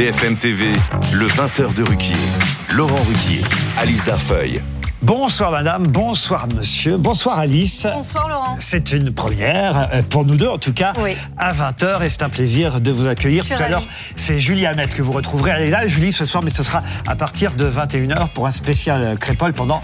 BFM 0.00 0.34
TV, 0.36 0.64
le 1.12 1.26
20h 1.26 1.74
de 1.74 1.82
Ruquier. 1.82 2.14
Laurent 2.74 3.02
Ruquier, 3.02 3.42
Alice 3.76 4.02
Darfeuille. 4.02 4.62
Bonsoir 5.02 5.50
madame, 5.50 5.86
bonsoir 5.86 6.46
monsieur, 6.54 6.98
bonsoir 6.98 7.38
Alice. 7.38 7.86
Bonsoir 7.90 8.28
Laurent. 8.28 8.56
C'est 8.58 8.92
une 8.92 9.10
première, 9.14 9.88
euh, 9.94 10.02
pour 10.02 10.26
nous 10.26 10.36
deux 10.36 10.46
en 10.48 10.58
tout 10.58 10.74
cas, 10.74 10.92
Oui. 11.02 11.16
à 11.38 11.54
20h 11.54 12.02
et 12.02 12.10
c'est 12.10 12.22
un 12.22 12.28
plaisir 12.28 12.82
de 12.82 12.90
vous 12.90 13.06
accueillir. 13.06 13.46
Tout 13.46 13.54
à 13.54 13.70
l'heure, 13.70 13.86
c'est 14.16 14.38
Julie 14.40 14.66
Hamet 14.66 14.88
que 14.88 15.00
vous 15.00 15.12
retrouverez. 15.12 15.52
Elle 15.56 15.62
est 15.62 15.70
là, 15.70 15.86
Julie, 15.88 16.12
ce 16.12 16.26
soir, 16.26 16.42
mais 16.44 16.50
ce 16.50 16.62
sera 16.62 16.82
à 17.06 17.16
partir 17.16 17.54
de 17.54 17.64
21h 17.64 18.28
pour 18.34 18.46
un 18.46 18.50
spécial 18.50 19.02
euh, 19.02 19.16
Crépole 19.16 19.54
pendant 19.54 19.80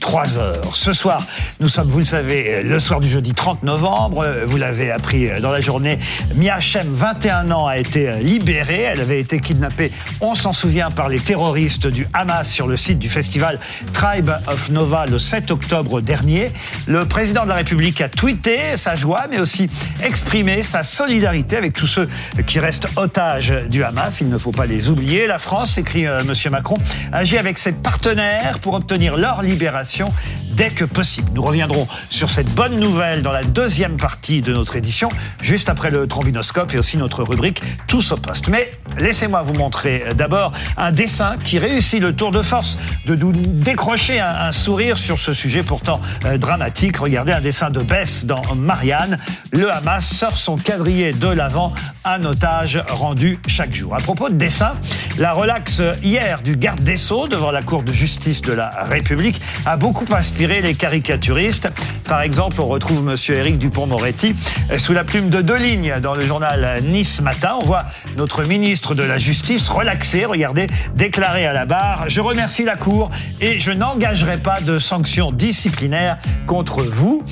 3 0.00 0.38
heures. 0.38 0.76
Ce 0.76 0.92
soir, 0.92 1.22
nous 1.60 1.68
sommes, 1.70 1.88
vous 1.88 2.00
le 2.00 2.04
savez, 2.04 2.56
euh, 2.56 2.62
le 2.62 2.78
soir 2.78 3.00
du 3.00 3.08
jeudi 3.08 3.32
30 3.32 3.62
novembre. 3.62 4.20
Euh, 4.22 4.44
Vous 4.44 4.58
l'avez 4.58 4.90
appris 4.90 5.30
euh, 5.30 5.40
dans 5.40 5.50
la 5.50 5.62
journée. 5.62 5.98
Mia 6.36 6.56
Hachem, 6.56 6.86
21 6.92 7.50
ans, 7.52 7.66
a 7.66 7.78
été 7.78 8.06
euh, 8.06 8.18
libérée. 8.18 8.82
Elle 8.82 9.00
avait 9.00 9.18
été 9.20 9.40
kidnappée, 9.40 9.90
on 10.20 10.34
s'en 10.34 10.52
souvient, 10.52 10.90
par 10.90 11.08
les 11.08 11.20
terroristes 11.20 11.86
du 11.86 12.06
Hamas 12.12 12.46
sur 12.50 12.66
le 12.66 12.76
site 12.76 12.98
du 12.98 13.08
festival 13.08 13.58
Tribe 13.94 14.28
of 14.46 14.57
Nova 14.70 15.06
le 15.06 15.18
7 15.18 15.50
octobre 15.50 16.00
dernier. 16.00 16.50
Le 16.86 17.06
président 17.06 17.44
de 17.44 17.48
la 17.48 17.54
République 17.54 18.00
a 18.00 18.08
tweeté 18.08 18.76
sa 18.76 18.94
joie, 18.96 19.26
mais 19.30 19.38
aussi 19.38 19.68
exprimé 20.02 20.62
sa 20.62 20.82
solidarité 20.82 21.56
avec 21.56 21.72
tous 21.72 21.86
ceux 21.86 22.08
qui 22.46 22.58
restent 22.58 22.88
otages 22.96 23.54
du 23.70 23.82
Hamas. 23.84 24.20
Il 24.20 24.28
ne 24.28 24.38
faut 24.38 24.52
pas 24.52 24.66
les 24.66 24.90
oublier. 24.90 25.26
La 25.26 25.38
France, 25.38 25.78
écrit 25.78 26.06
euh, 26.06 26.22
Monsieur 26.24 26.50
Macron, 26.50 26.76
agit 27.12 27.38
avec 27.38 27.58
ses 27.58 27.72
partenaires 27.72 28.58
pour 28.60 28.74
obtenir 28.74 29.16
leur 29.16 29.42
libération 29.42 30.08
dès 30.52 30.70
que 30.70 30.84
possible. 30.84 31.30
Nous 31.34 31.42
reviendrons 31.42 31.86
sur 32.10 32.28
cette 32.28 32.52
bonne 32.54 32.80
nouvelle 32.80 33.22
dans 33.22 33.32
la 33.32 33.44
deuxième 33.44 33.96
partie 33.96 34.42
de 34.42 34.52
notre 34.52 34.74
édition, 34.76 35.08
juste 35.40 35.68
après 35.68 35.90
le 35.90 36.08
trombinoscope 36.08 36.74
et 36.74 36.78
aussi 36.78 36.96
notre 36.96 37.22
rubrique 37.22 37.62
Tous 37.86 38.12
au 38.12 38.16
poste. 38.16 38.48
Mais 38.48 38.70
laissez-moi 38.98 39.42
vous 39.42 39.54
montrer 39.54 40.04
d'abord 40.16 40.52
un 40.76 40.90
dessin 40.90 41.36
qui 41.44 41.58
réussit 41.58 42.00
le 42.00 42.14
tour 42.14 42.32
de 42.32 42.42
force 42.42 42.76
de 43.06 43.14
nous 43.14 43.32
décrocher 43.32 44.18
un 44.20 44.47
sourire 44.52 44.96
sur 44.96 45.18
ce 45.18 45.32
sujet 45.32 45.62
pourtant 45.62 46.00
euh, 46.24 46.38
dramatique. 46.38 46.96
Regardez 46.96 47.32
un 47.32 47.40
dessin 47.40 47.70
de 47.70 47.80
Bess 47.80 48.24
dans 48.24 48.42
Marianne. 48.54 49.18
Le 49.52 49.72
Hamas 49.72 50.06
sort 50.06 50.36
son 50.36 50.56
quadrillé 50.56 51.12
de 51.12 51.28
l'avant, 51.28 51.72
un 52.04 52.24
otage 52.24 52.82
rendu 52.88 53.38
chaque 53.46 53.74
jour. 53.74 53.94
À 53.94 53.98
propos 53.98 54.28
de 54.28 54.34
dessin, 54.34 54.72
la 55.18 55.32
relaxe 55.32 55.82
hier 56.02 56.42
du 56.42 56.56
garde 56.56 56.82
des 56.82 56.96
Sceaux 56.96 57.28
devant 57.28 57.50
la 57.50 57.62
Cour 57.62 57.82
de 57.82 57.92
justice 57.92 58.42
de 58.42 58.52
la 58.52 58.70
République 58.88 59.40
a 59.66 59.76
beaucoup 59.76 60.12
inspiré 60.12 60.60
les 60.60 60.74
caricaturistes. 60.74 61.68
Par 62.04 62.22
exemple, 62.22 62.60
on 62.60 62.66
retrouve 62.66 63.04
Monsieur 63.04 63.36
Éric 63.36 63.58
Dupont-Moretti 63.58 64.34
euh, 64.70 64.78
sous 64.78 64.92
la 64.92 65.04
plume 65.04 65.30
de 65.30 65.42
deux 65.42 65.58
lignes 65.58 65.94
dans 66.00 66.14
le 66.14 66.24
journal 66.24 66.80
Nice 66.82 67.20
Matin. 67.20 67.56
On 67.60 67.64
voit 67.64 67.84
notre 68.16 68.44
ministre 68.44 68.94
de 68.94 69.02
la 69.02 69.16
Justice 69.16 69.68
relaxé, 69.68 70.24
regardez, 70.24 70.66
déclaré 70.94 71.46
à 71.46 71.52
la 71.52 71.66
barre 71.66 72.04
«Je 72.08 72.20
remercie 72.20 72.64
la 72.64 72.76
Cour 72.76 73.10
et 73.40 73.60
je 73.60 73.72
n'engagerai 73.72 74.37
pas 74.38 74.60
de 74.60 74.78
sanctions 74.78 75.32
disciplinaires 75.32 76.18
contre 76.46 76.82
vous». 76.82 77.24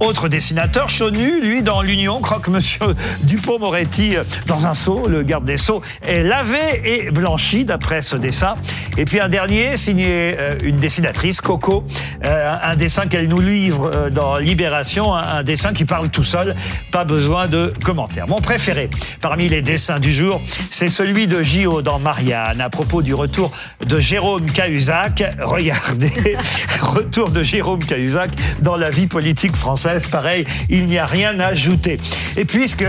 Autre 0.00 0.28
dessinateur, 0.28 0.88
Chonu, 0.88 1.40
lui, 1.40 1.62
dans 1.62 1.80
l'Union, 1.80 2.20
croque 2.20 2.48
Monsieur 2.48 2.96
Dupont-Moretti 3.22 4.16
euh, 4.16 4.24
dans 4.48 4.66
un 4.66 4.74
seau. 4.74 5.06
Le 5.06 5.22
garde 5.22 5.44
des 5.44 5.56
Sceaux 5.56 5.82
est 6.02 6.24
lavé 6.24 6.58
et 6.84 7.12
blanchi, 7.12 7.64
d'après 7.64 8.02
ce 8.02 8.16
dessin. 8.16 8.54
Et 8.98 9.04
puis 9.04 9.20
un 9.20 9.28
dernier, 9.28 9.76
signé 9.76 10.34
euh, 10.36 10.56
une 10.64 10.78
dessinatrice, 10.78 11.40
Coco, 11.40 11.84
euh, 12.24 12.54
un 12.60 12.74
dessin 12.74 13.06
qu'elle 13.06 13.28
nous 13.28 13.38
livre 13.38 14.10
dans 14.10 14.36
Libération, 14.38 15.14
un, 15.14 15.36
un 15.36 15.42
dessin 15.44 15.72
qui 15.72 15.84
parle 15.84 16.08
tout 16.08 16.24
seul, 16.24 16.56
pas 16.90 17.04
besoin 17.04 17.46
de 17.46 17.72
commentaires. 17.84 18.26
Mon 18.26 18.40
préféré, 18.40 18.90
parmi 19.20 19.48
les 19.48 19.62
dessins 19.62 20.00
du 20.00 20.12
jour, 20.12 20.42
c'est 20.72 20.88
celui 20.88 21.28
de 21.28 21.40
Gio 21.40 21.82
dans 21.82 22.00
Marianne, 22.00 22.60
à 22.60 22.68
propos 22.68 23.00
du 23.00 23.14
retour 23.14 23.52
de 23.86 24.00
Jérôme 24.00 24.50
Cahuzac. 24.50 25.22
Regardez, 25.40 26.36
retour 26.82 27.30
de 27.30 27.44
Jérôme 27.44 27.84
Cahuzac 27.84 28.32
dans 28.60 28.76
la 28.76 28.90
vie 28.90 29.06
politique 29.06 29.54
française. 29.54 29.83
Pareil, 30.10 30.44
il 30.70 30.86
n'y 30.86 30.98
a 30.98 31.06
rien 31.06 31.38
à 31.40 31.46
ajouter. 31.46 31.98
Et 32.36 32.44
puisque, 32.44 32.84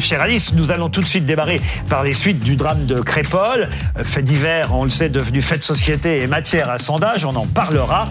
chère 0.00 0.22
Alice, 0.22 0.54
nous 0.54 0.70
allons 0.70 0.88
tout 0.88 1.00
de 1.00 1.06
suite 1.06 1.26
démarrer 1.26 1.60
par 1.88 2.02
les 2.04 2.14
suites 2.14 2.40
du 2.40 2.56
drame 2.56 2.86
de 2.86 3.00
Crépole, 3.00 3.68
fait 4.04 4.22
divers, 4.22 4.74
on 4.74 4.84
le 4.84 4.90
sait, 4.90 5.08
devenu 5.08 5.42
fait 5.42 5.58
de 5.58 5.64
société 5.64 6.20
et 6.22 6.26
matière 6.26 6.70
à 6.70 6.78
sondage, 6.78 7.24
on 7.24 7.34
en 7.34 7.46
parlera. 7.46 8.08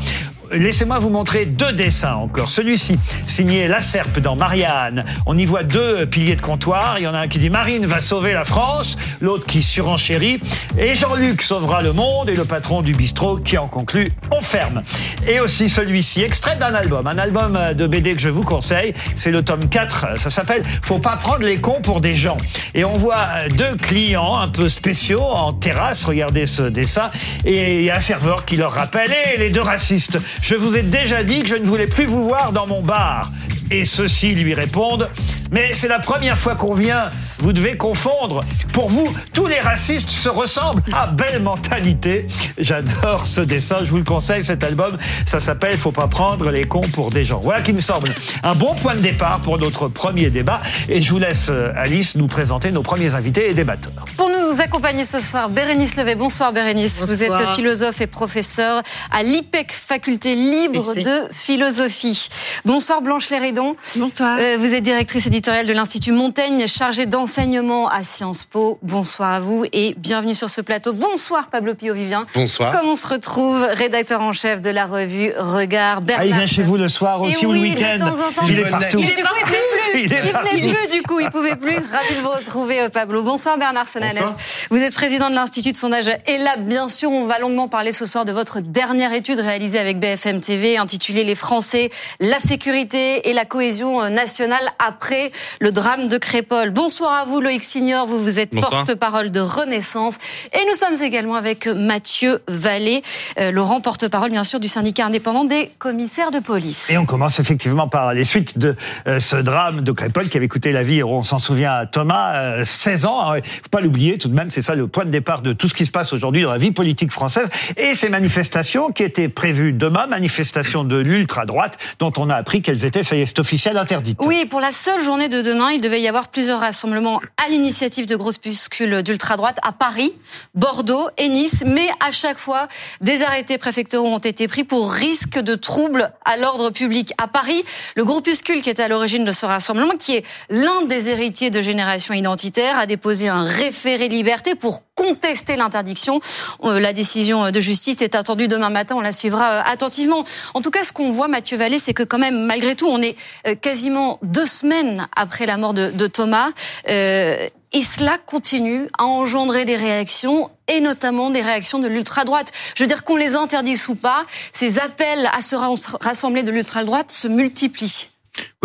Laissez-moi 0.52 1.00
vous 1.00 1.10
montrer 1.10 1.46
deux 1.46 1.74
dessins 1.74 2.16
encore. 2.16 2.50
Celui-ci, 2.50 2.98
signé 3.28 3.68
La 3.68 3.82
Serpe 3.82 4.20
dans 4.20 4.36
Marianne. 4.36 5.06
On 5.26 5.38
y 5.38 5.46
voit 5.46 5.64
deux 5.64 6.06
piliers 6.06 6.36
de 6.36 6.42
comptoir. 6.42 6.96
Il 6.98 7.04
y 7.04 7.08
en 7.08 7.14
a 7.14 7.20
un 7.20 7.28
qui 7.28 7.40
dit 7.40 7.50
Marine 7.50 7.86
va 7.86 8.02
sauver 8.02 8.34
la 8.34 8.46
France, 8.46 8.98
l'autre 9.20 9.46
qui 9.46 9.62
surenchérit. 9.62 10.40
Et 10.78 10.96
Jean-Luc 10.96 11.42
sauvera 11.42 11.82
le 11.82 11.94
monde 11.94 12.30
et 12.30 12.36
le 12.36 12.46
patron 12.46 12.82
du 12.82 12.94
bistrot 12.94 13.38
qui 13.38 13.58
en 13.58 13.68
conclut 13.68 14.10
On 14.32 14.42
ferme. 14.42 14.82
Et 15.28 15.40
aussi 15.40 15.70
celui-ci, 15.70 16.24
extrait 16.24 16.56
d'un 16.56 16.74
album. 16.74 17.08
Un 17.08 17.18
album 17.18 17.60
de 17.74 17.88
BD 17.88 18.16
que 18.16 18.22
je 18.22 18.30
vous 18.30 18.44
conseille. 18.44 18.94
C'est 19.16 19.32
le 19.32 19.44
tome 19.44 19.68
4. 19.68 20.20
Ça 20.20 20.30
s'appelle 20.30 20.64
Faut 20.82 21.00
pas 21.00 21.18
prendre 21.18 21.44
les 21.44 21.60
cons 21.60 21.82
pour 21.82 22.02
des 22.02 22.16
gens. 22.16 22.38
Et 22.74 22.86
on 22.86 22.94
voit 22.94 23.48
deux 23.58 23.76
clients 23.76 24.38
un 24.38 24.48
peu 24.48 24.70
spéciaux 24.70 25.22
en 25.22 25.54
terrasse. 25.54 26.06
Regardez 26.06 26.46
ce 26.46 26.64
dessin. 26.64 27.10
Et 27.46 27.80
il 27.80 27.84
y 27.84 27.90
a 27.90 27.98
un 27.98 28.02
serveur 28.02 28.46
qui 28.46 28.56
leur 28.56 28.72
rappelle 28.72 29.12
Hé, 29.12 29.38
les 29.38 29.50
deux 29.50 29.62
racistes, 29.62 30.20
je 30.42 30.56
vous 30.56 30.76
ai 30.76 30.84
déjà 30.84 31.24
dit 31.24 31.42
que 31.44 31.50
je 31.50 31.56
ne 31.56 31.66
voulais 31.66 31.88
plus 31.88 32.06
vous 32.06 32.28
voir 32.28 32.52
dans 32.52 32.68
mon 32.68 32.82
bar. 32.82 33.32
Et 33.70 33.84
ceux-ci 33.84 34.34
lui 34.34 34.54
répondent 34.54 35.10
Mais 35.52 35.72
c'est 35.74 35.90
la 35.90 36.00
première 36.00 36.40
fois 36.40 36.56
qu'on 36.56 36.74
vient, 36.74 37.10
vous 37.40 37.52
devez 37.52 37.76
confondre. 37.76 38.44
Pour 38.72 38.90
vous, 38.90 39.14
tous 39.34 39.46
les 39.46 39.60
racistes 39.60 40.10
se 40.10 40.30
ressemblent. 40.30 40.82
Ah, 40.94 41.08
belle 41.08 41.44
mentalité. 41.44 42.28
J'adore 42.58 43.26
ce 43.26 43.42
dessin, 43.42 43.78
je 43.82 43.90
vous 43.90 43.98
le 43.98 44.04
conseille, 44.04 44.44
cet 44.44 44.64
album. 44.64 44.98
Ça 45.26 45.40
s'appelle 45.40 45.78
Faut 45.78 45.92
pas 45.92 46.08
prendre 46.08 46.50
les 46.50 46.64
cons 46.64 46.88
pour 46.94 47.12
des 47.12 47.26
gens. 47.26 47.40
Voilà 47.42 47.62
qui 47.62 47.74
me 47.74 47.82
semble 47.82 48.10
un 48.44 48.56
bon 48.56 48.74
point 48.76 48.96
de 48.96 49.02
départ 49.02 49.40
pour 49.40 49.60
notre 49.60 49.90
premier 49.90 50.30
débat. 50.30 50.62
Et 50.88 51.02
je 51.02 51.12
vous 51.12 51.20
laisse, 51.20 51.48
euh, 51.50 51.72
Alice, 51.76 52.16
nous 52.16 52.28
présenter 52.28 52.72
nos 52.72 52.84
premiers 52.84 53.16
invités 53.16 53.50
et 53.50 53.54
débatteurs. 53.54 54.06
Nous 54.48 54.62
accompagner 54.62 55.04
ce 55.04 55.20
soir, 55.20 55.50
Bérénice 55.50 55.98
Levet. 55.98 56.16
Bonsoir 56.16 56.54
Bérénice. 56.54 57.04
Vous 57.06 57.22
êtes 57.24 57.30
Bonsoir. 57.30 57.56
philosophe 57.56 58.00
et 58.02 58.08
professeur 58.08 58.82
à 59.12 59.22
l'IPEC, 59.22 59.72
faculté 59.74 60.36
libre 60.36 60.80
Ici. 60.80 61.04
de 61.04 61.24
philosophie. 61.34 62.30
Bonsoir 62.64 63.02
Blanche 63.02 63.30
Léridon. 63.30 63.76
Bonsoir. 63.98 64.38
Euh, 64.40 64.56
vous 64.58 64.74
êtes 64.74 64.84
directrice 64.84 65.28
éditoriale 65.28 65.68
de 65.68 65.74
l'Institut 65.74 66.14
Montaigne, 66.14 66.66
chargée 66.68 67.06
d'enseignement 67.06 67.90
à 67.90 68.04
Sciences 68.06 68.44
Po. 68.44 68.80
Bonsoir 68.84 69.34
à 69.34 69.40
vous 69.42 69.66
et 69.74 69.96
bienvenue 69.98 70.36
sur 70.36 70.50
ce 70.50 70.62
plateau. 70.62 70.94
Bonsoir 70.94 71.50
Pablo 71.50 71.74
Pio-Vivien. 71.76 72.26
Bonsoir. 72.34 72.72
Comme 72.72 72.88
on 72.88 72.96
se 72.96 73.08
retrouve, 73.08 73.68
rédacteur 73.74 74.22
en 74.22 74.32
chef 74.32 74.62
de 74.62 74.70
la 74.70 74.86
revue 74.86 75.34
Regard. 75.38 76.02
Bernard. 76.02 76.24
Ah, 76.24 76.26
il 76.26 76.34
vient 76.34 76.46
chez 76.46 76.64
vous 76.64 76.78
le 76.78 76.88
soir 76.88 77.22
Et 77.26 77.28
aussi 77.28 77.46
ou 77.46 77.52
le 77.52 77.60
week-end. 77.60 78.00
Il 78.48 78.60
est 78.60 78.62
Il 78.64 78.70
partout. 78.70 79.00
Mais 79.00 79.12
du 79.12 79.24
coup, 79.24 79.34
il 79.36 79.52
plus. 79.92 80.02
Il 80.02 80.14
est 80.14 80.22
Il 80.26 80.34
venait 80.34 80.74
plus, 80.74 80.98
du 80.98 81.02
coup, 81.04 81.20
il 81.20 81.30
pouvait 81.30 81.56
plus. 81.56 81.76
Ravi 81.76 82.16
de 82.16 82.22
vous 82.22 82.30
retrouver, 82.30 82.82
euh, 82.82 82.90
Pablo. 82.90 83.24
Bonsoir, 83.24 83.58
Bernard 83.58 83.88
Senanès. 83.88 84.20
Bonsoir. 84.20 84.36
Vous 84.70 84.78
êtes 84.78 84.94
président 84.94 85.30
de 85.30 85.36
l'Institut 85.36 85.72
de 85.72 85.78
sondage 85.78 86.10
Et 86.28 86.38
là, 86.38 86.58
bien 86.58 86.90
sûr, 86.90 87.12
on 87.12 87.26
va 87.26 87.40
longuement 87.40 87.68
parler 87.68 87.92
ce 87.92 88.06
soir 88.06 88.26
de 88.26 88.32
votre 88.32 88.60
dernière 88.60 89.14
étude 89.14 89.40
réalisée 89.40 89.80
avec 89.80 90.00
BFM 90.00 90.42
TV, 90.42 90.78
intitulée 90.78 91.24
Les 91.24 91.36
Français, 91.36 91.90
la 92.20 92.40
sécurité 92.40 93.30
et 93.30 93.34
la 93.34 93.46
cohésion 93.46 94.02
euh, 94.02 94.10
nationale 94.10 94.60
après 94.80 95.32
le 95.60 95.72
drame 95.72 96.08
de 96.08 96.18
Crépole. 96.18 96.72
Bonsoir 96.72 97.14
à 97.14 97.26
vous, 97.26 97.42
Loïc 97.42 97.64
Signor. 97.64 98.08
Vous, 98.08 98.20
vous 98.20 98.40
êtes 98.40 98.52
porte-parole 98.52 99.32
de 99.32 99.40
Renaissance. 99.40 100.18
Et 100.54 100.60
nous 100.70 100.76
sommes 100.76 101.02
également 101.02 101.36
avec 101.36 101.68
Mathieu 101.68 102.42
Vallée, 102.48 103.02
euh, 103.40 103.52
Laurent, 103.52 103.82
porte-parole, 103.82 104.32
bien 104.32 104.44
sûr, 104.44 104.60
du 104.60 104.68
syndicat 104.68 105.06
indépendant 105.06 105.44
des 105.44 105.72
commissaires 105.80 106.32
de 106.32 106.40
police. 106.40 106.90
Et 106.90 106.98
on 106.98 107.06
commence 107.06 107.40
effectivement 107.40 107.88
par 107.88 108.14
les 108.14 108.24
suites 108.24 108.58
de 108.58 108.76
euh, 109.08 109.20
ce 109.20 109.36
drame 109.38 109.77
de 109.82 109.92
Crépole 109.92 110.30
qui 110.30 110.38
avait 110.38 110.48
coûté 110.48 110.72
la 110.72 110.84
vie, 110.84 111.04
on 111.04 111.24
s'en 111.24 111.38
souvient 111.38 111.86
Thomas, 111.86 112.36
euh, 112.36 112.64
16 112.64 113.06
ans. 113.06 113.36
Il 113.36 113.44
faut 113.44 113.70
pas 113.72 113.82
l'oublier 113.82 114.18
tout 114.18 114.28
de 114.28 114.34
même, 114.34 114.52
c'est 114.52 114.62
ça 114.62 114.76
le 114.76 114.88
point 114.88 115.06
de 115.06 115.10
départ 115.10 115.42
de 115.42 115.54
tout 115.54 115.68
ce 115.68 115.74
qui 115.74 115.86
se 115.86 115.92
passe 115.92 116.14
aujourd'hui 116.14 116.44
dans 116.44 116.52
la 116.52 116.58
vie 116.58 116.72
politique 116.72 117.12
française. 117.12 117.48
Et 117.78 117.96
ces 117.96 118.10
manifestations 118.10 118.92
qui 118.92 119.04
étaient 119.04 119.30
prévues 119.30 119.74
demain, 119.74 120.08
manifestations 120.08 120.84
de 120.84 120.98
l'ultra-droite, 120.98 121.78
dont 122.00 122.14
on 122.18 122.30
a 122.30 122.36
appris 122.36 122.62
qu'elles 122.62 122.86
étaient, 122.86 123.04
ça 123.04 123.16
y 123.16 123.22
est, 123.22 123.26
c'est 123.26 123.40
officiel, 123.40 123.78
interdites. 123.78 124.20
Oui, 124.26 124.46
pour 124.46 124.60
la 124.60 124.72
seule 124.72 125.02
journée 125.02 125.30
de 125.30 125.42
demain, 125.42 125.72
il 125.72 125.82
devait 125.82 126.02
y 126.02 126.08
avoir 126.08 126.30
plusieurs 126.30 126.60
rassemblements 126.60 127.22
à 127.44 127.50
l'initiative 127.50 128.06
de 128.06 128.16
groupuscules 128.16 129.04
d'ultra-droite 129.04 129.58
à 129.64 129.72
Paris, 129.72 130.14
Bordeaux 130.56 131.10
et 131.18 131.30
Nice, 131.30 131.64
mais 131.66 131.88
à 132.06 132.12
chaque 132.12 132.38
fois, 132.38 132.68
des 133.02 133.24
arrêtés 133.24 133.58
préfectoraux 133.58 134.08
ont 134.08 134.18
été 134.18 134.48
pris 134.48 134.64
pour 134.64 134.92
risque 134.92 135.40
de 135.40 135.56
troubles 135.56 136.12
à 136.26 136.38
l'ordre 136.38 136.70
public. 136.70 137.14
À 137.18 137.28
Paris, 137.28 137.64
le 137.96 138.04
groupuscule 138.04 138.62
qui 138.62 138.70
était 138.70 138.84
à 138.84 138.88
l'origine 138.88 139.26
de 139.26 139.32
ce 139.32 139.46
rassemblement, 139.46 139.67
qui 140.00 140.16
est 140.16 140.26
l'un 140.50 140.84
des 140.84 141.10
héritiers 141.10 141.50
de 141.50 141.62
Génération 141.62 142.14
Identitaire, 142.14 142.78
a 142.80 142.86
déposé 142.86 143.28
un 143.28 143.44
référé 143.44 144.08
liberté 144.08 144.56
pour 144.56 144.82
contester 144.96 145.56
l'interdiction. 145.56 146.20
Euh, 146.64 146.80
La 146.80 146.94
décision 146.94 147.52
de 147.52 147.60
justice 147.60 148.02
est 148.02 148.16
attendue 148.16 148.48
demain 148.48 148.70
matin, 148.70 148.96
on 148.98 149.02
la 149.02 149.14
suivra 149.14 149.52
euh, 149.52 149.62
attentivement. 149.66 150.26
En 150.54 150.62
tout 150.62 150.72
cas, 150.72 150.84
ce 150.84 150.92
qu'on 150.92 151.12
voit, 151.12 151.28
Mathieu 151.28 151.58
Vallée, 151.58 151.80
c'est 151.80 151.94
que 151.94 152.04
quand 152.04 152.20
même, 152.20 152.46
malgré 152.46 152.76
tout, 152.76 152.88
on 152.88 153.02
est 153.02 153.16
euh, 153.48 153.56
quasiment 153.56 154.20
deux 154.24 154.46
semaines 154.46 155.08
après 155.16 155.46
la 155.46 155.58
mort 155.58 155.74
de, 155.74 156.08
Thomas. 156.08 156.50
Euh, 156.90 157.48
et 157.74 157.84
cela 157.84 158.18
continue 158.26 158.88
à 158.98 159.06
engendrer 159.06 159.66
des 159.66 159.76
réactions 159.76 160.50
et 160.68 160.80
notamment 160.80 161.30
des 161.30 161.42
réactions 161.42 161.80
de 161.80 161.88
l'ultra-droite. 161.88 162.52
Je 162.76 162.84
veux 162.84 162.88
dire 162.88 163.04
qu'on 163.04 163.18
les 163.18 163.36
interdise 163.36 163.88
ou 163.90 163.96
pas, 163.96 164.26
ces 164.54 164.80
appels 164.80 165.30
à 165.34 165.42
se 165.42 165.56
rassembler 165.56 166.44
de 166.44 166.52
l'ultra-droite 166.52 167.12
se 167.12 167.28
multiplient. 167.28 168.10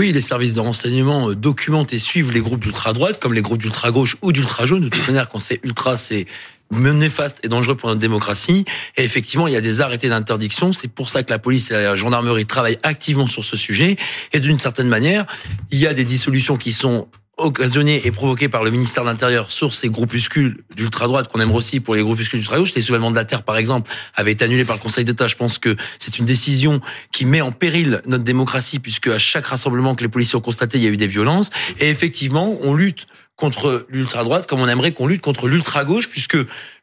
Oui, 0.03 0.13
les 0.13 0.21
services 0.21 0.53
de 0.53 0.59
renseignement 0.59 1.31
euh, 1.31 1.37
documentent 1.37 1.93
et 1.93 2.01
suivent 2.01 2.33
les 2.33 2.41
groupes 2.41 2.59
d'ultra-droite, 2.59 3.21
comme 3.21 3.35
les 3.35 3.41
groupes 3.41 3.61
d'ultra-gauche 3.61 4.17
ou 4.21 4.33
d'ultra-jaune. 4.33 4.83
De 4.83 4.89
toute 4.89 5.07
manière, 5.07 5.29
quand 5.29 5.39
c'est 5.39 5.61
ultra, 5.63 5.97
c'est 5.97 6.27
néfaste 6.73 7.39
et 7.45 7.49
dangereux 7.49 7.77
pour 7.77 7.89
notre 7.89 8.01
démocratie. 8.01 8.65
Et 8.97 9.05
effectivement, 9.05 9.47
il 9.47 9.53
y 9.53 9.57
a 9.57 9.61
des 9.61 9.81
arrêtés 9.81 10.09
d'interdiction. 10.09 10.73
C'est 10.73 10.89
pour 10.89 11.09
ça 11.09 11.23
que 11.23 11.31
la 11.31 11.39
police 11.39 11.71
et 11.71 11.75
la 11.75 11.95
gendarmerie 11.95 12.47
travaillent 12.47 12.81
activement 12.83 13.29
sur 13.29 13.45
ce 13.45 13.57
sujet. 13.57 13.97
Et 14.33 14.41
d'une 14.41 14.59
certaine 14.59 14.89
manière, 14.89 15.25
il 15.71 15.79
y 15.79 15.87
a 15.87 15.95
des 15.95 16.03
dissolutions 16.03 16.57
qui 16.57 16.73
sont 16.73 17.07
occasionnées 17.45 18.07
et 18.07 18.11
provoquées 18.11 18.49
par 18.49 18.65
le 18.65 18.71
ministère 18.71 19.05
de 19.05 19.09
l'Intérieur 19.09 19.53
sur 19.53 19.75
ces 19.75 19.89
groupuscules 19.89 20.63
d'ultra-droite 20.77 21.29
qu'on 21.29 21.41
aimerait 21.41 21.59
aussi 21.59 21.81
pour 21.81 21.95
les 21.95 22.03
groupuscules 22.03 22.41
d'ultra-gauche. 22.41 22.75
Les 22.75 22.83
soulèvements 22.83 23.11
de 23.11 23.17
la 23.17 23.25
Terre, 23.25 23.43
par 23.43 23.57
exemple, 23.57 23.91
avaient 24.15 24.33
été 24.33 24.45
annulés 24.45 24.65
par 24.65 24.77
le 24.77 24.83
Conseil 24.83 25.05
d'État. 25.05 25.27
Je 25.27 25.37
pense 25.37 25.59
que 25.59 25.77
c'est 25.99 26.19
une 26.19 26.25
décision 26.25 26.81
qui 27.13 27.25
met 27.25 27.41
en 27.41 27.53
péril 27.53 28.03
notre 28.07 28.25
démocratie 28.25 28.79
puisque 28.79 29.09
à 29.09 29.19
chaque 29.19 29.47
rassemblement 29.47 29.95
que 29.95 30.03
les 30.03 30.09
policiers 30.09 30.37
ont 30.37 30.43
constaté, 30.43 30.79
il 30.79 30.85
y 30.85 30.87
a 30.87 30.91
eu 30.91 30.97
des 30.97 31.07
violences. 31.07 31.51
Et 31.81 31.89
effectivement, 31.89 32.59
on 32.63 32.75
lutte 32.75 33.07
contre 33.37 33.87
l'ultra-droite 33.89 34.47
comme 34.47 34.61
on 34.61 34.69
aimerait 34.69 34.93
qu'on 34.93 35.07
lutte 35.07 35.23
contre 35.23 35.49
l'ultra-gauche 35.49 36.09
puisque 36.09 36.37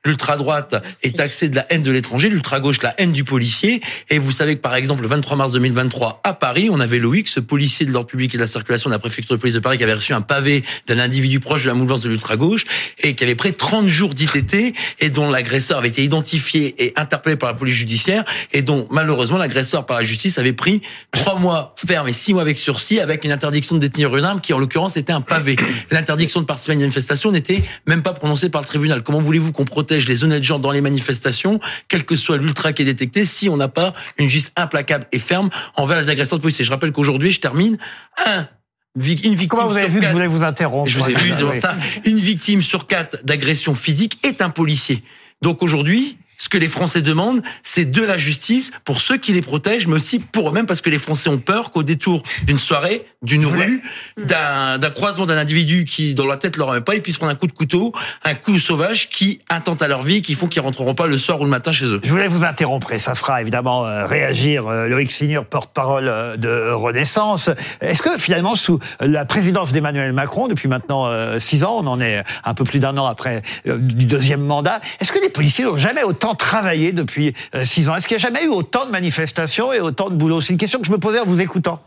L'ultra-droite 0.06 0.82
est 1.04 1.18
taxée 1.18 1.50
de 1.50 1.58
la 1.58 1.66
haine 1.74 1.82
de 1.82 1.92
l'étranger, 1.92 2.30
l'ultra-gauche 2.30 2.82
la 2.82 2.96
haine 3.02 3.12
du 3.12 3.26
policier. 3.26 3.82
Et 4.10 4.18
vous 4.18 4.32
savez 4.32 4.56
que 4.56 4.62
par 4.62 4.76
exemple, 4.76 5.02
le 5.02 5.10
23 5.10 5.36
mars 5.36 5.52
2023, 5.52 6.22
à 6.24 6.34
Paris, 6.34 6.70
on 6.72 6.80
avait 6.80 7.00
Loïc, 7.00 7.28
ce 7.28 7.42
policier 7.42 7.86
de 7.86 7.92
l'ordre 7.92 8.08
public 8.08 8.34
et 8.34 8.38
de 8.38 8.42
la 8.42 8.48
circulation 8.48 8.90
de 8.90 8.96
la 8.96 9.00
préfecture 9.00 9.36
de 9.36 9.42
police 9.42 9.56
de 9.56 9.60
Paris, 9.60 9.78
qui 9.78 9.84
avait 9.84 9.94
reçu 9.94 10.14
un 10.14 10.22
pavé 10.22 10.64
d'un 10.88 11.00
individu 11.00 11.42
proche 11.42 11.64
de 11.64 11.68
la 11.68 11.74
mouvance 11.74 12.02
de 12.02 12.08
l'ultra-gauche 12.08 12.64
et 13.00 13.14
qui 13.14 13.26
avait 13.26 13.36
pris 13.36 13.54
30 13.54 13.88
jours 13.88 14.14
d'ITT 14.14 14.74
et 15.02 15.10
dont 15.10 15.30
l'agresseur 15.30 15.80
avait 15.80 15.90
été 15.90 16.02
identifié 16.02 16.82
et 16.82 16.94
interpellé 16.96 17.36
par 17.36 17.50
la 17.50 17.56
police 17.56 17.76
judiciaire 17.76 18.24
et 18.54 18.62
dont 18.62 18.88
malheureusement 18.92 19.38
l'agresseur 19.38 19.86
par 19.86 19.98
la 19.98 20.04
justice 20.04 20.38
avait 20.38 20.54
pris 20.54 20.82
trois 21.12 21.38
mois 21.38 21.76
ferme 21.76 22.08
et 22.08 22.14
six 22.14 22.32
mois 22.32 22.44
avec 22.44 22.58
sursis 22.58 23.02
avec 23.02 23.26
une 23.26 23.32
interdiction 23.34 23.76
de 23.76 23.82
détenir 23.82 24.16
une 24.16 24.24
arme 24.24 24.40
qui 24.40 24.54
en 24.54 24.60
l'occurrence 24.60 24.96
était 24.96 25.12
un 25.12 25.20
pavé. 25.20 25.58
L'interdiction 25.92 26.40
de 26.40 26.46
participer 26.46 26.72
à 26.72 26.76
une 26.76 26.82
manifestation 26.82 27.34
n'était 27.34 27.64
même 27.86 28.02
pas 28.02 28.14
prononcée 28.14 28.48
par 28.48 28.62
le 28.62 28.68
tribunal. 28.68 29.04
Comment 29.04 29.20
voulez-vous 29.20 29.52
qu'on 29.52 29.66
protège 29.66 29.89
les 29.90 30.24
honnêtes 30.24 30.44
gens 30.44 30.60
dans 30.60 30.72
les 30.72 30.82
manifestations, 30.82 31.60
quel 31.88 32.06
que 32.06 32.16
soit 32.16 32.38
l'ultra 32.38 32.74
qui 32.74 32.84
est 32.84 32.86
détecté, 32.86 33.26
si 33.26 33.50
on 33.50 33.58
n'a 33.58 33.68
pas 33.68 33.94
une 34.18 34.30
justice 34.30 34.54
implacable 34.56 35.08
et 35.12 35.20
ferme 35.20 35.50
envers 35.76 36.02
les 36.02 36.10
agresseurs 36.10 36.38
de 36.38 36.42
police. 36.42 36.62
je 36.62 36.70
rappelle 36.70 36.92
qu'aujourd'hui, 36.92 37.32
je 37.32 37.40
termine, 37.40 37.78
un 38.26 38.48
une 38.96 39.36
victime 39.36 39.48
Comment 39.48 39.68
vous 39.68 39.78
avez 39.78 39.88
vu 39.88 40.00
que 40.00 40.08
je 40.08 40.12
voulais 40.12 40.28
vous 40.28 40.44
interrompre 40.44 40.90
Je 40.90 41.00
vous 41.00 41.10
ai 41.10 41.14
vu, 41.14 41.32
c'est 41.34 41.62
ça. 41.62 41.78
Une 42.06 42.20
victime 42.20 42.62
sur 42.62 42.88
quatre 42.88 43.24
d'agression 43.24 43.76
physique 43.76 44.20
est 44.26 44.42
un 44.42 44.50
policier. 44.50 45.04
Donc 45.42 45.64
aujourd'hui, 45.64 46.18
ce 46.40 46.50
que 46.50 46.58
les 46.58 46.70
Français 46.70 47.02
demandent, 47.02 47.44
c'est 47.64 47.86
de 47.86 48.02
la 48.02 48.18
justice 48.18 48.72
pour 48.86 49.02
ceux 49.02 49.18
qui 49.18 49.34
les 49.34 49.42
protègent, 49.42 49.88
mais 49.88 49.96
aussi 49.96 50.20
pour 50.20 50.50
eux-mêmes, 50.50 50.66
parce 50.66 50.82
que 50.82 50.90
les 50.90 50.98
Français 50.98 51.30
ont 51.30 51.38
peur 51.38 51.70
qu'au 51.70 51.84
détour 51.84 52.24
d'une 52.44 52.58
soirée, 52.58 53.06
d'une 53.22 53.46
rue, 53.46 53.84
d'un 54.18 54.80
croisement 54.96 55.26
d'un 55.26 55.38
individu 55.38 55.84
qui, 55.84 56.16
dans 56.16 56.26
la 56.26 56.38
tête, 56.38 56.56
leur 56.56 56.72
même 56.72 56.84
pas, 56.84 56.96
ils 56.96 57.02
puissent 57.02 57.18
prendre 57.18 57.34
un 57.34 57.36
coup 57.36 57.48
de 57.48 57.52
couteau, 57.52 57.94
un 58.24 58.36
coup 58.36 58.58
sauvage 58.58 59.10
qui 59.10 59.42
intente 59.50 59.82
à 59.82 59.90
leur 59.90 60.02
vie, 60.02 60.22
qui 60.22 60.34
font 60.34 60.48
qu'ils 60.48 60.62
rentreront 60.62 60.96
pas 60.96 61.08
le 61.08 61.18
soir 61.18 61.42
ou 61.42 61.44
le 61.44 61.50
matin 61.50 61.74
chez 61.74 61.86
eux. 61.86 62.00
Je 62.04 62.10
voulais 62.10 62.30
vous 62.30 62.46
interrompre, 62.46 62.94
et 62.94 63.00
ça 63.00 63.16
fera 63.16 63.42
évidemment 63.42 63.86
euh, 63.86 64.06
réagir 64.06 64.68
euh, 64.68 64.88
Loïc 64.88 65.12
Signor, 65.12 65.46
porte-parole 65.46 66.08
euh, 66.08 66.38
de 66.38 66.72
Renaissance. 66.72 67.50
Est-ce 67.82 68.02
que 68.02 68.18
finalement, 68.18 68.56
sous 68.56 68.80
la 69.02 69.26
présidence 69.26 69.74
d'Emmanuel 69.74 70.14
Macron, 70.14 70.48
depuis 70.48 70.70
maintenant 70.70 71.10
six 71.38 71.66
ans, 71.66 71.78
on 71.80 71.88
en 71.88 72.00
est 72.00 72.24
un 72.46 72.54
peu 72.54 72.64
plus 72.64 72.80
d'un 72.80 72.98
an 72.98 73.06
après 73.06 73.42
du 73.66 74.06
deuxième 74.06 74.42
mandat, 74.42 74.80
est-ce 75.02 75.12
que 75.12 75.20
les 75.20 75.30
policiers 75.30 75.66
n'ont 75.66 75.78
jamais 75.78 76.04
autant 76.04 76.29
travaillé 76.36 76.92
depuis 76.92 77.34
euh, 77.56 77.64
six 77.64 77.90
ans 77.90 77.96
Est-ce 77.96 78.08
qu'il 78.08 78.18
n'y 78.18 78.24
a 78.24 78.28
jamais 78.28 78.46
eu 78.46 78.50
autant 78.50 78.86
de 78.86 78.92
manifestations 78.92 79.74
et 79.74 79.80
autant 79.80 80.10
de 80.10 80.16
boulot? 80.16 80.42
C'est 80.42 80.54
une 80.54 80.60
question 80.60 80.80
que 80.80 80.88
je 80.88 80.92
me 80.92 80.98
posais 80.98 81.20
en 81.20 81.26
vous 81.26 81.42
écoutant. 81.42 81.82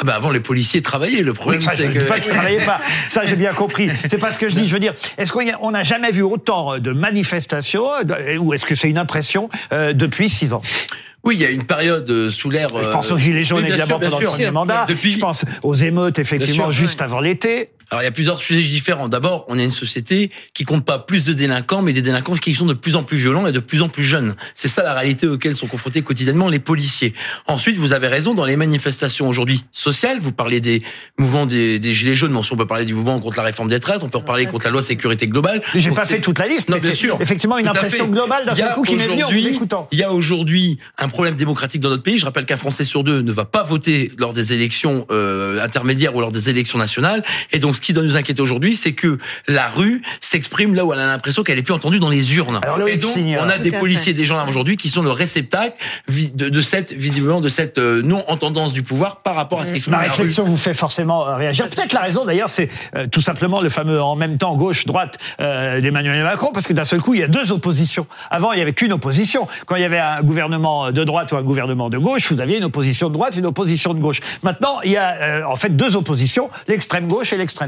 Ah 0.00 0.04
bah 0.04 0.14
avant 0.14 0.30
les 0.30 0.38
policiers 0.38 0.80
travaillaient. 0.80 1.22
Le 1.22 1.34
problème 1.34 1.60
c'est 1.60 1.92
que 1.92 2.04
pas 2.04 2.20
qu'ils 2.20 2.32
travaillaient 2.32 2.64
pas. 2.64 2.80
Ça 3.08 3.26
j'ai 3.26 3.34
bien 3.34 3.52
compris. 3.52 3.90
C'est 4.08 4.18
pas 4.18 4.30
ce 4.30 4.38
que 4.38 4.48
je 4.48 4.54
dis. 4.54 4.68
Je 4.68 4.72
veux 4.72 4.78
dire, 4.78 4.94
est-ce 5.16 5.32
qu'on 5.32 5.70
n'a 5.72 5.82
jamais 5.82 6.12
vu 6.12 6.22
autant 6.22 6.78
de 6.78 6.92
manifestations 6.92 7.88
ou 8.38 8.54
est-ce 8.54 8.64
que 8.64 8.76
c'est 8.76 8.88
une 8.88 8.98
impression 8.98 9.50
euh, 9.72 9.92
depuis 9.92 10.28
six 10.28 10.52
ans? 10.52 10.62
Oui, 11.24 11.34
il 11.34 11.42
y 11.42 11.44
a 11.44 11.50
une 11.50 11.64
période 11.64 12.08
euh, 12.08 12.30
sous 12.30 12.48
l'air. 12.48 12.68
Je 12.68 12.90
pense 12.90 13.10
aux 13.10 13.18
gilets 13.18 13.42
jaunes 13.42 13.66
évidemment 13.66 13.98
pendant 13.98 14.20
le 14.20 14.26
premier 14.26 14.50
mandat. 14.52 14.86
Depuis... 14.88 15.14
Je 15.14 15.18
pense 15.18 15.44
aux 15.64 15.74
émeutes 15.74 16.20
effectivement 16.20 16.70
juste 16.70 17.02
avant 17.02 17.18
l'été. 17.18 17.70
Alors 17.90 18.02
il 18.02 18.04
y 18.04 18.08
a 18.08 18.12
plusieurs 18.12 18.38
sujets 18.42 18.60
différents. 18.60 19.08
D'abord, 19.08 19.46
on 19.48 19.58
est 19.58 19.64
une 19.64 19.70
société 19.70 20.30
qui 20.52 20.64
compte 20.64 20.84
pas 20.84 20.98
plus 20.98 21.24
de 21.24 21.32
délinquants, 21.32 21.80
mais 21.80 21.94
des 21.94 22.02
délinquants 22.02 22.34
qui 22.34 22.54
sont 22.54 22.66
de 22.66 22.74
plus 22.74 22.96
en 22.96 23.02
plus 23.02 23.16
violents 23.16 23.46
et 23.46 23.52
de 23.52 23.60
plus 23.60 23.80
en 23.80 23.88
plus 23.88 24.04
jeunes. 24.04 24.34
C'est 24.54 24.68
ça 24.68 24.82
la 24.82 24.92
réalité 24.92 25.26
auquel 25.26 25.54
sont 25.54 25.66
confrontés 25.66 26.02
quotidiennement 26.02 26.48
les 26.48 26.58
policiers. 26.58 27.14
Ensuite, 27.46 27.78
vous 27.78 27.94
avez 27.94 28.08
raison, 28.08 28.34
dans 28.34 28.44
les 28.44 28.56
manifestations 28.56 29.26
aujourd'hui 29.26 29.64
sociales, 29.72 30.18
vous 30.20 30.32
parlez 30.32 30.60
des 30.60 30.82
mouvements 31.16 31.46
des, 31.46 31.80
gilets 31.94 32.14
jaunes, 32.14 32.32
mais 32.32 32.38
on 32.38 32.56
peut 32.56 32.66
parler 32.66 32.84
du 32.84 32.92
mouvement 32.92 33.18
contre 33.20 33.38
la 33.38 33.44
réforme 33.44 33.70
des 33.70 33.80
traites, 33.80 34.02
on 34.02 34.10
peut 34.10 34.20
parler 34.20 34.44
contre 34.44 34.66
la 34.66 34.70
loi 34.70 34.82
sécurité 34.82 35.26
globale. 35.26 35.62
J'ai 35.74 35.90
pas 35.90 36.04
fait 36.04 36.20
toute 36.20 36.38
la 36.38 36.46
liste, 36.46 36.68
mais 36.68 36.80
bien 36.80 36.94
sûr. 36.94 37.16
effectivement 37.20 37.56
une 37.56 37.68
impression 37.68 38.06
globale 38.08 38.44
d'un 38.44 38.54
seul 38.54 38.72
coup 38.72 38.82
qui 38.82 38.96
m'est 38.96 39.08
venue 39.08 39.24
en 39.24 39.30
vous 39.30 39.48
écoutant. 39.48 39.88
Il 39.92 39.98
y 39.98 40.02
a 40.02 40.12
aujourd'hui 40.12 40.78
un 40.98 41.08
problème 41.08 41.36
démocratique 41.36 41.80
dans 41.80 41.90
notre 41.90 42.02
pays. 42.02 42.18
Je 42.18 42.26
rappelle 42.26 42.44
qu'un 42.44 42.58
Français 42.58 42.84
sur 42.84 43.02
deux 43.02 43.22
ne 43.22 43.32
va 43.32 43.46
pas 43.46 43.62
voter 43.62 44.12
lors 44.18 44.34
des 44.34 44.52
élections 44.52 45.06
euh, 45.10 45.64
intermédiaires 45.64 46.14
ou 46.14 46.20
lors 46.20 46.32
des 46.32 46.50
élections 46.50 46.78
nationales, 46.78 47.24
et 47.52 47.58
donc 47.58 47.77
ce 47.78 47.80
qui 47.80 47.92
doit 47.92 48.02
nous 48.02 48.16
inquiéter 48.16 48.42
aujourd'hui, 48.42 48.74
c'est 48.74 48.92
que 48.92 49.18
la 49.46 49.68
rue 49.68 50.02
s'exprime 50.20 50.74
là 50.74 50.84
où 50.84 50.92
elle 50.92 50.98
a 50.98 51.06
l'impression 51.06 51.44
qu'elle 51.44 51.58
est 51.58 51.62
plus 51.62 51.74
entendue 51.74 52.00
dans 52.00 52.08
les 52.08 52.36
urnes. 52.36 52.60
et 52.88 52.96
donc, 52.96 53.12
on 53.16 53.48
a 53.48 53.58
des 53.58 53.70
policiers, 53.70 54.14
des 54.14 54.24
gendarmes 54.24 54.48
aujourd'hui 54.48 54.76
qui 54.76 54.88
sont 54.88 55.02
le 55.02 55.12
réceptacle 55.12 55.76
de, 56.08 56.60
cette, 56.60 56.92
visiblement, 56.92 57.40
de 57.40 57.48
cette 57.48 57.78
euh, 57.78 58.02
non-entendance 58.02 58.72
du 58.72 58.82
pouvoir 58.82 59.22
par 59.22 59.36
rapport 59.36 59.60
à 59.60 59.64
ce 59.64 59.72
qui 59.72 59.80
se 59.80 59.90
La 59.90 59.98
réflexion 59.98 60.44
vous 60.44 60.56
fait 60.56 60.74
forcément 60.74 61.26
euh, 61.26 61.36
réagir. 61.36 61.68
Peut-être 61.68 61.92
la 61.92 62.00
raison, 62.00 62.24
d'ailleurs, 62.24 62.50
c'est 62.50 62.68
euh, 62.96 63.06
tout 63.06 63.20
simplement 63.20 63.60
le 63.60 63.68
fameux 63.68 64.02
en 64.02 64.16
même 64.16 64.38
temps 64.38 64.56
gauche-droite 64.56 65.18
d'Emmanuel 65.38 66.24
Macron, 66.24 66.50
parce 66.52 66.66
que 66.66 66.72
d'un 66.72 66.84
seul 66.84 67.00
coup, 67.00 67.14
il 67.14 67.20
y 67.20 67.22
a 67.22 67.28
deux 67.28 67.52
oppositions. 67.52 68.06
Avant, 68.30 68.52
il 68.52 68.56
n'y 68.56 68.62
avait 68.62 68.72
qu'une 68.72 68.92
opposition. 68.92 69.46
Quand 69.66 69.76
il 69.76 69.82
y 69.82 69.84
avait 69.84 69.98
un 69.98 70.22
gouvernement 70.22 70.90
de 70.90 71.04
droite 71.04 71.30
ou 71.32 71.36
un 71.36 71.42
gouvernement 71.42 71.90
de 71.90 71.98
gauche, 71.98 72.32
vous 72.32 72.40
aviez 72.40 72.58
une 72.58 72.64
opposition 72.64 73.08
de 73.08 73.14
droite, 73.14 73.36
une 73.36 73.46
opposition 73.46 73.94
de 73.94 74.00
gauche. 74.00 74.20
Maintenant, 74.42 74.80
il 74.84 74.90
y 74.92 74.96
a 74.96 75.48
en 75.48 75.56
fait 75.56 75.76
deux 75.76 75.94
oppositions, 75.94 76.50
l'extrême 76.66 77.06
gauche 77.06 77.32
et 77.32 77.36
l'extrême 77.36 77.67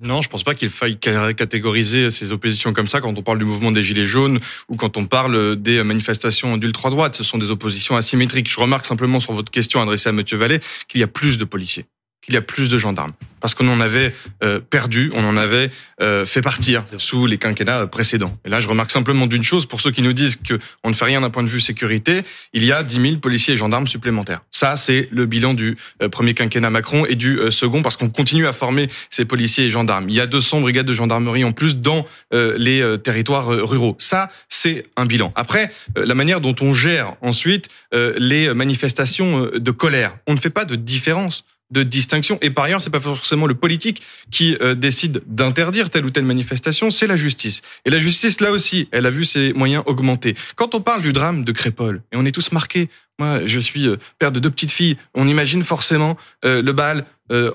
Non, 0.00 0.22
je 0.22 0.28
pense 0.28 0.42
pas 0.44 0.54
qu'il 0.54 0.70
faille 0.70 0.98
catégoriser 0.98 2.10
ces 2.10 2.32
oppositions 2.32 2.72
comme 2.72 2.86
ça 2.88 3.00
quand 3.00 3.16
on 3.16 3.22
parle 3.22 3.38
du 3.38 3.44
mouvement 3.44 3.72
des 3.72 3.82
Gilets 3.82 4.06
jaunes 4.06 4.40
ou 4.68 4.76
quand 4.76 4.96
on 4.96 5.06
parle 5.06 5.56
des 5.56 5.82
manifestations 5.82 6.56
d'ultra-droite. 6.56 7.16
Ce 7.16 7.24
sont 7.24 7.38
des 7.38 7.50
oppositions 7.50 7.96
asymétriques. 7.96 8.50
Je 8.50 8.60
remarque 8.60 8.86
simplement 8.86 9.20
sur 9.20 9.32
votre 9.32 9.50
question 9.50 9.80
adressée 9.80 10.08
à 10.08 10.12
Mathieu 10.12 10.36
Vallée 10.36 10.60
qu'il 10.88 11.00
y 11.00 11.04
a 11.04 11.08
plus 11.08 11.38
de 11.38 11.44
policiers 11.44 11.86
qu'il 12.28 12.34
y 12.34 12.38
a 12.38 12.42
plus 12.42 12.68
de 12.68 12.76
gendarmes. 12.76 13.14
Parce 13.40 13.54
qu'on 13.54 13.68
en 13.68 13.80
avait 13.80 14.12
euh, 14.44 14.60
perdu, 14.60 15.10
on 15.14 15.24
en 15.24 15.38
avait 15.38 15.70
euh, 16.02 16.26
fait 16.26 16.42
partir 16.42 16.84
sous 16.98 17.24
les 17.24 17.38
quinquennats 17.38 17.86
précédents. 17.86 18.36
Et 18.44 18.50
là, 18.50 18.60
je 18.60 18.68
remarque 18.68 18.90
simplement 18.90 19.26
d'une 19.26 19.44
chose, 19.44 19.64
pour 19.64 19.80
ceux 19.80 19.92
qui 19.92 20.02
nous 20.02 20.12
disent 20.12 20.36
qu'on 20.36 20.90
ne 20.90 20.94
fait 20.94 21.06
rien 21.06 21.22
d'un 21.22 21.30
point 21.30 21.42
de 21.42 21.48
vue 21.48 21.60
sécurité, 21.60 22.20
il 22.52 22.64
y 22.64 22.72
a 22.72 22.82
10 22.82 23.00
000 23.00 23.16
policiers 23.16 23.54
et 23.54 23.56
gendarmes 23.56 23.86
supplémentaires. 23.86 24.42
Ça, 24.50 24.76
c'est 24.76 25.08
le 25.10 25.24
bilan 25.24 25.54
du 25.54 25.78
euh, 26.02 26.10
premier 26.10 26.34
quinquennat 26.34 26.68
Macron 26.68 27.06
et 27.06 27.14
du 27.14 27.38
second, 27.50 27.80
parce 27.80 27.96
qu'on 27.96 28.10
continue 28.10 28.46
à 28.46 28.52
former 28.52 28.90
ces 29.08 29.24
policiers 29.24 29.64
et 29.64 29.70
gendarmes. 29.70 30.10
Il 30.10 30.14
y 30.14 30.20
a 30.20 30.26
200 30.26 30.60
brigades 30.60 30.84
de 30.84 30.92
gendarmerie 30.92 31.44
en 31.44 31.52
plus 31.52 31.78
dans 31.78 32.04
les 32.32 32.96
territoires 33.02 33.46
ruraux. 33.46 33.96
Ça, 33.98 34.30
c'est 34.50 34.84
un 34.96 35.06
bilan. 35.06 35.32
Après, 35.34 35.72
la 35.96 36.14
manière 36.14 36.42
dont 36.42 36.54
on 36.60 36.74
gère 36.74 37.14
ensuite 37.22 37.68
les 37.92 38.52
manifestations 38.52 39.50
de 39.54 39.70
colère, 39.70 40.16
on 40.26 40.34
ne 40.34 40.38
fait 40.38 40.50
pas 40.50 40.64
de 40.64 40.76
différence 40.76 41.44
de 41.70 41.82
distinction. 41.82 42.38
Et 42.40 42.50
par 42.50 42.64
ailleurs, 42.64 42.80
c'est 42.80 42.90
pas 42.90 43.00
forcément 43.00 43.46
le 43.46 43.54
politique 43.54 44.02
qui 44.30 44.56
euh, 44.60 44.74
décide 44.74 45.22
d'interdire 45.26 45.90
telle 45.90 46.06
ou 46.06 46.10
telle 46.10 46.24
manifestation, 46.24 46.90
c'est 46.90 47.06
la 47.06 47.16
justice. 47.16 47.62
Et 47.84 47.90
la 47.90 48.00
justice, 48.00 48.40
là 48.40 48.50
aussi, 48.50 48.88
elle 48.90 49.06
a 49.06 49.10
vu 49.10 49.24
ses 49.24 49.52
moyens 49.52 49.82
augmenter. 49.86 50.34
Quand 50.56 50.74
on 50.74 50.80
parle 50.80 51.02
du 51.02 51.12
drame 51.12 51.44
de 51.44 51.52
Crépole, 51.52 52.02
et 52.12 52.16
on 52.16 52.24
est 52.24 52.32
tous 52.32 52.52
marqués, 52.52 52.88
moi, 53.18 53.40
je 53.46 53.58
suis 53.58 53.86
euh, 53.86 53.96
père 54.18 54.32
de 54.32 54.40
deux 54.40 54.50
petites 54.50 54.70
filles, 54.70 54.96
on 55.14 55.26
imagine 55.28 55.62
forcément 55.62 56.16
euh, 56.44 56.62
le 56.62 56.72
bal 56.72 57.04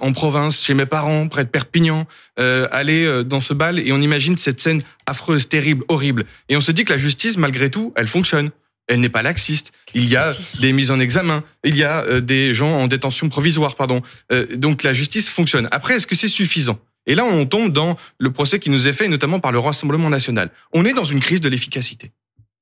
en 0.01 0.13
province, 0.13 0.63
chez 0.63 0.75
mes 0.75 0.86
parents, 0.86 1.27
près 1.27 1.46
de 1.46 1.50
Perpignan, 1.50 2.05
aller 2.38 3.24
dans 3.25 3.39
ce 3.39 3.55
bal, 3.55 3.79
et 3.79 3.91
on 3.91 4.00
imagine 4.01 4.38
cette 4.38 4.62
scène 4.62 4.84
affreuse, 5.08 5.50
terrible, 5.50 5.84
horrible. 5.88 6.25
Et 6.48 6.55
on 6.55 6.62
se 6.62 6.72
dit 6.72 6.86
que 6.86 6.93
la 6.93 7.00
justice, 7.00 7.39
malgré 7.39 7.72
tout, 7.72 7.91
elle 7.96 8.08
fonctionne 8.08 8.51
elle 8.88 9.00
n'est 9.00 9.10
pas 9.10 9.22
laxiste. 9.22 9.72
Il 9.94 10.08
y 10.08 10.16
a 10.16 10.30
des 10.60 10.74
mises 10.74 10.92
en 10.92 11.00
examen, 11.00 11.44
il 11.63 11.78
y 11.78 11.84
a 11.84 12.04
euh, 12.04 12.22
des 12.22 12.54
gens 12.54 12.72
en 12.72 12.88
détention 12.88 13.30
provisoire, 13.30 13.75
pardon. 13.75 14.02
Euh, 14.32 14.46
donc 14.56 14.84
la 14.84 14.94
justice 14.94 15.30
fonctionne. 15.30 15.68
Après, 15.72 15.96
est-ce 15.96 16.08
que 16.08 16.16
c'est 16.16 16.28
suffisant? 16.28 16.80
Et 17.06 17.16
là, 17.16 17.25
on 17.25 17.46
tombe 17.46 17.72
dans 17.72 17.98
le 18.18 18.32
procès 18.32 18.60
qui 18.60 18.70
nous 18.70 18.88
est 18.88 18.94
fait, 18.94 19.08
notamment 19.08 19.40
par 19.40 19.52
le 19.52 19.60
Rassemblement 19.60 20.10
national. 20.10 20.52
On 20.74 20.86
est 20.86 20.94
dans 20.94 21.04
une 21.04 21.20
crise 21.20 21.42
de 21.42 21.50
l'efficacité. 21.50 22.12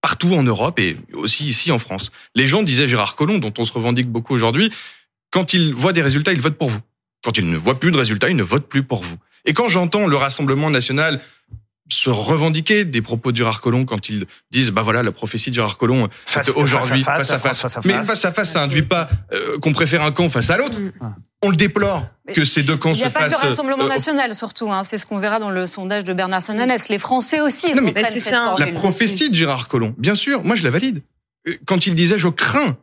Partout 0.02 0.34
en 0.34 0.42
Europe 0.42 0.80
et 0.80 0.98
aussi 1.14 1.46
ici 1.46 1.72
en 1.72 1.78
France. 1.78 2.12
Les 2.34 2.48
gens 2.48 2.64
disaient 2.64 2.88
Gérard 2.88 3.16
Collomb, 3.16 3.40
dont 3.40 3.54
on 3.60 3.66
se 3.66 3.72
revendique 3.72 4.08
beaucoup 4.08 4.34
aujourd'hui, 4.34 4.72
quand 5.30 5.54
ils 5.54 5.74
voient 5.74 5.94
des 5.94 6.02
résultats, 6.02 6.34
ils 6.34 6.42
votent 6.42 6.58
pour 6.58 6.70
vous. 6.70 6.80
Quand 7.24 7.38
ils 7.38 7.48
ne 7.50 7.58
voient 7.58 7.80
plus 7.80 7.92
de 7.92 7.98
résultats, 7.98 8.30
ils 8.30 8.36
ne 8.36 8.44
votent 8.44 8.68
plus 8.68 8.82
pour 8.82 9.04
vous. 9.04 9.18
Et 9.46 9.54
quand 9.54 9.70
j'entends 9.70 10.08
le 10.08 10.16
Rassemblement 10.16 10.72
national 10.72 11.22
se 11.92 12.10
revendiquer 12.10 12.86
des 12.86 13.02
propos 13.02 13.32
de 13.32 13.38
Gérard 13.38 13.62
Collomb 13.62 13.86
quand 13.86 14.10
ils 14.10 14.26
disent 14.52 14.72
bah 14.72 14.82
voilà 14.82 15.04
la 15.04 15.12
prophétie 15.12 15.50
de 15.50 15.56
Gérard 15.56 15.78
Collomb 15.78 16.08
Face- 16.26 16.46
c'est 16.48 16.56
aujourd'hui 16.56 17.04
face 17.04 17.20
à 17.20 17.24
face 17.24 17.32
à 17.32 17.38
face, 17.40 17.62
face. 17.62 17.74
face 17.74 17.78
à 17.78 17.82
Mais 17.88 17.94
face. 17.96 18.08
face 18.08 18.26
à 18.26 18.32
face 18.32 18.52
ça 18.52 18.64
induit 18.64 18.82
pas 18.84 19.10
euh, 19.34 19.58
qu'on 19.60 19.74
préfère 19.74 20.04
un 20.04 20.12
camp 20.12 20.30
face 20.30 20.50
à 20.50 20.58
l'autre. 20.58 20.80
Mm. 20.80 20.92
On 21.44 21.50
le 21.50 21.56
déplore 21.56 22.06
Mais 22.28 22.34
que 22.34 22.46
ces 22.46 22.64
deux 22.64 22.78
camps 22.78 22.92
Il 22.94 22.98
n'y 22.98 23.02
se 23.02 23.06
a 23.08 23.10
pas 23.10 23.24
que 23.26 23.32
fassent. 23.32 23.42
le 23.44 23.50
Rassemblement 23.50 23.86
euh, 23.86 23.88
national, 23.90 24.34
surtout. 24.36 24.72
hein. 24.72 24.84
C'est 24.84 24.98
ce 25.00 25.06
qu'on 25.08 25.18
verra 25.18 25.40
dans 25.40 25.50
le 25.50 25.66
sondage 25.68 26.04
de 26.04 26.14
Bernard 26.14 26.42
Sananès. 26.44 26.88
Les 26.90 27.00
Français 27.00 27.42
aussi 27.42 27.74
Non, 27.74 27.82
mais- 27.82 27.94
cette 28.04 28.20
ça. 28.22 28.56
La 28.60 28.68
prophétie 28.72 29.30
de 29.30 29.36
Gérard 29.36 29.68
Collomb, 29.68 29.94
bien 29.98 30.16
sûr, 30.16 30.44
moi 30.44 30.56
je 30.56 30.64
la 30.64 30.70
valide. 30.70 31.02
Euh, 31.48 31.54
Quand 31.66 31.88
il 31.88 31.96
disait 31.96 32.20
je 32.20 32.28
crains 32.28 32.78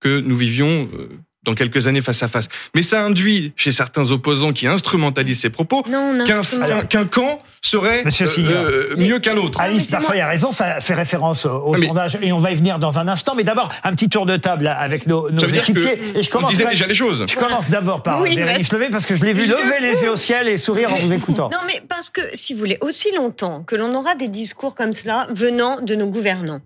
que 0.00 0.20
nous 0.20 0.36
vivions 0.36 0.88
euh, 0.94 1.08
dans 1.42 1.54
quelques 1.54 1.86
années 1.88 2.00
face 2.00 2.22
à 2.22 2.28
face. 2.28 2.48
Mais 2.74 2.82
ça 2.82 3.04
induit 3.04 3.52
chez 3.56 3.72
certains 3.72 4.10
opposants 4.12 4.52
qui 4.52 4.66
instrumentalisent 4.66 5.40
ces 5.40 5.50
propos 5.50 5.82
qu'un 5.82 7.06
camp 7.06 7.42
serait 7.64 8.04
Signor. 8.10 8.52
euh, 8.64 8.94
mieux 8.96 9.18
qu'un 9.18 9.36
autre. 9.36 9.60
Alice 9.60 9.82
mettez-moi- 9.82 9.98
parfois 10.00 10.16
il 10.16 10.20
a 10.20 10.28
raison, 10.28 10.50
ça 10.50 10.80
fait 10.80 10.94
référence 10.94 11.44
au, 11.46 11.50
au 11.50 11.74
Ah, 11.74 11.78
mais- 11.78 11.86
sondage 11.86 12.18
et 12.22 12.32
on 12.32 12.38
va 12.38 12.52
y 12.52 12.54
venir 12.54 12.78
dans 12.78 12.98
un 12.98 13.06
instant. 13.06 13.34
Mais 13.36 13.44
d'abord, 13.44 13.68
un 13.84 13.92
petit 13.94 14.08
tour 14.08 14.26
de 14.26 14.36
table 14.36 14.66
avec 14.66 15.06
nos, 15.06 15.30
nos 15.30 15.40
équipiers. 15.46 15.98
et 16.16 16.22
je 16.22 16.28
on 16.30 16.32
commence, 16.32 16.50
disait 16.52 16.64
quand 16.64 16.70
déjà 16.70 16.86
les 16.86 16.94
choses. 16.94 17.26
je 17.28 17.36
commence 17.36 17.70
d'abord 17.70 18.02
par 18.02 18.20
Oui, 18.22 18.34
Bérénice 18.34 18.72
mais- 18.72 18.78
Levé 18.78 18.90
parce 18.90 19.04
que 19.06 19.14
je 19.16 19.24
l'ai 19.24 19.32
vu 19.32 19.42
Je 19.42 19.50
lever 19.52 19.80
les 19.80 20.00
yeux 20.02 20.10
au 20.12 20.16
ciel 20.16 20.48
et 20.48 20.56
sourire 20.58 20.92
en 20.92 20.96
vous 20.96 21.12
écoutant. 21.12 21.50
Non, 21.52 21.58
mais 21.66 21.82
parce 21.88 22.08
que, 22.10 22.20
si 22.34 22.54
vous 22.54 22.60
voulez, 22.60 22.78
aussi 22.80 23.12
longtemps 23.14 23.62
que 23.62 23.76
l'on 23.76 23.94
aura 23.94 24.14
des 24.14 24.28
discours 24.28 24.74
comme 24.74 24.92
cela 24.92 25.26
venant 25.34 25.80
de 25.80 25.94
nos 25.94 26.06
gouvernants, 26.06 26.60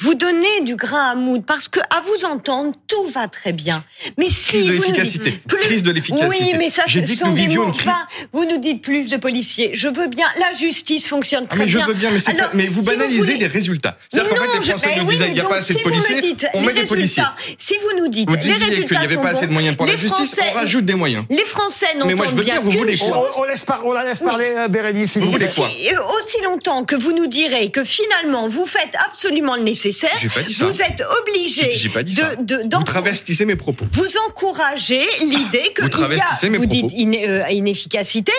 vous 0.00 0.14
donnez 0.14 0.62
du 0.64 0.74
grain 0.76 1.10
à 1.10 1.14
moudre 1.14 1.44
parce 1.46 1.68
que, 1.68 1.80
à 1.80 2.00
vous 2.06 2.24
entendre, 2.24 2.72
tout 2.88 3.06
va 3.14 3.28
très 3.28 3.52
bien. 3.52 3.84
Mais 4.18 4.30
si 4.30 4.48
Crise 4.50 4.64
de 4.66 4.72
l'efficacité. 4.72 5.40
Crise 5.48 5.82
de 5.82 5.90
l'efficacité. 5.92 6.44
Oui, 6.50 6.54
mais 6.58 6.70
ça, 6.70 6.82
J'ai 6.86 7.00
ce 7.00 7.04
dit 7.04 7.12
que 7.12 7.18
sont 7.20 7.28
nous 7.28 7.34
des 7.34 7.40
vivions 7.42 7.62
mots 7.62 7.68
une 7.68 7.74
crise. 7.74 7.86
vains. 7.86 8.06
Vous 8.32 8.44
nous 8.46 8.58
dites 8.58 8.82
plus 8.82 9.08
de 9.08 9.16
policiers. 9.16 9.70
Je 9.74 9.88
veux 9.88 10.08
bien. 10.08 10.26
La 10.40 10.52
justice 10.56 11.06
fonctionne 11.06 11.44
Ah, 11.48 11.54
très 11.54 11.64
mais 11.64 11.68
je 11.68 11.76
bien. 11.78 11.86
veux 11.86 11.92
bien, 11.94 12.10
mais, 12.10 12.18
Alors, 12.34 12.50
pas- 12.50 12.56
mais 12.56 12.66
vous 12.68 12.80
si 12.80 12.86
banalisez 12.86 13.20
voulez- 13.20 13.36
des 13.36 13.46
résultats. 13.46 13.98
C'est-à-dire 14.10 14.30
qu'en 14.34 14.36
fait, 14.44 14.56
les 14.58 14.62
Français 14.62 14.88
ben 14.94 15.02
nous 15.02 15.08
oui, 15.08 15.12
disaient 15.14 15.28
il 15.28 15.34
n'y 15.34 15.40
a 15.40 15.44
pas 15.44 15.56
assez 15.56 15.74
de 15.74 15.78
si 15.78 15.84
policiers, 15.84 16.20
dites 16.22 16.46
on 16.54 16.60
les 16.62 16.66
met 16.68 16.72
des 16.72 16.86
policiers. 16.88 17.22
Si 17.58 17.74
vous 17.82 17.98
nous 18.00 18.08
dites 18.08 18.28
Vous 18.28 18.36
les 18.36 18.40
résultats 18.52 18.72
qu'il 18.88 18.98
n'y 18.98 19.04
avait 19.04 19.16
pas 19.16 19.28
assez 19.30 19.46
de 19.46 19.52
moyens 19.52 19.76
pour 19.76 19.86
la 19.86 19.92
les 19.92 19.98
justice, 19.98 20.38
on 20.50 20.54
rajoute 20.54 20.84
des 20.86 20.94
moyens. 20.94 21.24
Les 21.30 21.44
Français 21.44 21.86
Mais 21.94 21.98
moi, 21.98 22.08
je 22.08 22.14
n'entendent 22.14 22.38
veux 22.38 22.44
bien 22.44 22.54
dire, 22.54 22.62
vous 22.62 22.70
voulez 22.70 22.96
On, 23.02 23.08
quoi 23.10 23.28
on 23.38 23.44
laisse, 23.44 23.64
on 23.84 23.92
la 23.92 24.04
laisse 24.04 24.20
parler 24.20 24.54
euh, 24.56 24.68
Bérénice. 24.68 25.12
s'il 25.12 25.22
Vous 25.22 25.32
voulez 25.32 25.44
plaît. 25.44 25.54
quoi 25.54 25.68
Et 25.78 25.92
aussi 25.96 26.40
longtemps 26.42 26.84
que 26.84 26.96
vous 26.96 27.12
nous 27.12 27.26
direz 27.26 27.70
que 27.70 27.84
finalement 27.84 28.48
vous 28.48 28.66
faites 28.66 28.94
absolument 29.06 29.56
le 29.56 29.62
nécessaire, 29.62 30.10
J'ai 30.20 30.28
pas 30.28 30.42
dit 30.42 30.54
ça. 30.54 30.64
vous 30.66 30.80
êtes 30.80 31.02
obligé 31.20 31.70
J'ai- 31.72 31.76
j'ai 31.78 31.88
pas 31.90 32.02
dit 32.02 32.14
ça. 32.14 32.34
de, 32.36 32.62
de, 32.62 32.76
Vous 32.76 32.82
travestissez 32.84 33.44
mes 33.44 33.56
propos. 33.56 33.84
vous 33.92 34.08
encouragez 34.28 35.04
l'idée 35.20 35.72
que 35.74 35.82
Vous 35.82 35.88
il 35.88 35.94
y 35.94 35.98
travestissez 35.98 36.46
a, 36.46 36.50
mes 36.50 36.58
vous 36.58 36.66
propos. 36.66 36.86
dites 36.88 37.24
euh, 37.28 37.44
inefficacité, 37.50 38.32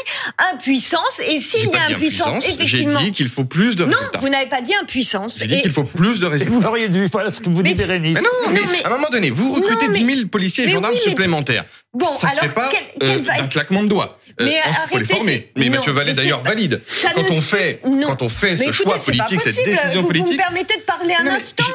impuissance, 0.53 1.19
et 1.27 1.39
s'il 1.39 1.61
J'ai 1.61 1.65
y 1.67 1.69
a 1.69 1.71
pas 1.71 1.90
impuissance, 1.95 2.43
j'ai 2.59 2.83
dit 2.85 3.11
qu'il 3.11 3.29
faut 3.29 3.43
plus 3.45 3.75
de 3.75 3.85
non, 3.85 3.91
résultats. 3.91 4.19
vous 4.19 4.29
n'avez 4.29 4.49
pas 4.49 4.61
dit 4.61 4.73
impuissance. 4.75 5.37
J'ai 5.39 5.47
dit 5.47 5.55
Et- 5.55 5.61
qu'il 5.61 5.71
faut 5.71 5.83
plus 5.83 6.19
de 6.19 6.25
Et 6.25 6.29
résultats. 6.29 6.53
vous 6.53 6.65
auriez 6.65 6.89
dû, 6.89 7.07
voilà 7.11 7.31
ce 7.31 7.39
que 7.41 7.49
vous 7.49 7.61
dit 7.63 7.69
Mais 7.71 7.75
c'est- 7.75 7.87
Bérénice. 7.87 8.15
Mais 8.15 8.21
non, 8.21 8.53
mais, 8.53 8.59
Non, 8.61 8.67
mais- 8.71 8.83
à 8.83 8.87
un 8.87 8.91
moment 8.91 9.09
donné, 9.11 9.29
vous 9.29 9.51
recrutez 9.53 9.87
Non, 9.87 9.91
mais- 9.93 9.99
10 9.99 10.15
000 10.15 10.27
policiers 10.27 10.63
et 10.63 10.67
mais 10.67 10.73
gendarmes 10.73 10.93
oui, 10.93 11.01
mais- 11.03 11.09
supplémentaires. 11.11 11.65
Bon, 11.93 12.05
ça 12.05 12.29
se 12.29 12.39
alors, 12.39 12.43
fait 12.43 12.49
pas 12.53 12.71
quel- 12.71 13.09
euh, 13.09 13.13
quel 13.15 13.21
va- 13.23 13.37
d'un 13.41 13.47
claquement 13.47 13.83
de 13.83 13.89
doigts. 13.89 14.17
Euh, 14.39 14.45
Mais 14.45 14.59
ensuite, 14.61 14.75
faut 14.87 14.97
les 14.97 15.03
arrêtez, 15.03 15.13
former. 15.15 15.51
Mais 15.57 15.65
non, 15.67 15.75
Mathieu 15.75 15.91
Vallée 15.91 16.13
d'ailleurs 16.13 16.41
valide. 16.41 16.81
ça 16.87 17.09
Quand 17.13 17.25
on 17.29 17.41
fait, 17.41 17.81
non. 17.85 18.07
quand 18.07 18.21
on 18.21 18.29
fait 18.29 18.55
ce 18.55 18.61
écoutez, 18.63 18.77
choix 18.77 18.97
politique, 18.97 19.41
cette 19.41 19.65
décision 19.65 19.99
vous, 20.01 20.07
politique, 20.07 20.27
Vous 20.27 20.33
me 20.33 20.37
permettez 20.37 20.77
de 20.77 20.83
parler 20.83 21.13
un 21.19 21.23
Non, 21.25 21.31
instant 21.31 21.65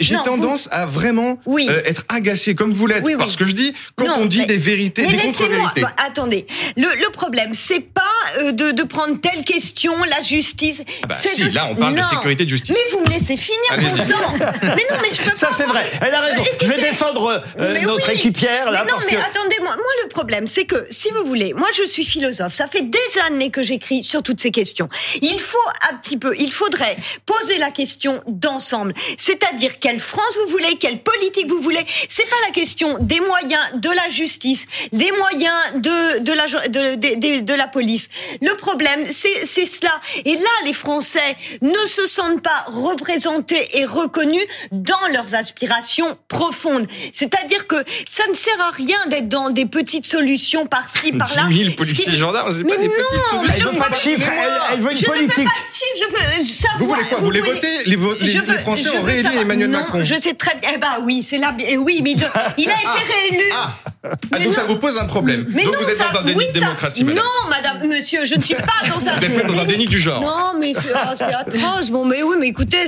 j'ai- 0.00 0.14
tendance 0.24 0.68
à 0.72 0.86
vraiment 0.86 1.38
Oui. 1.44 1.66
euh, 1.68 1.82
être 1.84 2.04
agacé 2.08 2.54
comme 2.54 2.72
vous 2.72 2.86
l'êtes 2.86 3.04
Oui, 3.04 3.12
oui. 3.12 3.18
parce 3.18 3.36
que 3.36 3.44
je 3.46 3.52
dis 3.52 3.74
quand 3.96 4.06
on 4.18 4.24
dit 4.24 4.38
mais- 4.38 4.46
des 4.46 4.56
vérités, 4.56 5.02
Mais 5.02 5.08
des 5.12 5.18
contre-vérités. 5.24 5.82
Bon, 5.82 5.88
attendez. 5.98 6.46
Le, 6.78 6.86
le 6.98 7.10
problème, 7.10 7.52
c'est 7.52 7.80
pas 7.80 8.02
euh, 8.38 8.52
de, 8.52 8.70
de 8.70 8.82
prendre 8.82 9.20
telle 9.20 9.44
question, 9.44 9.92
la 10.04 10.22
justice. 10.22 10.80
Ah 11.02 11.06
bah 11.08 11.14
si, 11.22 11.42
de- 11.44 11.54
là 11.54 11.68
on 11.70 11.74
parle 11.74 11.94
de 11.96 12.02
sécurité 12.02 12.44
de 12.46 12.50
justice. 12.50 12.74
Mais 12.74 12.92
vous 12.96 13.04
me 13.04 13.10
laissez 13.10 13.36
finir, 13.36 13.58
mon 13.76 13.96
sang. 13.96 14.32
Mais 14.62 14.68
non, 14.90 14.96
mais 15.02 15.10
je 15.10 15.22
peux 15.30 15.36
Ça 15.36 15.48
pas. 15.48 15.52
c'est 15.52 15.66
vrai. 15.66 15.84
Elle 16.00 16.14
a 16.14 16.20
raison. 16.22 16.42
je 16.62 16.66
vais 16.66 16.80
défendre 16.80 17.42
euh, 17.60 17.80
notre 17.82 18.08
équipière 18.08 18.70
là 18.70 18.86
parce 18.88 19.06
que 19.06 19.16
attendez-moi. 19.34 19.76
Moi, 19.76 19.92
le 20.02 20.08
problème, 20.08 20.46
c'est 20.46 20.64
que, 20.64 20.86
si 20.90 21.10
vous 21.10 21.24
voulez, 21.24 21.54
moi, 21.54 21.68
je 21.74 21.84
suis 21.84 22.04
philosophe. 22.04 22.54
Ça 22.54 22.66
fait 22.66 22.82
des 22.82 22.98
années 23.26 23.50
que 23.50 23.62
j'écris 23.62 24.02
sur 24.02 24.22
toutes 24.22 24.40
ces 24.40 24.50
questions. 24.50 24.88
Il 25.22 25.40
faut 25.40 25.58
un 25.90 25.96
petit 25.96 26.16
peu, 26.16 26.34
il 26.38 26.52
faudrait 26.52 26.96
poser 27.26 27.58
la 27.58 27.70
question 27.70 28.22
d'ensemble. 28.26 28.94
C'est-à-dire, 29.18 29.78
quelle 29.80 30.00
France 30.00 30.38
vous 30.44 30.50
voulez, 30.50 30.76
quelle 30.78 31.02
politique 31.02 31.48
vous 31.48 31.60
voulez. 31.60 31.84
C'est 32.08 32.28
pas 32.28 32.36
la 32.46 32.52
question 32.52 32.96
des 33.00 33.20
moyens 33.20 33.62
de 33.74 33.90
la 33.90 34.08
justice, 34.08 34.66
des 34.92 35.10
moyens 35.12 35.54
de, 35.76 36.18
de 36.20 36.32
la, 36.32 36.46
de 36.68 37.54
la 37.54 37.68
police. 37.68 38.08
Le 38.40 38.54
problème, 38.56 39.10
c'est, 39.10 39.46
c'est 39.46 39.66
cela. 39.66 40.00
Et 40.24 40.36
là, 40.36 40.50
les 40.64 40.72
Français 40.72 41.36
ne 41.62 41.86
se 41.86 42.06
sentent 42.06 42.42
pas 42.42 42.66
représentés 42.68 43.78
et 43.78 43.84
reconnus 43.84 44.46
dans 44.70 45.06
leurs 45.12 45.34
aspirations 45.34 46.16
profondes. 46.28 46.86
C'est-à-dire 47.12 47.66
que 47.66 47.76
ça 48.08 48.26
ne 48.28 48.34
sert 48.34 48.60
à 48.60 48.70
rien 48.70 48.98
d'être 49.06 49.23
dans 49.24 49.50
des 49.50 49.66
petites 49.66 50.06
solutions 50.06 50.66
par-ci, 50.66 51.12
10 51.12 51.18
par-là. 51.18 51.42
000 51.50 51.52
Ce 51.64 51.68
qui- 51.70 51.76
policiers 51.76 52.14
et 52.14 52.16
gendarmes, 52.16 52.52
c'est 52.56 52.64
pas 52.64 52.76
des 52.76 52.88
petites 52.88 52.98
non, 53.32 53.42
elle 53.42 53.48
solutions. 53.50 53.72
veut 53.72 53.78
pas 53.78 53.88
de 53.90 53.94
chiffres, 53.94 54.30
elle, 54.30 54.52
elle 54.74 54.80
veut 54.80 54.90
une 54.92 54.96
je 54.96 55.02
ne 55.06 55.06
veux 55.10 55.16
politique. 55.18 55.44
pas 55.44 55.50
de 55.50 55.74
chiffres, 55.74 55.98
je 56.00 56.36
veux 56.38 56.42
savoir. 56.42 56.78
Vous 56.78 56.86
voulez 56.86 57.04
quoi 57.08 57.18
Vous 57.18 57.24
voulez 57.24 57.40
voter 57.40 57.68
les, 57.86 57.96
les, 57.96 58.58
Français 58.58 58.90
ont 58.98 59.02
réélu 59.02 59.28
Emmanuel 59.40 59.70
non, 59.70 59.80
Macron. 59.80 60.04
Je 60.04 60.14
sais 60.20 60.34
très 60.34 60.56
bien. 60.60 60.70
Eh 60.74 60.78
ben 60.78 60.98
oui, 61.02 61.22
c'est 61.28 61.38
là. 61.38 61.54
Oui, 61.78 62.00
mais 62.02 62.12
il, 62.12 62.18
il 62.58 62.68
a 62.70 62.74
été 62.74 63.12
réélu. 63.30 63.44
Ah, 63.52 63.72
ah, 64.04 64.08
Mais 64.32 64.38
donc 64.38 64.46
non. 64.48 64.52
ça 64.52 64.64
vous 64.64 64.76
pose 64.76 64.96
un 64.98 65.06
problème. 65.06 65.46
Mais 65.50 65.64
donc 65.64 65.74
non, 65.74 65.78
vous 65.82 65.88
êtes 65.88 65.96
ça, 65.96 66.08
dans 66.12 66.20
un 66.20 66.22
déni 66.22 66.36
oui, 66.38 66.46
de 66.48 66.52
ça- 66.52 66.60
démocratie, 66.60 67.04
madame. 67.04 67.22
Non, 67.24 67.48
madame, 67.50 67.88
monsieur, 67.88 68.24
je 68.24 68.34
ne 68.36 68.40
suis 68.40 68.54
pas 68.54 68.62
dans 68.88 69.08
un. 69.08 69.16
Vous 69.16 69.24
êtes 69.24 69.46
dans 69.46 69.58
un 69.60 69.64
déni 69.64 69.86
du 69.86 69.98
genre. 69.98 70.20
Non, 70.20 70.58
mais 70.58 70.72
c'est 70.74 70.92
ah, 70.94 71.12
c'est 71.16 71.24
atroce. 71.24 71.90
Bon, 71.90 72.04
mais 72.04 72.22
oui, 72.22 72.36
mais 72.38 72.48
écoutez, 72.48 72.84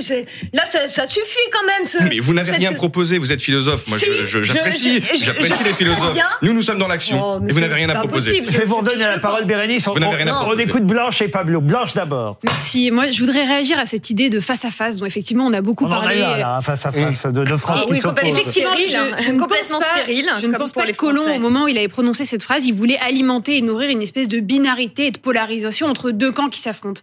là, 0.53 0.63
ça, 0.69 0.87
ça 0.87 1.07
suffit 1.07 1.37
quand 1.51 1.65
même. 1.65 1.85
Ce, 1.85 1.97
Mais 2.03 2.19
vous 2.19 2.33
n'avez 2.33 2.47
cette- 2.49 2.57
rien 2.57 2.73
proposé, 2.73 3.17
vous 3.17 3.31
êtes 3.31 3.41
philosophe. 3.41 3.83
Moi, 3.87 3.97
j'apprécie, 4.41 5.03
j'apprécie 5.23 5.63
les 5.63 5.73
philosophes. 5.73 6.13
bien. 6.13 6.26
Nous, 6.41 6.53
nous 6.53 6.61
sommes 6.61 6.77
dans 6.77 6.87
l'action. 6.87 7.21
Oh, 7.23 7.39
et 7.47 7.51
vous 7.51 7.59
n'avez 7.59 7.73
rien 7.75 7.89
à 7.89 7.95
proposer. 7.95 8.31
possible. 8.31 8.51
je 8.51 8.57
vais 8.59 8.65
vous 8.65 8.77
redonner 8.77 8.99
la 9.03 9.19
parole 9.19 9.45
Bérénice. 9.45 9.87
On, 9.87 9.93
Vous 9.93 9.99
n'avez 9.99 10.17
rien 10.17 10.27
à 10.27 10.31
on- 10.33 10.35
on 10.35 10.39
proposer. 10.41 10.63
écoute 10.63 10.83
Blanche 10.85 11.21
et 11.21 11.27
Pablo. 11.27 11.61
Blanche 11.61 11.93
d'abord. 11.93 12.39
Merci. 12.43 12.91
Moi, 12.91 13.09
je 13.11 13.19
voudrais 13.23 13.45
réagir 13.45 13.79
à 13.79 13.85
cette 13.85 14.09
idée 14.09 14.29
de 14.29 14.39
face 14.39 14.65
à 14.65 14.71
face, 14.71 14.97
dont 14.97 15.05
effectivement 15.05 15.45
on 15.45 15.53
a 15.53 15.61
beaucoup 15.61 15.85
On 15.85 15.89
en 15.89 15.93
a 15.93 16.01
parlé. 16.01 16.19
là, 16.19 16.37
là, 16.37 16.59
face 16.61 16.85
à 16.85 16.91
face 16.91 17.25
de, 17.25 17.43
de 17.43 17.55
France 17.55 17.79
Ah 17.81 17.85
qui 17.85 17.91
oui, 17.93 17.99
complètement. 17.99 18.31
Effectivement, 18.31 18.71
Stérile, 18.73 18.91
je, 18.91 18.97
hein. 18.97 19.17
je 19.25 19.31
ne 19.31 19.39
Complètement 19.39 19.79
pense 19.79 19.87
pas, 19.89 20.01
stérile, 20.01 20.29
je 20.41 20.45
ne 20.47 20.57
pense 20.57 20.71
pas 20.71 20.85
que 20.85 20.91
Colomb, 20.95 21.35
au 21.35 21.39
moment 21.39 21.63
où 21.63 21.67
il 21.67 21.77
avait 21.77 21.87
prononcé 21.87 22.25
cette 22.25 22.43
phrase, 22.43 22.65
il 22.65 22.73
voulait 22.73 22.97
alimenter 22.99 23.57
et 23.57 23.61
nourrir 23.61 23.89
une 23.89 24.01
espèce 24.01 24.27
de 24.27 24.39
binarité 24.39 25.07
et 25.07 25.11
de 25.11 25.17
polarisation 25.19 25.87
entre 25.87 26.11
deux 26.11 26.31
camps 26.31 26.49
qui 26.49 26.59
s'affrontent. 26.59 27.01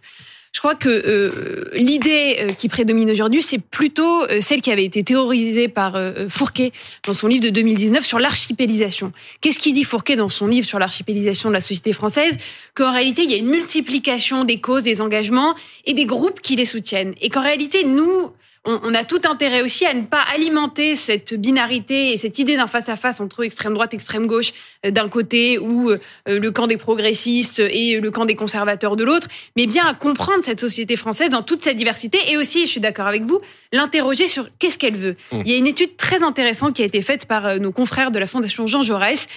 Je 0.55 0.61
crois 0.61 0.75
que 0.75 0.87
euh, 0.87 1.65
l'idée 1.73 2.37
euh, 2.39 2.53
qui 2.53 2.69
prédomine 2.69 3.11
aujourd'hui, 3.11 3.43
c'est 3.43 3.59
plutôt 3.59 4.23
euh, 4.23 4.37
celle 4.39 4.61
qui 4.61 4.71
avait 4.71 4.85
été 4.85 5.03
théorisée 5.03 5.67
par 5.67 5.97
euh, 5.97 6.29
Fourquet 6.29 6.71
dans 7.05 7.13
son 7.13 7.27
livre 7.27 7.43
de 7.43 7.49
2019 7.49 8.05
sur 8.05 8.19
l'archipélisation. 8.19 9.11
Qu'est-ce 9.41 9.59
qu'il 9.59 9.73
dit 9.73 9.83
Fourquet 9.83 10.15
dans 10.15 10.29
son 10.29 10.47
livre 10.47 10.65
sur 10.65 10.79
l'archipélisation 10.79 11.49
de 11.49 11.55
la 11.55 11.59
société 11.59 11.91
française? 11.91 12.37
Qu'en 12.73 12.93
réalité, 12.93 13.23
il 13.23 13.31
y 13.31 13.33
a 13.33 13.37
une 13.37 13.49
multiplication 13.49 14.45
des 14.45 14.61
causes, 14.61 14.83
des 14.83 15.01
engagements 15.01 15.55
et 15.83 15.93
des 15.93 16.05
groupes 16.05 16.39
qui 16.39 16.55
les 16.55 16.63
soutiennent. 16.63 17.15
Et 17.19 17.27
qu'en 17.27 17.41
réalité, 17.41 17.83
nous, 17.83 18.31
on, 18.65 18.79
on 18.83 18.93
a 18.93 19.03
tout 19.03 19.21
intérêt 19.23 19.61
aussi 19.61 19.85
à 19.85 19.93
ne 19.93 20.01
pas 20.01 20.21
alimenter 20.33 20.95
cette 20.95 21.33
binarité 21.33 22.11
et 22.11 22.17
cette 22.17 22.39
idée 22.39 22.55
d'un 22.55 22.67
face-à-face 22.67 23.21
entre 23.21 23.43
extrême 23.43 23.73
droite, 23.73 23.93
extrême 23.93 24.27
gauche 24.27 24.53
euh, 24.85 24.91
d'un 24.91 25.09
côté 25.09 25.57
ou 25.59 25.91
euh, 25.91 25.99
le 26.27 26.51
camp 26.51 26.67
des 26.67 26.77
progressistes 26.77 27.59
et 27.59 27.99
le 27.99 28.11
camp 28.11 28.25
des 28.25 28.35
conservateurs 28.35 28.95
de 28.95 29.03
l'autre, 29.03 29.27
mais 29.55 29.67
bien 29.67 29.85
à 29.85 29.93
comprendre 29.93 30.43
cette 30.43 30.59
société 30.59 30.95
française 30.95 31.29
dans 31.29 31.43
toute 31.43 31.61
sa 31.61 31.73
diversité 31.73 32.19
et 32.27 32.37
aussi, 32.37 32.65
je 32.65 32.71
suis 32.71 32.81
d'accord 32.81 33.07
avec 33.07 33.23
vous, 33.23 33.39
l'interroger 33.71 34.27
sur 34.27 34.47
qu'est-ce 34.59 34.77
qu'elle 34.77 34.97
veut. 34.97 35.15
Mmh. 35.31 35.41
Il 35.45 35.51
y 35.51 35.55
a 35.55 35.57
une 35.57 35.67
étude 35.67 35.97
très 35.97 36.23
intéressante 36.23 36.73
qui 36.73 36.81
a 36.81 36.85
été 36.85 37.01
faite 37.01 37.25
par 37.25 37.45
euh, 37.45 37.57
nos 37.57 37.71
confrères 37.71 38.11
de 38.11 38.19
la 38.19 38.27
Fondation 38.27 38.67
Jean 38.67 38.81
Jaurès 38.81 39.27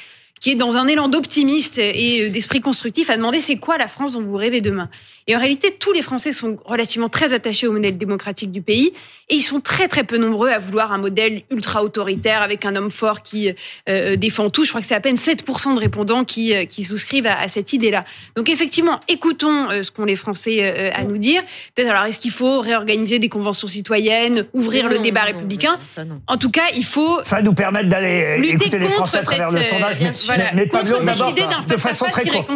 qui 0.41 0.51
est 0.51 0.55
dans 0.55 0.77
un 0.77 0.87
élan 0.87 1.09
d'optimiste 1.09 1.79
et 1.79 2.25
euh, 2.25 2.31
d'esprit 2.31 2.61
constructif, 2.61 3.11
a 3.11 3.17
demandé 3.17 3.41
c'est 3.41 3.57
quoi 3.57 3.79
la 3.79 3.89
France 3.89 4.13
dont 4.13 4.23
vous 4.23 4.37
rêvez 4.37 4.61
demain? 4.61 4.89
Et 5.27 5.37
en 5.37 5.39
réalité, 5.39 5.77
tous 5.79 5.93
les 5.93 6.01
Français 6.01 6.33
sont 6.33 6.57
relativement 6.65 7.11
très 7.11 7.35
attachés 7.35 7.67
au 7.67 7.73
modèle 7.73 7.99
démocratique 7.99 8.51
du 8.51 8.63
pays 8.63 8.93
et 9.29 9.35
ils 9.35 9.43
sont 9.43 9.61
très 9.61 9.87
très 9.87 10.05
peu 10.05 10.17
nombreux 10.17 10.49
à 10.49 10.59
vouloir 10.59 10.91
un 10.93 10.97
modèle 10.99 11.43
ultra 11.51 11.85
autoritaire 11.85 12.41
avec 12.41 12.65
un 12.65 12.75
homme 12.77 12.91
fort 12.91 13.23
qui 13.23 13.51
euh, 13.91 14.17
défend 14.17 14.49
tout. 14.49 14.65
Je 14.65 14.71
crois 14.71 14.81
que 14.81 14.87
c'est 14.87 14.95
à 14.95 15.01
peine 15.01 15.17
7% 15.17 15.75
de 15.75 15.81
répondants 15.81 16.25
qui, 16.25 16.55
euh, 16.55 16.65
qui 16.65 16.83
souscrivent 16.83 17.27
à, 17.27 17.39
à 17.39 17.49
cette 17.49 17.75
idée-là. 17.75 18.07
Donc 18.37 18.49
effectivement, 18.49 19.01
écoutons 19.07 19.71
euh, 19.71 19.83
ce 19.83 19.91
qu'ont 19.91 20.07
les 20.07 20.17
Français 20.17 20.59
euh, 20.63 20.91
à 20.95 21.05
nous 21.05 21.19
dire. 21.19 21.43
Peut-être 21.75 21.91
alors 21.91 22.05
est-ce 22.05 22.19
qu'il 22.19 22.31
faut 22.31 22.61
réorganiser 22.61 23.19
des 23.19 23.29
conventions 23.29 23.69
citoyennes, 23.69 24.47
ouvrir 24.55 24.89
le 24.89 24.99
débat 24.99 25.21
non, 25.21 25.27
républicain? 25.27 25.73
non, 25.73 25.87
ça, 25.95 26.05
non. 26.05 26.21
En 26.27 26.37
tout 26.37 26.51
cas, 26.51 26.69
il 26.75 26.85
faut 26.85 27.21
Ça 27.25 27.37
va 27.37 27.43
nous 27.43 27.55
permettre 27.55 27.89
d'aller 27.89 28.39
lutter 28.39 28.55
écouter 28.55 28.79
les 28.79 28.87
contre 28.87 28.97
Français 28.97 29.19
à 29.19 29.23
travers 29.23 29.51
le 29.51 29.61
cette, 29.61 29.73
euh, 29.73 29.77
sondage. 29.77 29.99
Mais, 30.29 30.35
sûr, 30.35 30.45
voilà, 30.45 30.53
mais 30.55 30.67
Pablo, 30.67 30.95
contre 30.97 31.09
cette 31.09 31.19
d'abord, 31.19 31.31
idée 31.31 31.41
d'un 31.43 31.63
de 31.75 31.77
façon 31.81 32.05
très 32.11 32.25
courte. 32.25 32.49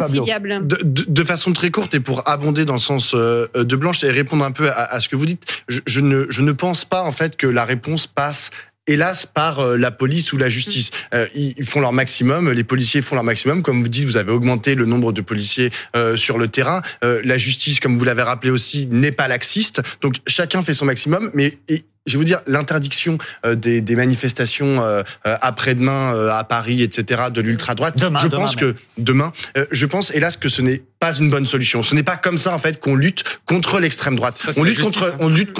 De, 0.61 0.77
de- 0.83 1.05
de 1.07 1.23
façon 1.23 1.53
très 1.53 1.71
courte 1.71 1.93
et 1.95 1.99
pour 1.99 2.27
abonder 2.27 2.65
dans 2.65 2.73
le 2.73 2.79
sens 2.79 3.13
euh, 3.15 3.47
de 3.55 3.75
Blanche 3.75 4.03
et 4.03 4.11
répondre 4.11 4.43
un 4.45 4.51
peu 4.51 4.69
à, 4.69 4.83
à 4.83 4.99
ce 4.99 5.09
que 5.09 5.15
vous 5.15 5.25
dites, 5.25 5.43
je, 5.67 5.79
je 5.85 5.99
ne, 5.99 6.25
je 6.29 6.41
ne 6.41 6.51
pense 6.51 6.85
pas 6.85 7.01
en 7.03 7.11
fait 7.11 7.35
que 7.37 7.47
la 7.47 7.65
réponse 7.65 8.07
passe 8.07 8.51
hélas 8.85 9.25
par 9.25 9.59
euh, 9.59 9.77
la 9.77 9.91
police 9.91 10.33
ou 10.33 10.37
la 10.37 10.49
justice. 10.49 10.91
Euh, 11.13 11.25
ils, 11.35 11.53
ils 11.57 11.65
font 11.65 11.79
leur 11.79 11.93
maximum, 11.93 12.51
les 12.51 12.65
policiers 12.65 13.01
font 13.01 13.15
leur 13.15 13.23
maximum. 13.23 13.61
Comme 13.61 13.81
vous 13.81 13.87
dites, 13.87 14.03
vous 14.03 14.17
avez 14.17 14.31
augmenté 14.33 14.75
le 14.75 14.85
nombre 14.85 15.13
de 15.13 15.21
policiers 15.21 15.69
euh, 15.95 16.17
sur 16.17 16.37
le 16.37 16.49
terrain. 16.49 16.81
Euh, 17.05 17.21
la 17.23 17.37
justice, 17.37 17.79
comme 17.79 17.97
vous 17.97 18.03
l'avez 18.03 18.23
rappelé 18.23 18.51
aussi, 18.51 18.87
n'est 18.87 19.13
pas 19.13 19.29
laxiste. 19.29 19.81
Donc 20.01 20.15
chacun 20.27 20.61
fait 20.63 20.73
son 20.73 20.83
maximum, 20.85 21.31
mais 21.33 21.57
et, 21.69 21.85
je 22.05 22.13
vais 22.13 22.17
vous 22.17 22.23
dire, 22.23 22.41
l'interdiction 22.47 23.17
euh, 23.45 23.55
des, 23.55 23.81
des 23.81 23.95
manifestations 23.95 24.81
euh, 24.81 25.03
euh, 25.25 25.37
après-demain 25.41 26.29
à 26.29 26.43
Paris, 26.43 26.81
etc., 26.83 27.23
de 27.31 27.41
l'ultra-droite, 27.41 27.97
Demain, 27.97 28.19
je 28.19 28.27
demain 28.27 28.41
pense 28.41 28.55
même. 28.57 28.73
que 28.73 28.79
demain, 28.97 29.31
je 29.71 29.85
pense 29.85 30.11
hélas 30.11 30.37
que 30.37 30.49
ce 30.49 30.61
n'est 30.61 30.81
pas 30.99 31.13
une 31.17 31.29
bonne 31.29 31.45
solution. 31.45 31.83
Ce 31.83 31.95
n'est 31.95 32.03
pas 32.03 32.15
comme 32.17 32.37
ça 32.37 32.53
en 32.53 32.59
fait 32.59 32.79
qu'on 32.79 32.95
lutte 32.95 33.23
contre 33.45 33.79
l'extrême 33.79 34.15
droite. 34.15 34.37
Ça, 34.37 34.53
c'est 34.53 34.59
on 34.59 34.63
lutte 34.63 34.75
justice, 34.77 34.95
contre, 34.95 35.13
hein. 35.13 35.17
on 35.19 35.27
lutte, 35.29 35.53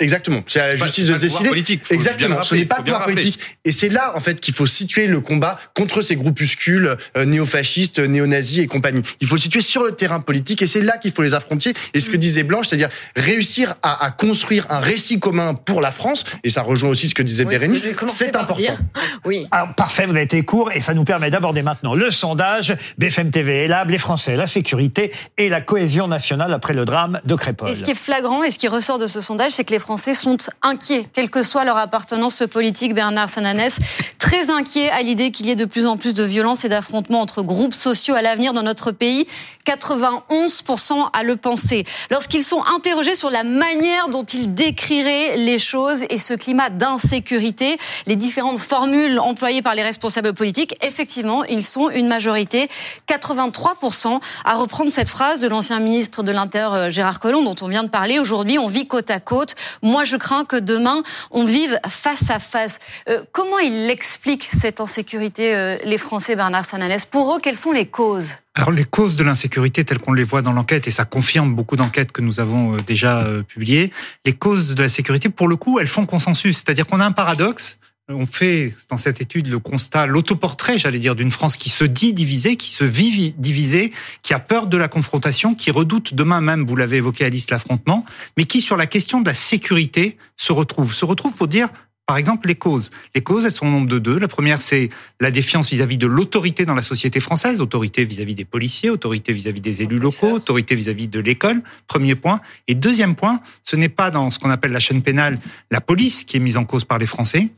exactement. 0.00 0.42
C'est 0.48 0.58
à 0.60 0.68
la 0.68 0.76
justice 0.76 1.06
de 1.06 1.12
pas 1.12 1.18
le 1.18 1.20
pouvoir 1.20 1.40
décider. 1.42 1.48
politique, 1.48 1.82
Exactement. 1.90 2.42
Ce 2.42 2.54
n'est 2.56 2.64
pas 2.64 2.78
le 2.78 2.84
pouvoir 2.84 3.04
politique. 3.04 3.38
Et 3.64 3.70
c'est 3.72 3.88
là 3.88 4.12
en 4.16 4.20
fait 4.20 4.40
qu'il 4.40 4.54
faut 4.54 4.66
situer 4.66 5.06
le 5.06 5.20
combat 5.20 5.58
contre 5.74 6.02
ces 6.02 6.16
groupuscules 6.16 6.96
néofascistes, 7.16 8.00
néo-nazis 8.00 8.58
et 8.58 8.66
compagnie. 8.66 9.02
Il 9.20 9.28
faut 9.28 9.36
le 9.36 9.40
situer 9.40 9.60
sur 9.60 9.84
le 9.84 9.92
terrain 9.92 10.20
politique 10.20 10.62
et 10.62 10.66
c'est 10.66 10.82
là 10.82 10.96
qu'il 10.98 11.12
faut 11.12 11.22
les 11.22 11.34
affronter. 11.34 11.74
Et 11.94 12.00
ce 12.00 12.10
que 12.10 12.16
disait 12.16 12.42
Blanche, 12.42 12.66
c'est-à-dire 12.68 12.88
réussir 13.14 13.76
à, 13.82 14.04
à 14.04 14.10
construire 14.10 14.66
un 14.70 14.80
récit 14.80 15.20
commun 15.20 15.54
pour 15.54 15.80
la 15.80 15.87
France. 15.92 16.24
Et 16.44 16.50
ça 16.50 16.62
rejoint 16.62 16.90
aussi 16.90 17.08
ce 17.08 17.14
que 17.14 17.22
disait 17.22 17.44
Oui, 17.44 17.50
Bérénice. 17.50 17.86
C'est 18.06 18.36
important. 18.36 18.54
dire. 18.54 18.78
Oui. 19.24 19.46
Alors, 19.50 19.74
parfait, 19.74 20.06
vous 20.06 20.12
avez 20.12 20.22
été 20.22 20.42
court 20.42 20.72
et 20.72 20.80
ça 20.80 20.94
nous 20.94 21.04
permet 21.04 21.30
d'aborder 21.30 21.62
maintenant 21.62 21.94
le 21.94 22.10
sondage 22.10 22.76
BFM 22.98 23.30
TV 23.30 23.64
et 23.64 23.68
Lab, 23.68 23.90
les 23.90 23.98
Français, 23.98 24.36
la 24.36 24.46
sécurité 24.46 25.12
et 25.36 25.48
la 25.48 25.60
cohésion 25.60 26.08
nationale 26.08 26.52
après 26.52 26.74
le 26.74 26.84
drame 26.84 27.20
de 27.24 27.34
Crépol. 27.34 27.68
Et 27.68 27.74
ce 27.74 27.84
qui 27.84 27.90
est 27.90 27.94
flagrant 27.94 28.42
et 28.42 28.50
ce 28.50 28.58
qui 28.58 28.68
ressort 28.68 28.98
de 28.98 29.06
ce 29.06 29.20
sondage, 29.20 29.52
c'est 29.52 29.64
que 29.64 29.72
les 29.72 29.78
Français 29.78 30.14
sont 30.14 30.36
inquiets, 30.62 31.06
quelle 31.12 31.30
que 31.30 31.42
soit 31.42 31.64
leur 31.64 31.76
appartenance 31.76 32.42
politique. 32.50 32.94
Bernard 32.94 33.28
Sananès, 33.28 33.78
très 34.18 34.50
inquiet 34.50 34.90
à 34.90 35.02
l'idée 35.02 35.30
qu'il 35.30 35.46
y 35.46 35.50
ait 35.50 35.56
de 35.56 35.64
plus 35.64 35.86
en 35.86 35.96
plus 35.96 36.14
de 36.14 36.22
violences 36.22 36.64
et 36.64 36.68
d'affrontements 36.68 37.20
entre 37.20 37.42
groupes 37.42 37.74
sociaux 37.74 38.14
à 38.14 38.22
l'avenir 38.22 38.52
dans 38.52 38.62
notre 38.62 38.92
pays. 38.92 39.26
91% 39.66 41.10
à 41.12 41.22
le 41.22 41.36
penser. 41.36 41.84
Lorsqu'ils 42.10 42.42
sont 42.42 42.62
interrogés 42.74 43.14
sur 43.14 43.30
la 43.30 43.44
manière 43.44 44.08
dont 44.08 44.24
ils 44.24 44.54
décriraient 44.54 45.36
les 45.36 45.58
choses 45.58 45.77
et 45.86 46.18
ce 46.18 46.34
climat 46.34 46.70
d'insécurité, 46.70 47.78
les 48.06 48.16
différentes 48.16 48.58
formules 48.58 49.18
employées 49.20 49.62
par 49.62 49.74
les 49.74 49.82
responsables 49.82 50.32
politiques, 50.32 50.76
effectivement, 50.84 51.44
ils 51.44 51.64
sont 51.64 51.88
une 51.90 52.08
majorité, 52.08 52.68
83%, 53.08 54.20
à 54.44 54.54
reprendre 54.54 54.90
cette 54.90 55.08
phrase 55.08 55.40
de 55.40 55.48
l'ancien 55.48 55.78
ministre 55.78 56.22
de 56.22 56.32
l'Intérieur 56.32 56.74
euh, 56.74 56.90
Gérard 56.90 57.20
Collomb 57.20 57.44
dont 57.44 57.54
on 57.62 57.68
vient 57.68 57.84
de 57.84 57.88
parler. 57.88 58.18
Aujourd'hui, 58.18 58.58
on 58.58 58.66
vit 58.66 58.86
côte 58.88 59.10
à 59.10 59.20
côte. 59.20 59.54
Moi, 59.82 60.04
je 60.04 60.16
crains 60.16 60.44
que 60.44 60.56
demain, 60.56 61.02
on 61.30 61.44
vive 61.44 61.78
face 61.88 62.30
à 62.30 62.40
face. 62.40 62.80
Euh, 63.08 63.22
comment 63.32 63.58
il 63.58 63.88
explique 63.88 64.44
cette 64.44 64.80
insécurité, 64.80 65.54
euh, 65.54 65.76
les 65.84 65.98
Français, 65.98 66.34
Bernard 66.34 66.64
Sananès? 66.64 67.04
Pour 67.04 67.36
eux, 67.36 67.38
quelles 67.40 67.56
sont 67.56 67.72
les 67.72 67.86
causes? 67.86 68.34
Alors 68.58 68.72
les 68.72 68.82
causes 68.82 69.16
de 69.16 69.22
l'insécurité 69.22 69.84
telles 69.84 70.00
qu'on 70.00 70.12
les 70.12 70.24
voit 70.24 70.42
dans 70.42 70.52
l'enquête, 70.52 70.88
et 70.88 70.90
ça 70.90 71.04
confirme 71.04 71.54
beaucoup 71.54 71.76
d'enquêtes 71.76 72.10
que 72.10 72.22
nous 72.22 72.40
avons 72.40 72.74
euh, 72.74 72.80
déjà 72.82 73.20
euh, 73.20 73.44
publiées, 73.44 73.92
les 74.24 74.32
causes 74.32 74.74
de 74.74 74.82
la 74.82 74.88
sécurité, 74.88 75.28
pour 75.28 75.46
le 75.46 75.54
coup, 75.54 75.78
elles 75.78 75.86
font 75.86 76.06
consensus. 76.06 76.56
C'est-à-dire 76.56 76.84
qu'on 76.84 76.98
a 76.98 77.06
un 77.06 77.12
paradoxe. 77.12 77.78
On 78.08 78.26
fait 78.26 78.74
dans 78.90 78.96
cette 78.96 79.20
étude 79.20 79.46
le 79.46 79.60
constat, 79.60 80.06
l'autoportrait, 80.06 80.76
j'allais 80.76 80.98
dire, 80.98 81.14
d'une 81.14 81.30
France 81.30 81.56
qui 81.56 81.68
se 81.68 81.84
dit 81.84 82.12
divisée, 82.12 82.56
qui 82.56 82.70
se 82.70 82.82
vit 82.82 83.32
divisée, 83.38 83.92
qui 84.22 84.34
a 84.34 84.40
peur 84.40 84.66
de 84.66 84.76
la 84.76 84.88
confrontation, 84.88 85.54
qui 85.54 85.70
redoute 85.70 86.14
demain 86.14 86.40
même, 86.40 86.66
vous 86.66 86.74
l'avez 86.74 86.96
évoqué 86.96 87.26
Alice, 87.26 87.50
l'affrontement, 87.50 88.04
mais 88.36 88.44
qui 88.44 88.60
sur 88.60 88.76
la 88.76 88.88
question 88.88 89.20
de 89.20 89.28
la 89.28 89.34
sécurité 89.34 90.16
se 90.36 90.52
retrouve. 90.52 90.94
Se 90.94 91.04
retrouve 91.04 91.34
pour 91.34 91.46
dire 91.46 91.68
par 92.08 92.16
exemple, 92.16 92.48
les 92.48 92.54
causes. 92.54 92.90
Les 93.14 93.20
causes, 93.20 93.44
elles 93.44 93.54
sont 93.54 93.66
au 93.66 93.70
nombre 93.70 93.86
de 93.86 93.98
deux. 93.98 94.18
La 94.18 94.28
première, 94.28 94.62
c'est 94.62 94.88
la 95.20 95.30
défiance 95.30 95.68
vis-à-vis 95.68 95.98
de 95.98 96.06
l'autorité 96.06 96.64
dans 96.64 96.74
la 96.74 96.80
société 96.80 97.20
française, 97.20 97.60
autorité 97.60 98.02
vis-à-vis 98.02 98.34
des 98.34 98.46
policiers, 98.46 98.88
autorité 98.88 99.30
vis-à-vis 99.34 99.60
des 99.60 99.82
élus 99.82 99.98
locaux, 99.98 100.30
autorité 100.30 100.74
vis-à-vis 100.74 101.06
de 101.06 101.20
l'école. 101.20 101.62
Premier 101.86 102.14
point. 102.14 102.40
Et 102.66 102.74
deuxième 102.74 103.14
point, 103.14 103.40
ce 103.62 103.76
n'est 103.76 103.90
pas 103.90 104.10
dans 104.10 104.30
ce 104.30 104.38
qu'on 104.38 104.48
appelle 104.48 104.72
la 104.72 104.80
chaîne 104.80 105.02
pénale 105.02 105.38
la 105.70 105.82
police 105.82 106.24
qui 106.24 106.38
est 106.38 106.40
mise 106.40 106.56
en 106.56 106.64
cause 106.64 106.86
par 106.86 106.96
les 106.96 107.04
Français. 107.04 107.50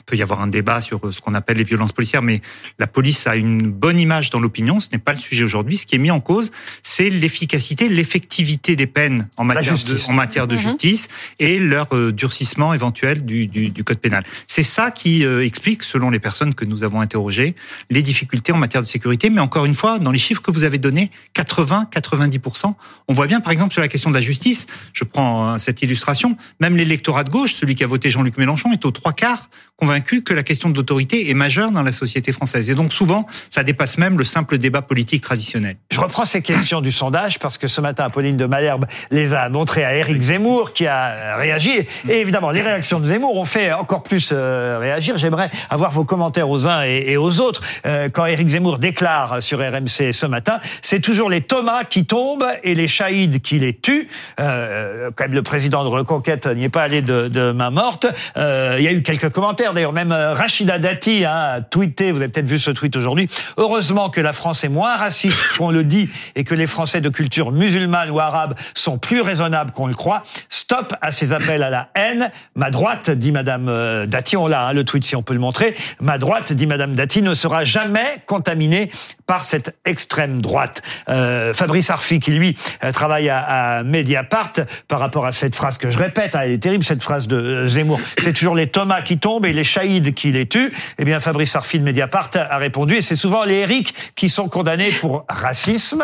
Il 0.00 0.04
peut 0.04 0.16
y 0.16 0.22
avoir 0.22 0.40
un 0.40 0.46
débat 0.46 0.80
sur 0.80 1.12
ce 1.12 1.20
qu'on 1.20 1.34
appelle 1.34 1.56
les 1.58 1.64
violences 1.64 1.92
policières, 1.92 2.22
mais 2.22 2.40
la 2.78 2.86
police 2.86 3.26
a 3.26 3.36
une 3.36 3.70
bonne 3.70 4.00
image 4.00 4.30
dans 4.30 4.40
l'opinion. 4.40 4.80
Ce 4.80 4.88
n'est 4.92 4.98
pas 4.98 5.12
le 5.12 5.20
sujet 5.20 5.44
aujourd'hui. 5.44 5.76
Ce 5.76 5.86
qui 5.86 5.94
est 5.94 5.98
mis 5.98 6.10
en 6.10 6.20
cause, 6.20 6.50
c'est 6.82 7.10
l'efficacité, 7.10 7.88
l'effectivité 7.88 8.76
des 8.76 8.86
peines 8.86 9.28
en 9.36 9.44
matière 9.44 9.74
de, 9.74 9.78
justice. 9.78 10.08
en 10.08 10.12
matière 10.12 10.46
de 10.46 10.56
Mhm. 10.56 10.60
justice 10.62 11.08
et 11.38 11.58
leur 11.58 11.94
euh, 11.94 12.12
durcissement 12.12 12.74
éventuel 12.74 13.24
du, 13.24 13.46
du, 13.46 13.70
du 13.70 13.84
code 13.84 13.98
pénal. 13.98 14.24
C'est 14.46 14.62
ça 14.62 14.90
qui 14.90 15.24
euh, 15.24 15.44
explique, 15.44 15.82
selon 15.82 16.10
les 16.10 16.18
personnes 16.18 16.54
que 16.54 16.64
nous 16.64 16.84
avons 16.84 17.00
interrogées, 17.00 17.54
les 17.90 18.02
difficultés 18.02 18.52
en 18.52 18.58
matière 18.58 18.82
de 18.82 18.88
sécurité. 18.88 19.30
Mais 19.30 19.40
encore 19.40 19.64
une 19.66 19.74
fois, 19.74 19.98
dans 19.98 20.10
les 20.10 20.18
chiffres 20.18 20.42
que 20.42 20.50
vous 20.50 20.64
avez 20.64 20.78
donnés, 20.78 21.10
80-90%, 21.34 22.74
on 23.08 23.12
voit 23.12 23.26
bien, 23.26 23.40
par 23.40 23.52
exemple, 23.52 23.72
sur 23.72 23.82
la 23.82 23.88
question 23.88 24.10
de 24.10 24.14
la 24.14 24.20
justice, 24.20 24.66
je 24.92 25.04
prends 25.04 25.54
euh, 25.54 25.58
cette 25.58 25.82
illustration, 25.82 26.36
même 26.60 26.76
l'électorat 26.76 27.24
de 27.24 27.30
gauche, 27.30 27.54
celui 27.54 27.74
qui 27.74 27.84
a 27.84 27.86
voté 27.86 28.10
Jean-Luc 28.10 28.36
Mélenchon, 28.38 28.72
est 28.72 28.84
aux 28.84 28.90
trois 28.90 29.12
quarts 29.12 29.48
convaincu 29.90 30.22
que 30.22 30.34
la 30.34 30.44
question 30.44 30.70
de 30.70 30.76
l'autorité 30.76 31.30
est 31.30 31.34
majeure 31.34 31.72
dans 31.72 31.82
la 31.82 31.90
société 31.90 32.30
française. 32.30 32.70
Et 32.70 32.76
donc 32.76 32.92
souvent, 32.92 33.26
ça 33.50 33.64
dépasse 33.64 33.98
même 33.98 34.16
le 34.18 34.24
simple 34.24 34.56
débat 34.56 34.82
politique 34.82 35.20
traditionnel. 35.20 35.78
Je 35.90 35.98
reprends 35.98 36.24
ces 36.24 36.42
questions 36.42 36.80
du 36.80 36.92
sondage 36.92 37.40
parce 37.40 37.58
que 37.58 37.66
ce 37.66 37.80
matin, 37.80 38.04
Apolline 38.04 38.36
de 38.36 38.46
Malherbe 38.46 38.86
les 39.10 39.34
a 39.34 39.48
montrées 39.48 39.84
à 39.84 39.96
Éric 39.96 40.20
Zemmour 40.20 40.72
qui 40.72 40.86
a 40.86 41.36
réagi. 41.36 41.72
Et 42.08 42.20
évidemment, 42.20 42.50
les 42.50 42.60
réactions 42.60 43.00
de 43.00 43.06
Zemmour 43.06 43.36
ont 43.36 43.44
fait 43.44 43.72
encore 43.72 44.04
plus 44.04 44.30
euh, 44.32 44.78
réagir. 44.80 45.16
J'aimerais 45.16 45.50
avoir 45.70 45.90
vos 45.90 46.04
commentaires 46.04 46.48
aux 46.48 46.68
uns 46.68 46.82
et, 46.82 47.16
aux 47.16 47.40
autres. 47.40 47.62
Euh, 47.84 48.08
quand 48.10 48.26
Éric 48.26 48.46
Zemmour 48.46 48.78
déclare 48.78 49.42
sur 49.42 49.58
RMC 49.58 50.12
ce 50.12 50.26
matin, 50.26 50.60
c'est 50.82 51.00
toujours 51.00 51.30
les 51.30 51.40
Thomas 51.40 51.82
qui 51.82 52.06
tombent 52.06 52.46
et 52.62 52.76
les 52.76 52.86
Chahides 52.86 53.42
qui 53.42 53.58
les 53.58 53.74
tuent. 53.74 54.06
Euh, 54.38 55.10
quand 55.16 55.24
même, 55.24 55.34
le 55.34 55.42
président 55.42 55.82
de 55.82 55.88
Reconquête 55.88 56.46
n'y 56.46 56.62
est 56.62 56.68
pas 56.68 56.82
allé 56.82 57.02
de, 57.02 57.50
main 57.50 57.70
morte. 57.70 58.06
Euh, 58.36 58.76
il 58.78 58.84
y 58.84 58.88
a 58.88 58.92
eu 58.92 59.02
quelques 59.02 59.30
commentaires. 59.30 59.72
D'ailleurs, 59.80 59.94
même 59.94 60.12
euh, 60.12 60.34
Rachida 60.34 60.78
Dati 60.78 61.24
hein, 61.24 61.52
a 61.54 61.60
tweeté, 61.62 62.12
vous 62.12 62.18
avez 62.18 62.28
peut-être 62.28 62.46
vu 62.46 62.58
ce 62.58 62.70
tweet 62.70 62.94
aujourd'hui, 62.96 63.28
heureusement 63.56 64.10
que 64.10 64.20
la 64.20 64.34
France 64.34 64.62
est 64.62 64.68
moins 64.68 64.94
raciste 64.94 65.38
qu'on 65.56 65.70
le 65.70 65.84
dit 65.84 66.10
et 66.34 66.44
que 66.44 66.54
les 66.54 66.66
Français 66.66 67.00
de 67.00 67.08
culture 67.08 67.50
musulmane 67.50 68.10
ou 68.10 68.20
arabe 68.20 68.56
sont 68.74 68.98
plus 68.98 69.22
raisonnables 69.22 69.72
qu'on 69.72 69.86
le 69.86 69.94
croit. 69.94 70.22
Stop 70.50 70.92
à 71.00 71.12
ces 71.12 71.32
appels 71.32 71.62
à 71.62 71.70
la 71.70 71.88
haine. 71.94 72.30
Ma 72.56 72.68
droite, 72.70 73.10
dit 73.10 73.32
Madame 73.32 73.70
euh, 73.70 74.04
Dati, 74.04 74.36
on 74.36 74.48
l'a, 74.48 74.66
hein, 74.66 74.72
le 74.74 74.84
tweet 74.84 75.02
si 75.02 75.16
on 75.16 75.22
peut 75.22 75.32
le 75.32 75.40
montrer, 75.40 75.74
ma 75.98 76.18
droite, 76.18 76.52
dit 76.52 76.66
Madame 76.66 76.94
Dati, 76.94 77.22
ne 77.22 77.32
sera 77.32 77.64
jamais 77.64 78.22
contaminée 78.26 78.90
par 79.26 79.44
cette 79.44 79.78
extrême 79.86 80.42
droite. 80.42 80.82
Euh, 81.08 81.54
Fabrice 81.54 81.88
Arfi, 81.88 82.20
qui 82.20 82.32
lui 82.32 82.54
travaille 82.92 83.30
à, 83.30 83.82
Mediapart, 83.82 84.52
par 84.88 85.00
rapport 85.00 85.24
à 85.24 85.32
cette 85.32 85.54
phrase 85.54 85.78
que 85.78 85.88
je 85.88 85.96
répète, 85.96 86.36
hein, 86.36 86.40
elle 86.44 86.52
est 86.52 86.62
terrible 86.62 86.84
cette 86.84 87.02
phrase 87.02 87.28
de 87.28 87.66
Zemmour, 87.66 87.98
c'est 88.18 88.34
toujours 88.34 88.54
les 88.54 88.66
Thomas 88.66 89.00
qui 89.00 89.16
tombent 89.16 89.46
et 89.46 89.54
les 89.54 89.59
Chahides 89.64 90.14
qui 90.14 90.32
les 90.32 90.46
tuent. 90.46 90.72
Eh 90.98 91.04
bien, 91.04 91.20
Fabrice 91.20 91.56
Arfi 91.56 91.78
de 91.78 91.84
Mediapart 91.84 92.30
a 92.34 92.58
répondu, 92.58 92.94
et 92.96 93.02
c'est 93.02 93.16
souvent 93.16 93.44
les 93.44 93.56
Eric 93.56 93.94
qui 94.14 94.28
sont 94.28 94.48
condamnés 94.48 94.90
pour 94.90 95.24
racisme. 95.28 96.02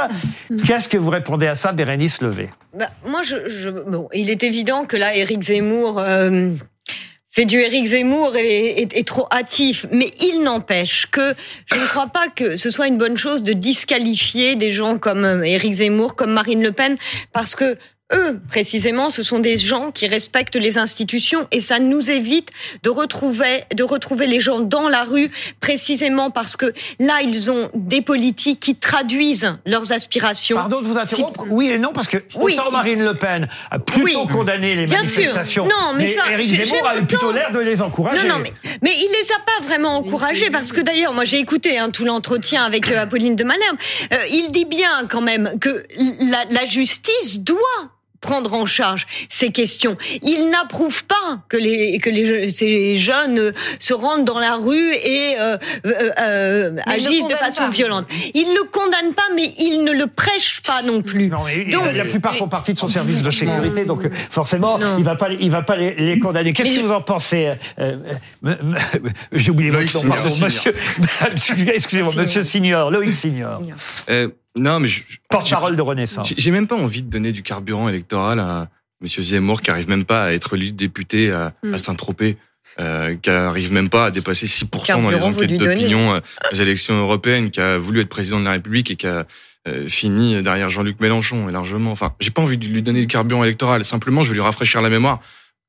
Qu'est-ce 0.67 0.89
que 0.89 0.97
vous 0.97 1.11
répondez 1.11 1.47
à 1.47 1.55
ça, 1.55 1.73
Bérénice 1.73 2.23
Levé? 2.23 2.51
Bah, 2.77 2.91
moi, 3.07 3.23
je, 3.23 3.71
bon, 3.71 4.09
il 4.13 4.31
est 4.31 4.43
évident 4.43 4.85
que 4.85 4.97
là, 4.97 5.17
Éric 5.17 5.43
Zemmour 5.43 5.99
euh, 5.99 6.51
fait 7.31 7.45
du 7.45 7.59
Éric 7.59 7.87
Zemmour 7.87 8.37
et 8.37 8.83
est, 8.83 8.97
est 8.97 9.07
trop 9.07 9.27
hâtif. 9.31 9.87
Mais 9.93 10.11
il 10.21 10.43
n'empêche 10.43 11.07
que 11.11 11.35
je 11.67 11.77
ne 11.77 11.87
crois 11.87 12.09
pas 12.09 12.29
que 12.29 12.57
ce 12.57 12.71
soit 12.71 12.87
une 12.87 12.99
bonne 12.99 13.17
chose 13.17 13.43
de 13.43 13.53
disqualifier 13.53 14.57
des 14.57 14.71
gens 14.71 14.99
comme 14.99 15.25
euh, 15.25 15.43
Éric 15.43 15.75
Zemmour, 15.75 16.17
comme 16.17 16.33
Marine 16.33 16.63
Le 16.63 16.73
Pen, 16.73 16.97
parce 17.33 17.55
que 17.55 17.77
eux, 18.13 18.41
précisément, 18.49 19.11
ce 19.11 19.23
sont 19.25 19.41
des 19.41 19.59
gens 19.59 19.91
qui 19.91 20.07
respectent 20.07 20.55
les 20.57 20.79
institutions 20.79 21.49
et 21.51 21.61
ça 21.61 21.81
nous 21.81 22.11
évite 22.11 22.51
de 22.85 22.91
retrouver, 22.91 23.65
de 23.75 23.83
retrouver 23.83 24.27
les 24.29 24.39
gens 24.39 24.61
dans 24.61 24.89
la 24.89 25.03
rue, 25.05 25.31
précisément 25.61 26.31
parce 26.31 26.57
que 26.57 26.73
là, 27.01 27.21
ils 27.23 27.51
ont 27.51 27.69
des 27.75 28.03
politiques 28.03 28.61
qui 28.61 28.77
traduisent 28.77 29.57
leurs 29.67 29.91
aspirations. 29.93 30.57
Pardon 30.57 30.81
de 30.81 30.87
vous 30.87 30.99
interrompre. 30.99 31.45
Oui 31.51 31.69
et 31.71 31.79
non, 31.79 31.93
parce 31.93 32.07
que 32.07 32.19
Oui. 32.37 32.55
autant 32.59 32.71
Marine 32.71 33.03
Le 33.05 33.15
Pen 33.15 33.49
a 33.71 33.79
plutôt 33.81 34.05
Oui. 34.23 34.29
condamné 34.33 34.75
les 34.77 34.87
Bien 34.87 35.03
sûr. 35.03 35.23
manifestations, 35.23 35.65
Non, 35.67 35.95
mais 35.97 36.07
ça, 36.07 36.31
Éric 36.31 36.65
Zemmour 36.65 36.87
a 36.87 36.97
eu 36.99 37.05
plutôt 37.07 37.33
l'air 37.33 37.51
de 37.51 37.59
les 37.61 37.83
encourager. 37.83 38.29
Non, 38.29 38.37
non, 38.37 38.41
mais, 38.41 38.53
mais 38.83 38.93
il 38.97 39.09
les 39.21 39.33
a 39.33 39.39
pas 39.41 39.65
vraiment 39.67 39.97
encouragés 39.97 40.51
parce 40.51 40.71
que 40.73 40.81
d'ailleurs, 40.81 41.13
moi 41.13 41.25
j'ai 41.25 41.39
écouté 41.39 41.77
hein, 41.79 41.91
tout 41.91 42.05
l'entretien 42.05 42.65
avec 42.65 42.89
euh, 42.91 43.03
Apolline 43.03 43.35
de 43.35 43.43
Malherbe. 43.45 43.77
Euh, 44.13 44.17
il 44.31 44.51
dit 44.53 44.65
bien 44.65 45.07
quand 45.09 45.21
même 45.23 45.59
que 45.61 45.85
la, 46.31 46.45
la 46.51 46.65
justice 46.65 47.41
doit 47.41 47.59
prendre 48.27 48.53
en 48.55 48.67
charge 48.67 49.07
ces 49.29 49.51
questions. 49.53 49.97
Il 50.23 50.51
n'approuve 50.51 51.05
pas 51.05 51.29
que 51.49 51.57
les 51.57 51.99
que 51.99 52.11
les 52.11 52.49
ces 52.49 52.97
jeunes 52.97 53.39
euh, 53.39 53.53
se 53.79 53.95
rendent 53.95 54.25
dans 54.25 54.41
la 54.41 54.57
rue 54.57 54.93
et 54.95 55.35
euh, 55.39 55.57
euh, 55.87 56.11
euh, 56.19 56.71
le 56.71 56.83
agissent 56.93 57.29
de 57.29 57.35
façon 57.35 57.65
pas. 57.65 57.71
violente. 57.71 58.07
Il 58.35 58.49
le 58.59 58.65
condamne 58.65 59.13
pas, 59.15 59.29
mais 59.37 59.53
il 59.59 59.85
ne 59.85 59.93
le 59.93 60.07
prêche 60.09 60.61
pas 60.63 60.83
non 60.83 61.03
plus. 61.03 61.29
Non, 61.29 61.45
mais 61.47 61.65
Donc- 61.67 61.93
la 61.95 62.05
plupart 62.05 62.35
font 62.35 62.49
partie 62.49 62.73
de 62.75 62.79
son 62.79 62.89
service 62.89 63.23
de 63.23 63.31
sécurité, 63.31 63.85
donc 63.85 64.05
euh, 64.05 64.11
forcément, 64.31 64.77
Non. 64.79 64.97
il 64.99 65.05
va 65.05 65.15
pas, 65.15 65.31
il 65.31 65.51
va 65.51 65.63
pas 65.63 65.77
les, 65.77 65.95
les 65.95 66.19
condamner. 66.19 66.53
Qu'est-ce 66.53 66.71
que 66.71 66.75
je- 66.77 66.81
vous 66.81 66.93
en 66.93 67.01
pensez 67.03 67.53
euh, 67.79 67.97
euh, 68.45 68.55
J'ai 69.33 69.51
oublié 69.53 69.71
votre 69.71 70.05
nom, 70.05 70.15
monsieur. 70.43 70.75
Excusez-moi, 71.75 72.13
monsieur 72.17 72.43
Signor, 72.43 72.91
Loïc 72.91 73.15
Signor, 73.15 73.61
Euh, 74.11 74.29
non, 74.57 74.81
mais 74.81 74.89
je- 74.89 75.03
porte-parole 75.31 75.77
de 75.77 75.83
Renaissance. 75.83 76.33
J'ai 76.37 76.51
même 76.51 76.67
pas 76.67 76.77
envie 76.77 77.03
de 77.03 77.09
donner 77.11 77.33
du 77.33 77.43
carburant 77.43 77.89
électoral 77.89 78.41
à 78.41 78.69
Monsieur 79.01 79.23
Zemmour 79.23 79.61
qui 79.63 79.71
arrive 79.71 79.89
même 79.89 80.05
pas 80.05 80.25
à 80.27 80.33
être 80.33 80.57
élu 80.57 80.73
député 80.73 81.31
à, 81.31 81.53
Mm. 81.63 81.75
à 81.75 81.79
Saint-Tropez, 81.79 82.37
euh, 82.81 83.15
qui 83.17 83.31
arrive 83.31 83.73
même 83.73 83.89
pas 83.91 84.07
à 84.07 84.11
dépasser 84.11 84.47
6% 84.47 85.03
dans 85.03 85.11
les 85.11 85.23
enquêtes 85.23 85.57
d'opinion 85.59 86.15
euh, 86.15 86.21
aux 86.53 86.57
élections 86.57 86.95
européennes, 86.99 87.51
qui 87.51 87.61
a 87.61 87.79
voulu 87.79 88.01
être 88.01 88.09
président 88.09 88.41
de 88.41 88.45
la 88.45 88.53
République 88.53 88.91
et 88.91 88.97
qui 88.97 89.07
a 89.07 89.27
euh, 89.69 89.89
fini 89.89 90.41
derrière 90.43 90.71
Jean-Luc 90.71 91.01
Mélenchon 91.01 91.49
et 91.49 91.53
largement. 91.53 91.91
Enfin, 91.91 92.15
j'ai 92.21 92.31
pas 92.31 92.41
envie 92.43 92.57
de 92.57 92.67
lui 92.69 92.83
donner 92.83 93.01
du 93.01 93.07
carburant 93.09 93.43
électoral. 93.45 93.85
Simplement, 93.85 94.23
je 94.23 94.29
vais 94.29 94.35
lui 94.35 94.41
rafraîchir 94.43 94.81
la 94.81 94.89
mémoire. 94.91 95.21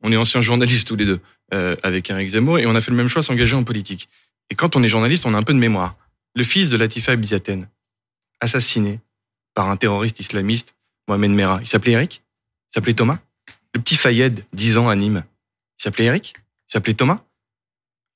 On 0.04 0.12
est 0.12 0.18
anciens 0.18 0.42
journalistes 0.42 0.88
tous 0.88 0.96
les 0.96 1.06
deux 1.06 1.20
euh, 1.54 1.76
avec 1.82 2.10
Eric 2.12 2.30
Zemmour 2.30 2.60
et 2.60 2.68
on 2.68 2.76
a 2.76 2.82
fait 2.82 2.92
le 2.92 2.98
même 2.98 3.08
choix, 3.08 3.24
s'engager 3.24 3.56
en 3.56 3.64
politique. 3.64 4.08
Et 4.52 4.56
quand 4.56 4.76
on 4.76 4.84
est 4.84 4.88
journaliste, 4.88 5.26
on 5.26 5.34
a 5.34 5.38
un 5.38 5.44
peu 5.44 5.54
de 5.54 5.58
mémoire. 5.60 5.96
Le 6.36 6.44
fils 6.44 6.70
de 6.70 6.78
Latifa 6.78 7.16
Bizaten, 7.16 7.68
assassiné 8.40 9.00
par 9.54 9.70
un 9.70 9.78
terroriste 9.78 10.20
islamiste, 10.20 10.76
Mohamed 11.08 11.32
Merah. 11.32 11.60
Il 11.62 11.68
s'appelait 11.68 11.94
Eric? 11.94 12.24
Il 12.72 12.76
s'appelait 12.76 12.94
Thomas? 12.94 13.20
Le 13.74 13.82
petit 13.82 13.96
Fayed, 13.96 14.46
10 14.54 14.78
ans 14.78 14.90
à 14.90 14.96
Nîmes. 14.96 15.24
Il 15.80 15.84
s'appelait 15.84 16.06
Eric? 16.06 16.34
Il 16.70 16.74
s'appelait 16.74 16.94
Thomas? 16.94 17.22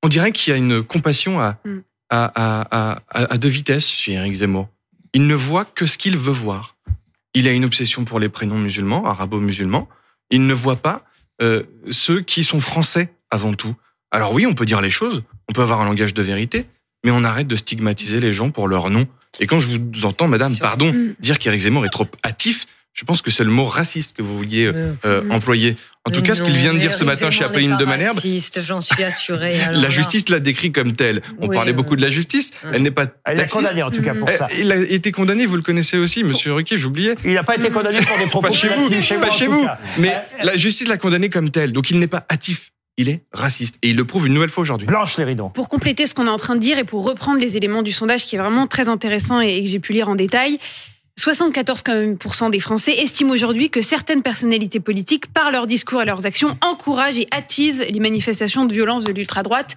On 0.04 0.08
dirait 0.08 0.32
qu'il 0.32 0.52
y 0.52 0.54
a 0.54 0.58
une 0.58 0.84
compassion 0.84 1.40
à, 1.40 1.58
Mm. 1.66 1.80
à, 2.10 2.26
à, 2.36 2.92
à, 3.10 3.34
à- 3.34 3.38
deux 3.38 3.50
vitesses 3.50 3.88
chez 3.88 4.14
Eric 4.14 4.34
Zemmour. 4.34 4.68
Il 5.14 5.28
ne 5.28 5.36
voit 5.36 5.66
que 5.66 5.86
ce 5.86 5.98
qu'il 5.98 6.18
veut 6.18 6.32
voir. 6.32 6.76
Il 7.34 7.48
a 7.48 7.52
une 7.52 7.66
obsession 7.66 8.04
pour 8.04 8.20
les 8.20 8.30
prénoms 8.30 8.58
musulmans, 8.58 9.06
arabo-musulmans. 9.06 9.88
Il 10.32 10.46
ne 10.48 10.54
voit 10.54 10.76
pas 10.78 11.06
euh, 11.42 11.64
ceux 11.90 12.22
qui 12.22 12.44
sont 12.44 12.60
français 12.60 13.14
avant 13.30 13.54
tout. 13.54 13.76
Alors 14.12 14.34
oui, 14.34 14.46
on 14.46 14.54
peut 14.54 14.66
dire 14.66 14.82
les 14.82 14.92
choses, 14.92 15.24
on 15.50 15.54
peut 15.54 15.62
avoir 15.62 15.82
un 15.82 15.86
langage 15.86 16.14
de 16.14 16.22
vérité, 16.22 16.66
mais 17.06 17.12
on 17.12 17.24
arrête 17.24 17.48
de 17.48 17.56
stigmatiser 17.56 18.20
les 18.20 18.34
gens 18.34 18.52
pour 18.52 18.68
leur 18.68 18.90
nom. 18.90 19.06
Et 19.40 19.48
quand 19.48 19.60
je 19.60 19.68
vous 19.68 20.06
entends, 20.06 20.28
madame, 20.28 20.58
pardon, 20.58 20.92
Mm. 20.92 21.14
dire 21.20 21.40
qu'Éric 21.40 21.62
Zemmour 21.62 21.86
est 21.86 21.90
trop 21.90 22.08
hâtif, 22.26 22.66
je 22.94 23.06
pense 23.06 23.22
que 23.22 23.32
c'est 23.32 23.46
le 23.46 23.50
mot 23.52 23.64
raciste 23.66 24.16
que 24.18 24.22
vous 24.22 24.36
vouliez 24.36 24.66
euh, 24.66 24.94
euh, 25.06 25.24
Mm. 25.24 25.32
employer. 25.32 25.76
En 26.06 26.10
tout 26.12 26.22
cas, 26.24 26.34
ce 26.36 26.42
qu'il 26.42 26.56
vient 26.56 26.74
de 26.74 26.80
dire 26.80 26.94
ce 26.96 27.04
matin 27.04 27.30
chez 27.30 27.44
Apolline 27.46 27.78
de 27.78 27.86
Malherbe, 27.86 28.16
raciste, 28.16 28.60
J'en 28.66 28.82
suis 28.82 29.04
assurée. 29.04 29.62
alors 29.62 29.82
la 29.82 29.90
justice 29.90 30.28
l'a 30.30 30.40
décrit 30.40 30.72
comme 30.72 30.94
tel. 30.96 31.22
On 31.40 31.48
Oui, 31.48 31.56
parlait 31.56 31.72
euh, 31.72 31.76
beaucoup 31.76 31.96
de 31.96 32.02
la 32.02 32.10
justice. 32.10 32.52
ouais. 32.64 32.72
Elle 32.74 32.82
n'est 32.84 32.92
pas 32.92 33.06
Elle 33.24 33.36
l'a 33.38 33.44
laxiste. 33.44 33.62
condamné 33.62 33.84
en 33.84 33.92
tout 33.92 34.02
cas 34.02 34.14
pour 34.16 34.28
ça. 34.30 34.48
Il 34.60 34.72
a 34.72 34.78
été 34.78 35.12
condamné, 35.12 35.46
vous 35.46 35.56
le 35.58 35.62
connaissez 35.62 35.98
aussi, 35.98 36.24
monsieur 36.24 36.54
Ruquier, 36.54 36.78
j'oubliais. 36.78 37.16
Il 37.24 37.34
n'a 37.34 37.44
pas 37.44 37.56
été 37.56 37.70
condamné 37.70 38.00
pour 38.02 38.18
des 38.18 38.26
propos 38.30 38.48
Pas 38.48 38.52
chez 38.54 38.68
vous, 38.70 39.02
chez 39.02 39.18
pas 39.18 39.32
chez 39.32 39.48
vous. 39.48 39.66
Mais 40.00 40.10
Euh, 40.14 40.44
la 40.44 40.58
justice 40.58 40.88
l'a 40.88 40.98
condamné 40.98 41.30
comme 41.30 41.52
tel. 41.52 41.72
Donc 41.72 41.92
il 41.92 42.00
n'est 42.00 42.08
pas 42.08 42.26
hâtif, 42.32 42.72
il 42.98 43.10
est 43.10 43.24
raciste. 43.32 43.76
Et 43.82 43.90
il 43.90 43.96
le 43.96 44.06
prouve 44.06 44.28
une 44.28 44.34
nouvelle 44.34 44.50
fois 44.50 44.62
aujourd'hui. 44.62 44.88
Blanche 44.88 45.18
Léridon. 45.18 45.50
Pour 45.50 45.70
compléter 45.70 46.08
ce 46.08 46.14
qu'on 46.14 46.28
est 46.28 46.32
en 46.32 46.38
train 46.38 46.56
de 46.56 46.60
dire 46.60 46.78
et 46.78 46.84
pour 46.84 47.04
reprendre 47.04 47.40
les 47.40 47.58
éléments 47.58 47.82
du 47.82 47.92
sondage 47.92 48.26
qui 48.26 48.36
est 48.36 48.40
vraiment 48.40 48.68
très 48.68 48.90
intéressant 48.90 49.40
et 49.40 49.64
que 49.64 49.70
j'ai 49.70 49.80
pu 49.80 49.94
lire 49.94 50.10
en 50.10 50.16
détail, 50.16 50.60
74 51.18 51.82
quand 51.84 51.94
même 51.94 52.18
pour 52.18 52.36
cent 52.36 52.50
des 52.50 52.60
Français 52.60 52.94
estiment 52.94 53.32
aujourd'hui 53.32 53.70
que 53.70 53.82
certaines 53.82 54.24
personnalités 54.24 54.80
politiques, 54.80 55.28
par 55.28 55.52
leurs 55.52 55.68
discours 55.68 56.02
et 56.02 56.06
leurs 56.06 56.26
actions, 56.26 56.58
encouragent 56.62 57.20
et 57.20 57.28
attisent 57.32 57.86
les 57.88 58.00
manifestations 58.00 58.66
de 58.66 58.74
violence 58.74 59.04
de 59.04 59.12
l'ultra-droite. 59.12 59.76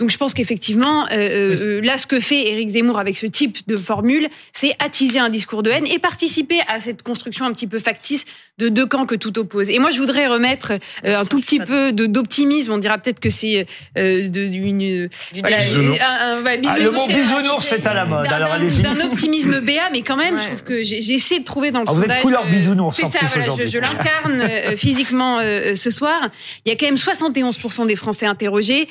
Donc 0.00 0.10
je 0.10 0.16
pense 0.16 0.34
qu'effectivement, 0.34 1.04
euh, 1.06 1.10
euh, 1.12 1.56
euh, 1.60 1.80
là, 1.80 1.98
ce 1.98 2.08
que 2.08 2.18
fait 2.18 2.48
Éric 2.48 2.70
Zemmour 2.70 2.98
avec 2.98 3.16
ce 3.16 3.26
type 3.26 3.58
de 3.68 3.76
formule, 3.76 4.26
c'est 4.52 4.74
attiser 4.80 5.20
un 5.20 5.28
discours 5.28 5.62
de 5.62 5.70
haine 5.70 5.86
et 5.86 6.00
participer 6.00 6.58
à 6.66 6.80
cette 6.80 7.04
construction 7.04 7.44
un 7.46 7.52
petit 7.52 7.68
peu 7.68 7.78
factice 7.78 8.24
de 8.58 8.68
deux 8.68 8.86
camps 8.86 9.06
que 9.06 9.14
tout 9.14 9.38
oppose. 9.38 9.70
Et 9.70 9.78
moi, 9.78 9.90
je 9.90 9.98
voudrais 10.00 10.26
remettre 10.26 10.72
euh, 11.04 11.16
un 11.16 11.24
tout 11.24 11.40
petit 11.40 11.60
peu 11.60 11.92
d'optimisme. 11.92 12.72
On 12.72 12.78
dira 12.78 12.98
peut-être 12.98 13.20
que 13.20 13.30
c'est 13.30 13.68
euh, 13.96 14.26
de- 14.28 14.48
d'une 14.48 15.08
voilà, 15.38 15.58
ouais, 15.58 16.00
Ah, 16.00 16.78
le 16.80 16.90
mot 16.90 17.06
bisounours, 17.06 17.64
c'est- 17.64 17.86
à 17.86 17.94
la 17.94 18.04
mode. 18.04 18.26
Alors 18.26 18.50
allez-y. 18.50 18.82
d'un 18.82 19.00
optimisme 19.06 19.60
béat, 19.60 19.90
mais 19.92 20.02
quand 20.02 20.16
même, 20.16 20.36
je 20.36 20.42
Ouais. 20.42 20.48
trouve 20.48 20.64
que 20.64 20.82
j'ai 20.82 21.12
essayé 21.14 21.38
de 21.40 21.44
trouver 21.44 21.70
dans 21.70 21.78
le 21.80 21.84
Ah, 21.88 21.92
vous 21.92 22.00
êtes 22.00 22.06
sondage. 22.06 22.22
couleur 22.22 22.46
bisounours, 22.46 22.96
C'est 22.96 23.04
en 23.06 23.10
ça, 23.10 23.18
plus, 23.20 23.28
voilà, 23.28 23.64
je, 23.64 23.70
je 23.70 23.78
l'incarne 23.78 24.76
physiquement 24.76 25.38
euh, 25.38 25.76
ce 25.76 25.90
soir. 25.92 26.30
Il 26.64 26.70
y 26.70 26.72
a 26.72 26.76
quand 26.76 26.86
même 26.86 26.96
71% 26.96 27.86
des 27.86 27.94
Français 27.96 28.26
interrogés 28.26 28.88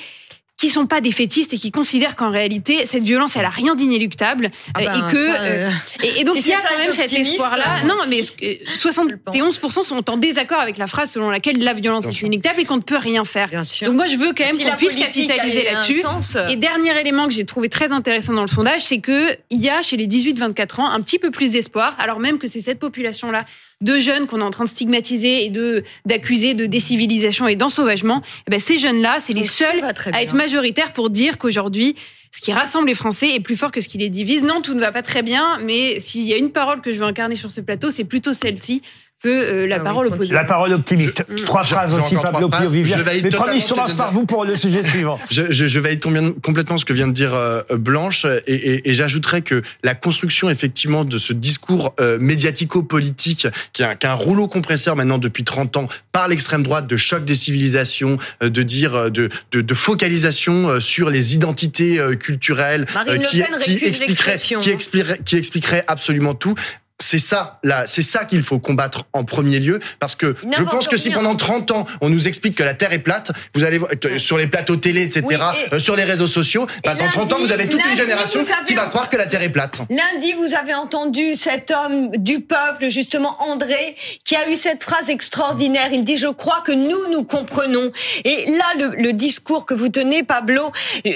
qui 0.56 0.70
sont 0.70 0.86
pas 0.86 1.00
des 1.00 1.10
fétistes 1.10 1.52
et 1.52 1.58
qui 1.58 1.72
considèrent 1.72 2.14
qu'en 2.14 2.30
réalité 2.30 2.86
cette 2.86 3.02
violence 3.02 3.36
elle 3.36 3.44
a 3.44 3.50
rien 3.50 3.74
d'inéluctable 3.74 4.50
Ah 4.74 4.80
euh, 4.80 4.84
ben, 4.84 5.08
et 5.08 5.12
que 5.12 5.18
ça, 5.18 5.40
euh, 5.42 5.68
euh, 5.68 6.04
et, 6.04 6.20
et 6.20 6.24
donc 6.24 6.36
si 6.36 6.48
il 6.48 6.52
y 6.52 6.54
a 6.54 6.58
quand 6.58 6.78
même 6.78 6.92
cet 6.92 7.12
espoir 7.12 7.56
là 7.56 7.78
euh, 7.82 7.86
non 7.86 7.96
mais 8.08 8.20
euh, 8.42 8.54
71% 8.74 9.82
sont 9.82 10.10
en 10.10 10.16
désaccord 10.16 10.60
avec 10.60 10.78
la 10.78 10.86
phrase 10.86 11.10
selon 11.10 11.30
laquelle 11.30 11.58
la 11.58 11.72
violence 11.72 12.06
est 12.06 12.20
inéluctable 12.22 12.60
et 12.60 12.64
qu'on 12.64 12.76
ne 12.76 12.82
peut 12.82 12.98
rien 12.98 13.24
faire. 13.24 13.48
Bien 13.48 13.64
sûr. 13.64 13.88
donc 13.88 13.96
moi 13.96 14.06
je 14.06 14.16
veux 14.16 14.32
quand 14.32 14.44
même 14.44 14.56
qu'on 14.56 14.64
la 14.64 14.76
puisse 14.76 14.94
capitaliser 14.94 15.64
là-dessus. 15.64 16.02
et 16.48 16.56
dernier 16.56 16.98
élément 17.00 17.26
que 17.26 17.32
j'ai 17.32 17.44
trouvé 17.44 17.68
très 17.68 17.90
intéressant 17.90 18.32
dans 18.32 18.42
le 18.42 18.48
sondage, 18.48 18.82
c'est 18.82 19.00
que 19.00 19.36
il 19.50 19.60
y 19.60 19.70
a 19.70 19.82
chez 19.82 19.96
les 19.96 20.06
18-24 20.06 20.80
ans 20.80 20.88
un 20.88 21.00
petit 21.00 21.18
peu 21.18 21.30
plus 21.30 21.50
d'espoir, 21.50 21.96
alors 21.98 22.20
même 22.20 22.38
que 22.38 22.46
c'est 22.46 22.60
cette 22.60 22.78
population-là 22.78 23.44
de 23.80 23.98
jeunes 23.98 24.26
qu'on 24.26 24.40
est 24.40 24.44
en 24.44 24.50
train 24.50 24.64
de 24.64 24.70
stigmatiser 24.70 25.44
et 25.44 25.50
de 25.50 25.84
d'accuser 26.04 26.54
de 26.54 26.66
décivilisation 26.66 27.48
et 27.48 27.56
d'ensauvagement. 27.56 28.22
Eh 28.46 28.50
ben 28.50 28.60
ces 28.60 28.78
jeunes-là, 28.78 29.16
c'est 29.18 29.32
les 29.32 29.44
seuls 29.44 29.82
à 30.12 30.22
être 30.22 30.34
majoritaires 30.34 30.92
pour 30.92 31.10
dire 31.10 31.38
qu'aujourd'hui 31.38 31.96
ce 32.34 32.40
qui 32.40 32.52
rassemble 32.52 32.88
les 32.88 32.94
Français 32.94 33.30
est 33.30 33.40
plus 33.40 33.54
fort 33.54 33.70
que 33.70 33.80
ce 33.80 33.88
qui 33.88 33.96
les 33.96 34.08
divise. 34.08 34.42
Non, 34.42 34.60
tout 34.60 34.74
ne 34.74 34.80
va 34.80 34.90
pas 34.90 35.02
très 35.02 35.22
bien, 35.22 35.60
mais 35.62 36.00
s'il 36.00 36.22
y 36.22 36.34
a 36.34 36.36
une 36.36 36.50
parole 36.50 36.80
que 36.80 36.92
je 36.92 36.98
veux 36.98 37.04
incarner 37.04 37.36
sur 37.36 37.52
ce 37.52 37.60
plateau, 37.60 37.90
c'est 37.90 38.02
plutôt 38.02 38.32
celle-ci 38.32 38.82
que 39.24 39.28
euh, 39.30 39.66
la 39.66 39.76
Ah 39.76 39.78
oui, 39.78 39.84
parole 39.84 40.06
opposée. 40.08 40.34
La 40.34 40.44
parole 40.44 40.72
optimiste. 40.72 41.24
Je- 41.36 41.44
trois 41.44 41.64
phrases 41.64 41.92
aussi, 41.94 42.14
Pablo 42.14 42.48
valide 42.48 43.24
Mais 43.24 43.30
promis, 43.30 43.54
je 43.58 43.60
ce 43.60 43.66
que 43.66 43.70
commence 43.74 43.86
vient 43.88 43.94
de 43.94 43.98
par 43.98 44.10
dire. 44.10 44.18
vous 44.20 44.26
pour 44.26 44.44
le 44.44 44.54
sujet 44.56 44.82
suivant. 44.92 45.18
Je, 45.30 45.50
je, 45.50 45.66
je 45.66 45.78
valide 45.80 46.00
combien, 46.00 46.32
complètement 46.42 46.78
ce 46.78 46.84
que 46.84 46.92
vient 46.92 47.08
de 47.08 47.12
dire 47.12 47.32
euh, 47.34 47.62
Blanche 47.76 48.26
et, 48.46 48.54
et, 48.54 48.90
et 48.90 48.94
j'ajouterais 48.94 49.42
que 49.42 49.62
la 49.82 49.94
construction 49.94 50.50
effectivement 50.50 51.04
de 51.04 51.18
ce 51.18 51.32
discours 51.32 51.94
euh, 52.00 52.18
médiatico-politique 52.20 53.48
qui 53.72 53.82
a, 53.82 53.94
qui 53.94 54.06
a 54.06 54.12
un 54.12 54.14
rouleau 54.14 54.48
compresseur 54.48 54.96
maintenant 54.96 55.18
depuis 55.18 55.44
30 55.44 55.76
ans 55.76 55.88
par 56.12 56.28
l'extrême 56.28 56.62
droite 56.62 56.86
de 56.86 56.96
choc 56.96 57.24
des 57.24 57.34
civilisations, 57.34 58.18
euh, 58.42 58.48
de 58.50 58.62
dire 58.62 59.10
de, 59.10 59.28
de, 59.52 59.60
de 59.60 59.74
focalisation 59.74 60.68
euh, 60.68 60.80
sur 60.80 61.10
les 61.10 61.34
identités 61.34 61.98
euh, 61.98 62.14
culturelles 62.14 62.84
qui, 63.30 63.42
qui 63.76 63.84
expliquerait 63.86 64.36
qui 64.36 64.54
hein. 64.54 64.60
expliquerait 64.72 65.18
qui 65.24 65.36
expliquerait 65.36 65.84
absolument 65.86 66.34
tout. 66.34 66.54
C'est 67.02 67.18
ça, 67.18 67.58
là, 67.64 67.84
c'est 67.88 68.02
ça 68.02 68.24
qu'il 68.24 68.42
faut 68.44 68.60
combattre 68.60 69.04
en 69.12 69.24
premier 69.24 69.58
lieu, 69.58 69.80
parce 69.98 70.14
que 70.14 70.32
je 70.56 70.62
pense 70.62 70.86
que 70.86 70.96
si 70.96 71.10
pendant 71.10 71.34
30 71.34 71.72
ans 71.72 71.84
on 72.00 72.08
nous 72.08 72.28
explique 72.28 72.54
que 72.56 72.62
la 72.62 72.72
Terre 72.74 72.92
est 72.92 73.00
plate, 73.00 73.32
vous 73.52 73.64
allez 73.64 73.80
sur 74.18 74.38
les 74.38 74.46
plateaux 74.46 74.76
télé, 74.76 75.02
etc., 75.02 75.24
Oui, 75.28 75.34
et- 75.70 75.74
euh, 75.74 75.78
sur 75.80 75.96
les 75.96 76.04
réseaux 76.04 76.28
sociaux, 76.28 76.66
bah, 76.84 76.94
dans 76.94 77.08
30 77.08 77.32
ans 77.32 77.38
vous 77.40 77.50
avez 77.50 77.68
toute 77.68 77.84
une 77.84 77.96
génération 77.96 78.40
avez- 78.40 78.64
qui 78.66 78.74
va 78.74 78.86
croire 78.86 79.10
que 79.10 79.16
la 79.16 79.26
Terre 79.26 79.42
est 79.42 79.48
plate. 79.50 79.80
Lundi, 79.90 80.32
vous 80.34 80.54
avez 80.54 80.72
entendu 80.74 81.34
cet 81.34 81.72
homme 81.72 82.10
du 82.16 82.40
peuple, 82.40 82.88
justement 82.88 83.36
André, 83.42 83.96
qui 84.24 84.36
a 84.36 84.48
eu 84.48 84.54
cette 84.56 84.84
phrase 84.84 85.10
extraordinaire. 85.10 85.88
Il 85.92 86.04
dit, 86.04 86.16
je 86.16 86.28
crois 86.28 86.62
que 86.64 86.72
nous, 86.72 87.10
nous 87.12 87.24
comprenons. 87.24 87.90
Et 88.24 88.46
là, 88.52 88.64
le, 88.78 89.02
le 89.02 89.12
discours 89.12 89.66
que 89.66 89.74
vous 89.74 89.88
tenez, 89.88 90.22
Pablo, 90.22 90.70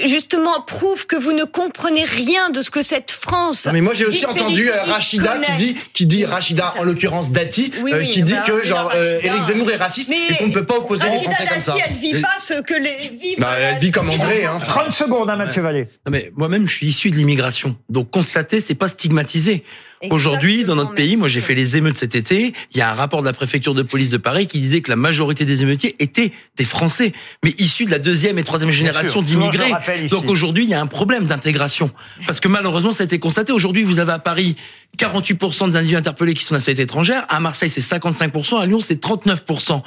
justement, 0.05 0.61
prouve 0.61 1.07
que 1.07 1.15
vous 1.15 1.31
ne 1.33 1.45
comprenez 1.45 2.03
rien 2.03 2.49
de 2.49 2.61
ce 2.61 2.69
que 2.69 2.83
cette 2.83 3.11
France... 3.11 3.65
Non, 3.65 3.73
mais 3.73 3.81
moi 3.81 3.93
j'ai 3.93 4.05
aussi 4.05 4.25
entendu 4.25 4.69
euh, 4.69 4.83
Rachida 4.83 5.37
qui 5.37 5.45
connaît. 5.45 5.57
Dit, 5.73 5.79
qui 5.93 6.05
dit 6.05 6.25
Oui, 6.25 6.25
Rachida 6.25 6.73
en 6.79 6.83
l'occurrence 6.83 7.31
Dati, 7.31 7.71
Oui, 7.81 7.93
euh, 7.93 7.99
oui, 7.99 8.09
qui 8.09 8.21
dit 8.23 8.33
bah, 8.33 8.43
que 8.45 8.63
genre 8.63 8.87
Rachida. 8.87 9.03
euh, 9.03 9.19
Éric 9.23 9.41
Zemmour 9.43 9.71
est 9.71 9.75
raciste 9.77 10.09
Mais 10.09 10.35
et 10.35 10.37
qu'on 10.37 10.47
ne 10.47 10.53
peut 10.53 10.65
pas 10.65 10.77
opposer 10.77 11.05
les 11.05 11.17
Rachida 11.17 11.31
Français 11.31 11.47
comme 11.49 11.61
ça. 11.61 11.73
Dati, 11.73 11.83
elle 11.87 11.97
vit 11.97 12.21
pas 12.21 12.37
ce 12.39 12.61
que 12.61 12.73
les 12.73 13.09
vivent... 13.17 13.39
Bah, 13.39 13.55
elle 13.59 13.79
vit 13.79 13.91
comme 13.91 14.09
André, 14.09 14.45
hein. 14.45 14.59
30 14.67 14.91
secondes, 14.91 15.29
hein, 15.29 15.35
Mathieu 15.35 15.61
Vallée. 15.61 15.87
Non, 16.05 16.11
mais 16.11 16.31
moi-même, 16.35 16.67
je 16.67 16.75
suis 16.75 16.87
issu 16.87 17.11
de 17.11 17.15
l'immigration. 17.15 17.75
Donc, 17.89 18.09
constater, 18.11 18.59
c'est 18.61 18.75
pas 18.75 18.87
stigmatiser. 18.87 19.63
Aujourd'hui, 20.09 20.63
dans 20.63 20.75
notre 20.75 20.93
pays, 20.93 21.17
moi, 21.17 21.27
j'ai 21.27 21.41
fait 21.41 21.55
les 21.55 21.75
émeutes 21.77 21.97
cet 21.97 22.15
été. 22.15 22.53
Il 22.71 22.77
y 22.77 22.81
a 22.81 22.89
un 22.89 22.93
rapport 22.93 23.21
de 23.21 23.27
la 23.27 23.33
préfecture 23.33 23.73
de 23.73 23.83
police 23.83 24.09
de 24.09 24.17
Paris 24.17 24.47
qui 24.47 24.59
disait 24.59 24.81
que 24.81 24.89
la 24.89 24.95
majorité 24.95 25.43
des 25.45 25.61
émeutiers 25.61 25.95
étaient 25.99 26.31
des 26.55 26.65
Français, 26.65 27.11
mais 27.43 27.53
issus 27.57 27.85
de 27.85 27.91
la 27.91 27.99
deuxième 27.99 28.39
et 28.39 28.43
troisième 28.43 28.71
génération 28.71 29.21
d'immigrés. 29.21 29.71
Donc 30.09 30.29
aujourd'hui, 30.29 30.63
il 30.63 30.69
y 30.69 30.73
a 30.73 30.79
un 30.81 30.87
problème 30.87 31.25
d'intégration. 31.25 31.91
Parce 32.25 32.39
que 32.39 32.47
malheureusement, 32.47 32.91
ça 32.91 33.03
a 33.03 33.05
été 33.05 33.19
constaté. 33.19 33.51
Aujourd'hui, 33.51 33.83
vous 33.83 33.99
avez 33.99 34.13
à 34.13 34.19
Paris 34.19 34.55
48% 34.97 35.69
des 35.69 35.75
individus 35.75 35.97
interpellés 35.97 36.33
qui 36.33 36.43
sont 36.43 36.55
nationalité 36.55 36.83
étrangère. 36.83 37.25
À 37.29 37.39
Marseille, 37.39 37.69
c'est 37.69 37.81
55%. 37.81 38.59
À 38.61 38.65
Lyon, 38.65 38.79
c'est 38.79 39.01
39%. 39.01 39.81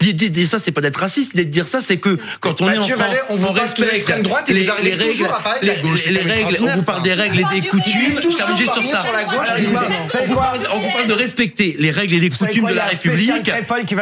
L'idée 0.00 0.30
de 0.30 0.44
ça, 0.44 0.58
c'est 0.58 0.72
pas 0.72 0.80
d'être 0.80 0.96
raciste. 0.96 1.34
L'idée 1.34 1.44
de 1.46 1.50
dire 1.50 1.68
ça, 1.68 1.80
c'est 1.80 1.96
que 1.96 2.18
quand 2.40 2.60
on 2.60 2.70
est 2.70 2.78
en 2.78 2.82
France, 2.82 3.00
on 3.28 3.36
vous 3.36 3.46
parle 3.46 3.56
de 3.56 3.60
respecte 3.62 3.92
l'extrême 3.92 4.22
droite 4.22 4.50
et 4.50 4.64
vous 4.64 4.70
arrivez 4.70 4.96
toujours 4.96 5.32
à 5.34 5.40
parler 5.42 5.60
de 5.62 5.66
la 5.66 5.74
les- 5.74 5.82
gauche. 5.82 6.00
C'est 6.04 6.10
les 6.10 6.20
règles, 6.20 6.58
on 6.62 6.76
vous 6.76 6.82
parle 6.82 7.02
des 7.02 7.14
règles 7.14 7.40
et 7.40 7.60
des 7.60 7.66
coutumes. 7.66 8.16
Je 8.16 8.20
toujours 8.20 8.38
termine 8.38 8.56
juste 8.56 8.72
sur 8.72 8.86
ça. 8.86 9.04
On 9.66 9.68
vous 9.70 9.74
parle- 9.74 10.08
savez 10.08 10.26
on 10.30 10.34
quoi 10.34 10.52
on 11.04 11.06
de 11.06 11.12
respecter 11.12 11.76
les 11.78 11.90
règles 11.90 12.14
et 12.14 12.20
les 12.20 12.30
coutumes 12.30 12.66
de 12.66 12.74
la 12.74 12.86
République. 12.86 13.50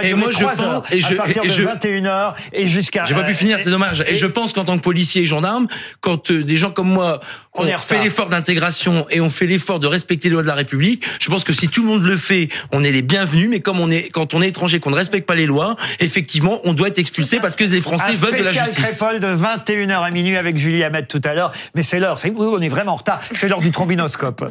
Et 0.02 0.14
moi, 0.14 0.30
je 0.30 0.38
3 0.38 0.62
heures, 0.62 0.82
pense, 0.82 0.92
et 0.92 1.00
je, 1.00 1.12
à 1.12 1.16
partir 1.16 1.44
et 1.44 1.48
de 1.48 1.52
je, 1.52 1.62
21h 1.62 2.34
et 2.52 2.68
jusqu'à... 2.68 3.04
j'ai 3.04 3.14
pas 3.14 3.22
pu 3.24 3.34
finir, 3.34 3.58
c'est 3.62 3.70
dommage. 3.70 4.04
Et 4.06 4.16
je 4.16 4.26
pense 4.26 4.52
qu'en 4.52 4.64
tant 4.64 4.76
que 4.76 4.82
policier 4.82 5.22
et 5.22 5.26
gendarme, 5.26 5.68
quand 6.00 6.30
euh, 6.30 6.42
des 6.44 6.56
gens 6.56 6.70
comme 6.70 6.88
moi 6.88 7.20
On 7.54 7.66
en 7.66 7.78
fait 7.78 8.00
l'effort 8.00 8.28
d'intégration 8.28 9.06
et 9.10 9.20
ont 9.20 9.30
fait 9.30 9.46
l'effort 9.46 9.80
de 9.80 9.86
respecter 9.86 10.28
les 10.28 10.34
lois 10.34 10.42
de 10.42 10.48
la 10.48 10.54
République, 10.54 11.04
je 11.20 11.28
pense 11.30 11.44
que 11.44 11.52
si 11.52 11.68
tout 11.68 11.82
le 11.82 11.88
monde 11.88 12.02
le 12.02 12.16
fait, 12.16 12.48
on 12.72 12.82
est 12.82 12.92
les 12.92 13.02
bienvenus. 13.02 13.48
Mais 13.48 13.60
comme 13.60 13.80
on 13.80 13.90
est, 13.90 14.10
quand 14.10 14.34
on 14.34 14.42
est 14.42 14.48
étranger, 14.48 14.80
qu'on 14.80 14.90
ne 14.90 14.96
respecte 14.96 15.26
pas 15.26 15.34
les 15.34 15.46
lois, 15.46 15.76
effectivement, 16.00 16.60
on 16.64 16.74
doit 16.74 16.88
être 16.88 16.98
expulsé 16.98 17.40
parce 17.40 17.56
que 17.56 17.64
les 17.64 17.80
Français 17.80 18.10
Un 18.10 18.12
veulent 18.14 18.38
de 18.38 18.44
la 18.44 18.52
justice. 18.52 18.98
Crépol 18.98 19.20
de 19.20 19.28
21h 19.28 20.04
à 20.04 20.10
minuit 20.10 20.36
avec 20.36 20.56
Julie 20.56 20.84
Hamet 20.84 21.06
tout 21.06 21.20
à 21.24 21.34
l'heure. 21.34 21.52
Mais 21.74 21.82
c'est 21.82 21.98
l'heure, 21.98 22.18
c'est 22.18 22.32
on 22.36 22.60
est 22.60 22.68
vraiment 22.68 22.92
en 22.92 22.96
retard. 22.96 23.20
C'est 23.34 23.48
l'heure 23.48 23.60
du 23.60 23.70
trombinoscope. 23.70 24.44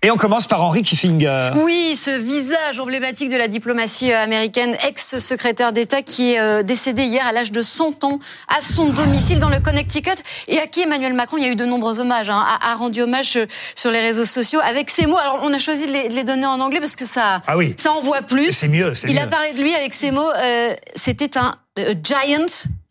Et 0.00 0.12
on 0.12 0.16
commence 0.16 0.46
par 0.46 0.62
Henry 0.62 0.82
Kissinger. 0.82 1.50
Oui, 1.56 1.96
ce 1.96 2.10
visage 2.16 2.78
emblématique 2.78 3.30
de 3.30 3.36
la 3.36 3.48
diplomatie 3.48 4.12
américaine, 4.12 4.76
ex-secrétaire 4.86 5.72
d'État 5.72 6.02
qui 6.02 6.34
est 6.34 6.38
euh, 6.38 6.62
décédé 6.62 7.02
hier 7.02 7.26
à 7.26 7.32
l'âge 7.32 7.50
de 7.50 7.62
100 7.62 8.04
ans 8.04 8.20
à 8.46 8.62
son 8.62 8.90
domicile 8.90 9.40
dans 9.40 9.48
le 9.48 9.58
Connecticut 9.58 10.10
et 10.46 10.60
à 10.60 10.68
qui 10.68 10.82
Emmanuel 10.82 11.14
Macron, 11.14 11.36
il 11.38 11.42
y 11.42 11.46
a 11.46 11.50
eu 11.50 11.56
de 11.56 11.64
nombreux 11.64 11.98
hommages, 11.98 12.30
hein, 12.30 12.40
a, 12.62 12.74
rendu 12.76 13.02
hommage 13.02 13.36
euh, 13.38 13.46
sur 13.74 13.90
les 13.90 13.98
réseaux 14.00 14.24
sociaux 14.24 14.60
avec 14.62 14.88
ces 14.88 15.06
mots. 15.06 15.18
Alors 15.18 15.40
on 15.42 15.52
a 15.52 15.58
choisi 15.58 15.88
de 15.88 15.92
les, 15.92 16.08
de 16.10 16.14
les 16.14 16.22
donner 16.22 16.46
en 16.46 16.60
anglais 16.60 16.78
parce 16.78 16.94
que 16.94 17.04
ça, 17.04 17.38
Ah 17.48 17.56
oui. 17.56 17.74
ça 17.76 17.90
envoie 17.92 18.22
plus. 18.22 18.52
C'est 18.52 18.68
mieux, 18.68 18.92
Il 19.04 19.14
mieux. 19.16 19.20
a 19.20 19.26
parlé 19.26 19.52
de 19.52 19.60
lui 19.60 19.74
avec 19.74 19.94
ces 19.94 20.12
mots. 20.12 20.30
euh, 20.44 20.74
C'était 20.94 21.36
un 21.36 21.56
a 21.76 21.80
giant 22.04 22.46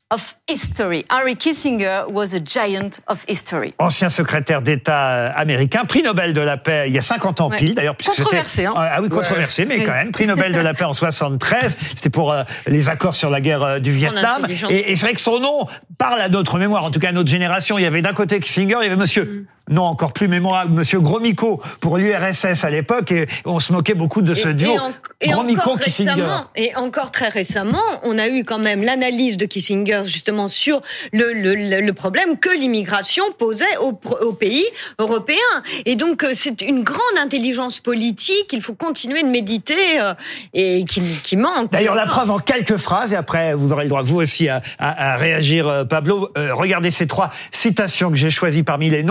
of 0.09 0.37
history. 0.49 1.03
Henry 1.09 1.35
Kissinger 1.35 2.09
was 2.09 2.33
a 2.33 2.39
giant 2.39 2.99
of 3.07 3.23
history. 3.27 3.73
Ancien 3.77 4.07
secrétaire 4.09 4.61
d'État 4.61 5.09
euh, 5.09 5.31
américain, 5.35 5.83
prix 5.85 6.01
Nobel 6.01 6.33
de 6.33 6.39
la 6.41 6.55
paix 6.57 6.85
il 6.87 6.93
y 6.93 6.97
a 6.97 7.01
50 7.01 7.41
ans 7.41 7.49
Ouais. 7.49 7.57
pile 7.57 7.75
d'ailleurs. 7.75 7.95
Controversé, 7.97 8.65
hein. 8.65 8.73
Ah 8.77 8.99
oui, 9.01 9.09
controversé, 9.09 9.65
mais 9.65 9.83
quand 9.83 9.91
même. 9.93 10.11
Prix 10.11 10.27
Nobel 10.27 10.53
de 10.53 10.59
la 10.59 10.73
paix 10.73 10.85
en 10.85 10.93
73. 10.93 11.75
C'était 11.95 12.09
pour 12.09 12.31
euh, 12.31 12.43
les 12.67 12.87
accords 12.89 13.15
sur 13.15 13.29
la 13.29 13.41
guerre 13.41 13.63
euh, 13.63 13.79
du 13.79 13.91
Vietnam. 13.91 14.47
Et, 14.69 14.91
et 14.91 14.95
c'est 14.95 15.05
vrai 15.07 15.13
que 15.15 15.21
son 15.21 15.39
nom 15.39 15.67
parle 15.97 16.21
à 16.21 16.29
notre 16.29 16.57
mémoire, 16.57 16.85
en 16.85 16.91
tout 16.91 16.99
cas 16.99 17.09
à 17.09 17.13
notre 17.13 17.29
génération. 17.29 17.77
Il 17.77 17.81
y 17.81 17.85
avait 17.85 18.01
d'un 18.01 18.13
côté 18.13 18.39
Kissinger, 18.39 18.77
il 18.81 18.83
y 18.83 18.87
avait 18.87 18.95
monsieur, 18.95 19.45
non 19.69 19.83
encore 19.83 20.13
plus 20.13 20.27
mémorable, 20.27 20.73
monsieur 20.73 20.99
Gromyko 20.99 21.61
pour 21.79 21.97
l'URSS 21.97 22.63
à 22.63 22.69
l'époque. 22.69 23.11
Et 23.11 23.27
on 23.45 23.59
se 23.59 23.71
moquait 23.73 23.93
beaucoup 23.93 24.21
de 24.21 24.33
ce 24.33 24.49
Et- 24.49 24.53
duo. 24.53 24.73
et 24.73 24.79
en- 24.79 24.91
et 25.21 25.33
récemment, 25.75 26.45
et 26.55 26.75
encore 26.75 27.11
très 27.11 27.29
récemment, 27.29 27.81
on 28.03 28.17
a 28.17 28.27
eu 28.27 28.43
quand 28.43 28.59
même 28.59 28.83
l'analyse 28.83 29.37
de 29.37 29.45
Kissinger 29.45 30.03
justement 30.05 30.47
sur 30.47 30.81
le, 31.13 31.33
le, 31.33 31.55
le, 31.55 31.81
le 31.81 31.93
problème 31.93 32.37
que 32.37 32.49
l'immigration 32.49 33.23
posait 33.37 33.77
aux, 33.81 33.99
aux 34.21 34.33
pays 34.33 34.65
européens. 34.99 35.37
Et 35.85 35.95
donc 35.95 36.23
euh, 36.23 36.31
c'est 36.33 36.61
une 36.61 36.83
grande 36.83 37.17
intelligence 37.19 37.79
politique. 37.79 38.51
Il 38.53 38.61
faut 38.61 38.73
continuer 38.75 39.23
de 39.23 39.27
méditer 39.27 39.99
euh, 39.99 40.13
et 40.53 40.83
qui, 40.85 41.01
qui 41.23 41.35
manque. 41.37 41.71
D'ailleurs, 41.71 41.95
la 41.95 42.05
preuve 42.05 42.31
en 42.31 42.39
quelques 42.39 42.77
phrases, 42.77 43.13
et 43.13 43.15
après 43.15 43.53
vous 43.53 43.71
aurez 43.73 43.83
le 43.83 43.89
droit 43.89 44.01
vous 44.03 44.17
aussi 44.17 44.49
à, 44.49 44.61
à- 44.79 45.13
à 45.13 45.17
réagir, 45.17 45.67
euh, 45.67 45.83
Pablo. 45.85 46.29
Euh, 46.37 46.53
regardez 46.53 46.91
ces 46.91 47.07
trois 47.07 47.31
citations 47.51 48.09
que 48.09 48.15
j'ai 48.15 48.29
choisies 48.31 48.63
parmi 48.63 48.89
les 48.89 49.03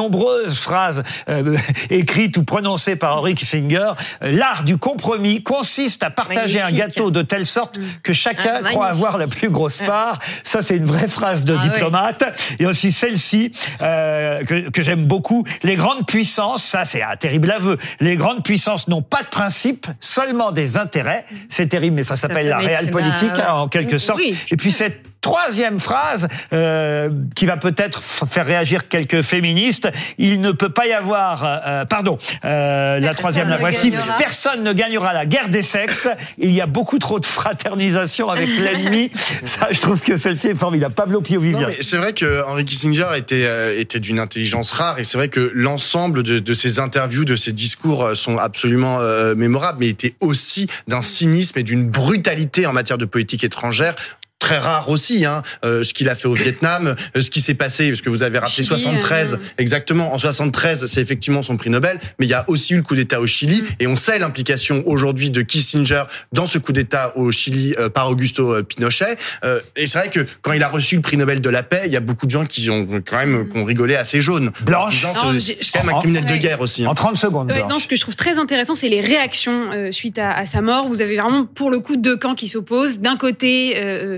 phrases 0.55 1.03
euh, 1.29 1.57
écrites 1.91 2.37
ou 2.37 2.45
prononcées 2.45 2.97
par 2.97 3.19
Henry 3.19 3.35
Kissinger. 3.35 3.93
L'art 4.21 4.65
du 4.65 4.77
compromis 4.79 5.43
consiste 5.43 6.03
à 6.03 6.11
partager 6.11 6.59
Magnifique. 6.59 6.81
un 6.83 6.87
gâteau 6.87 7.11
de 7.11 7.23
telle 7.23 7.47
sorte 7.47 7.79
que 8.03 8.13
chacun 8.13 8.61
Ah, 8.65 8.69
croit 8.71 8.87
avoir 8.87 9.19
la 9.19 9.27
plus 9.27 9.51
grosse 9.51 9.79
part. 9.79 10.19
Ça, 10.45 10.63
c'est 10.63 10.77
une 10.77 10.87
vraie 10.87 11.09
phrase 11.09 11.45
de 11.45 11.57
Ah, 11.59 11.63
diplomate. 11.63 12.25
Et 12.59 12.67
aussi 12.67 12.93
celle-ci 12.93 13.53
euh, 13.83 14.43
que, 14.45 14.71
que 14.71 14.83
j'aime 14.83 15.05
beaucoup. 15.07 15.45
Les 15.63 15.77
grandes 15.77 16.07
puissances, 16.07 16.65
ça 16.65 16.85
c'est 16.85 17.03
un 17.03 17.17
terrible 17.17 17.51
aveu. 17.51 17.77
Les 18.01 18.17
grandes 18.17 18.43
puissances 18.45 18.89
n'ont 18.89 19.03
pas 19.03 19.23
de 19.23 19.29
principe, 19.29 19.87
seulement 20.01 20.53
des 20.53 20.77
intérêts. 20.77 21.25
C'est 21.49 21.69
terrible, 21.69 21.97
mais 21.97 22.05
ça 22.05 22.17
s'appelle 22.17 22.49
la 22.49 22.59
réelle 22.59 22.91
politique 22.91 23.31
hein, 23.37 23.53
en 23.55 23.69
quelque 23.69 23.99
sorte. 23.99 24.19
Oui. 24.19 24.37
Et 24.51 24.57
puis 24.57 24.73
cette 24.73 25.06
troisième 25.27 25.81
phrase 25.81 26.29
euh, 26.53 27.11
qui 27.35 27.47
va 27.47 27.57
peut-être 27.57 28.01
faire 28.01 28.47
réagir 28.47 28.87
quelques 28.87 29.23
féministes. 29.23 29.91
Il 30.19 30.41
ne 30.41 30.53
peut 30.53 30.69
pas 30.69 30.87
y 30.87 30.93
avoir, 30.93 31.45
euh, 31.45 31.57
euh, 31.67 31.85
pardon, 31.85 32.17
euh, 32.45 33.01
la 33.01 33.13
troisième, 33.13 33.49
la 33.49 33.57
voici. 33.57 33.91
gagnera. 33.91 34.17
Personne 34.17 34.63
ne 34.63 34.73
gagnera 34.73 35.13
la 35.13 35.27
guerre 35.27 35.49
des 35.49 35.65
sexes. 35.65 36.09
Il 36.39 36.53
y 36.53 36.61
a 36.61 36.67
beaucoup 36.67 37.01
trop 37.01 37.19
de 37.19 37.27
fraternisation 37.27 38.29
avec 38.31 38.49
l'ennemi. 38.59 39.11
Ça, 39.45 39.67
je 39.73 39.81
trouve 39.81 40.01
que 40.01 40.17
celle-ci 40.17 40.49
est 40.49 40.55
formidable. 40.55 40.95
Pablo 40.95 41.21
Pio 41.21 41.41
Vivien. 41.41 41.71
c'est 41.81 41.97
vrai 41.97 42.13
que 42.13 42.45
Henry 42.47 42.65
Kissinger 42.65 43.09
était 43.17 43.47
euh, 43.47 43.79
était 43.79 44.01
d'une 44.01 44.21
intelligence 44.21 44.71
rare 44.71 44.99
et 44.99 45.05
c'est 45.05 45.19
vrai 45.19 45.29
que 45.29 45.51
l'ensemble 45.55 46.23
de, 46.23 46.39
de 46.39 46.55
ses 46.55 46.79
interviews, 46.79 47.25
de 47.25 47.37
ses 47.37 47.53
discours 47.53 48.05
euh, 48.05 48.15
sont 48.15 48.39
absolument 48.39 49.01
euh, 49.01 49.35
mémorables, 49.35 49.79
mais 49.81 49.87
il 49.87 49.91
était 49.91 50.15
aussi 50.21 50.69
d'un 50.87 51.03
cynisme 51.03 51.59
et 51.59 51.63
d'une 51.63 51.89
brutalité 51.91 52.67
en 52.67 52.73
matière 52.73 52.99
de 52.99 53.05
politique 53.05 53.45
étrangère 53.45 53.97
très 54.39 54.59
rare 54.59 54.91
aussi, 54.91 55.25
hein, 55.25 55.43
euh, 55.65 55.83
ce 55.83 55.95
qu'il 55.95 56.09
a 56.11 56.15
fait 56.15 56.29
au 56.29 56.35
Vietnam, 56.35 56.95
euh, 57.17 57.23
ce 57.23 57.31
qui 57.31 57.41
s'est 57.41 57.55
passé, 57.55 57.89
parce 57.89 58.03
que 58.03 58.11
vous 58.11 58.23
avez 58.23 58.39
rappelé 58.39 58.55
Chili, 58.55 58.67
73, 58.67 59.35
euh, 59.35 59.37
exactement, 59.59 60.13
en 60.13 60.19
73, 60.19 60.87
c'est 60.87 61.01
effectivement 61.01 61.43
son 61.43 61.57
prix 61.57 61.71
Nobel, 61.71 61.99
mais 62.19 62.27
il 62.27 62.29
y 62.29 62.35
a 62.35 62.45
aussi 62.49 62.75
eu 62.75 62.77
le 62.77 62.83
coup 62.83 62.95
d'État 62.95 63.21
au 63.21 63.27
Chili, 63.27 63.63
et 63.81 63.87
on 63.87 63.97
sait 63.97 64.19
l'implication 64.19 64.83
aujourd'hui 64.87 65.31
de 65.31 65.41
Kissinger 65.41 66.05
dans 66.33 66.45
ce 66.47 66.59
coup 66.59 66.73
d'État 66.73 67.13
au 67.17 67.33
Chili 67.33 67.75
euh, 67.79 67.89
par 67.89 68.11
Augusto 68.11 68.55
euh, 68.55 68.63
Pinochet, 68.63 69.17
Euh, 69.45 69.61
et 69.75 69.87
c'est 69.87 69.99
vrai 69.99 70.11
que 70.11 70.21
quand 70.43 70.53
il 70.53 70.63
a 70.63 70.69
reçu 70.69 70.97
le 70.97 71.03
prix 71.03 71.17
Nobel 71.17 71.41
de 71.41 71.51
la 71.51 71.63
paix, 71.63 71.83
il 71.87 71.93
y 71.93 71.97
a 71.97 72.01
beaucoup 72.01 72.27
de 72.27 72.31
gens 72.31 72.45
qui 72.45 72.69
ont 72.71 72.87
quand 73.07 73.17
même 73.19 73.49
qui 73.49 73.59
ont 73.59 73.65
rigolé 73.65 73.95
assez 73.97 74.21
jaune. 74.21 74.51
Blanche. 74.63 75.07
C'est 75.41 75.73
quand 75.73 75.85
même 75.85 75.95
un 75.95 75.99
criminel 76.01 76.25
de 76.27 76.37
guerre 76.37 76.61
aussi. 76.61 76.85
hein. 76.85 76.89
En 76.89 76.95
30 76.95 77.17
secondes. 77.17 77.51
Ouais, 77.51 77.65
non, 77.69 77.79
ce 77.79 77.87
que 77.87 77.97
je 77.97 78.01
trouve 78.03 78.17
très 78.17 78.39
intéressant, 78.39 78.75
c'est 78.75 78.89
les 78.89 79.01
réactions 79.01 79.71
euh, 79.73 79.91
suite 79.93 80.19
à, 80.19 80.33
à 80.33 80.47
sa 80.47 80.61
mort. 80.61 80.87
Vous 80.89 81.01
avez 81.01 81.17
vraiment, 81.17 81.47
pour 81.47 81.71
le 81.71 81.79
coup, 81.81 81.97
deux 81.97 82.17
camps 82.17 82.35
qui 82.35 82.49
s'opposent. 82.49 83.01
D'un 83.01 83.17
côté, 83.17 83.75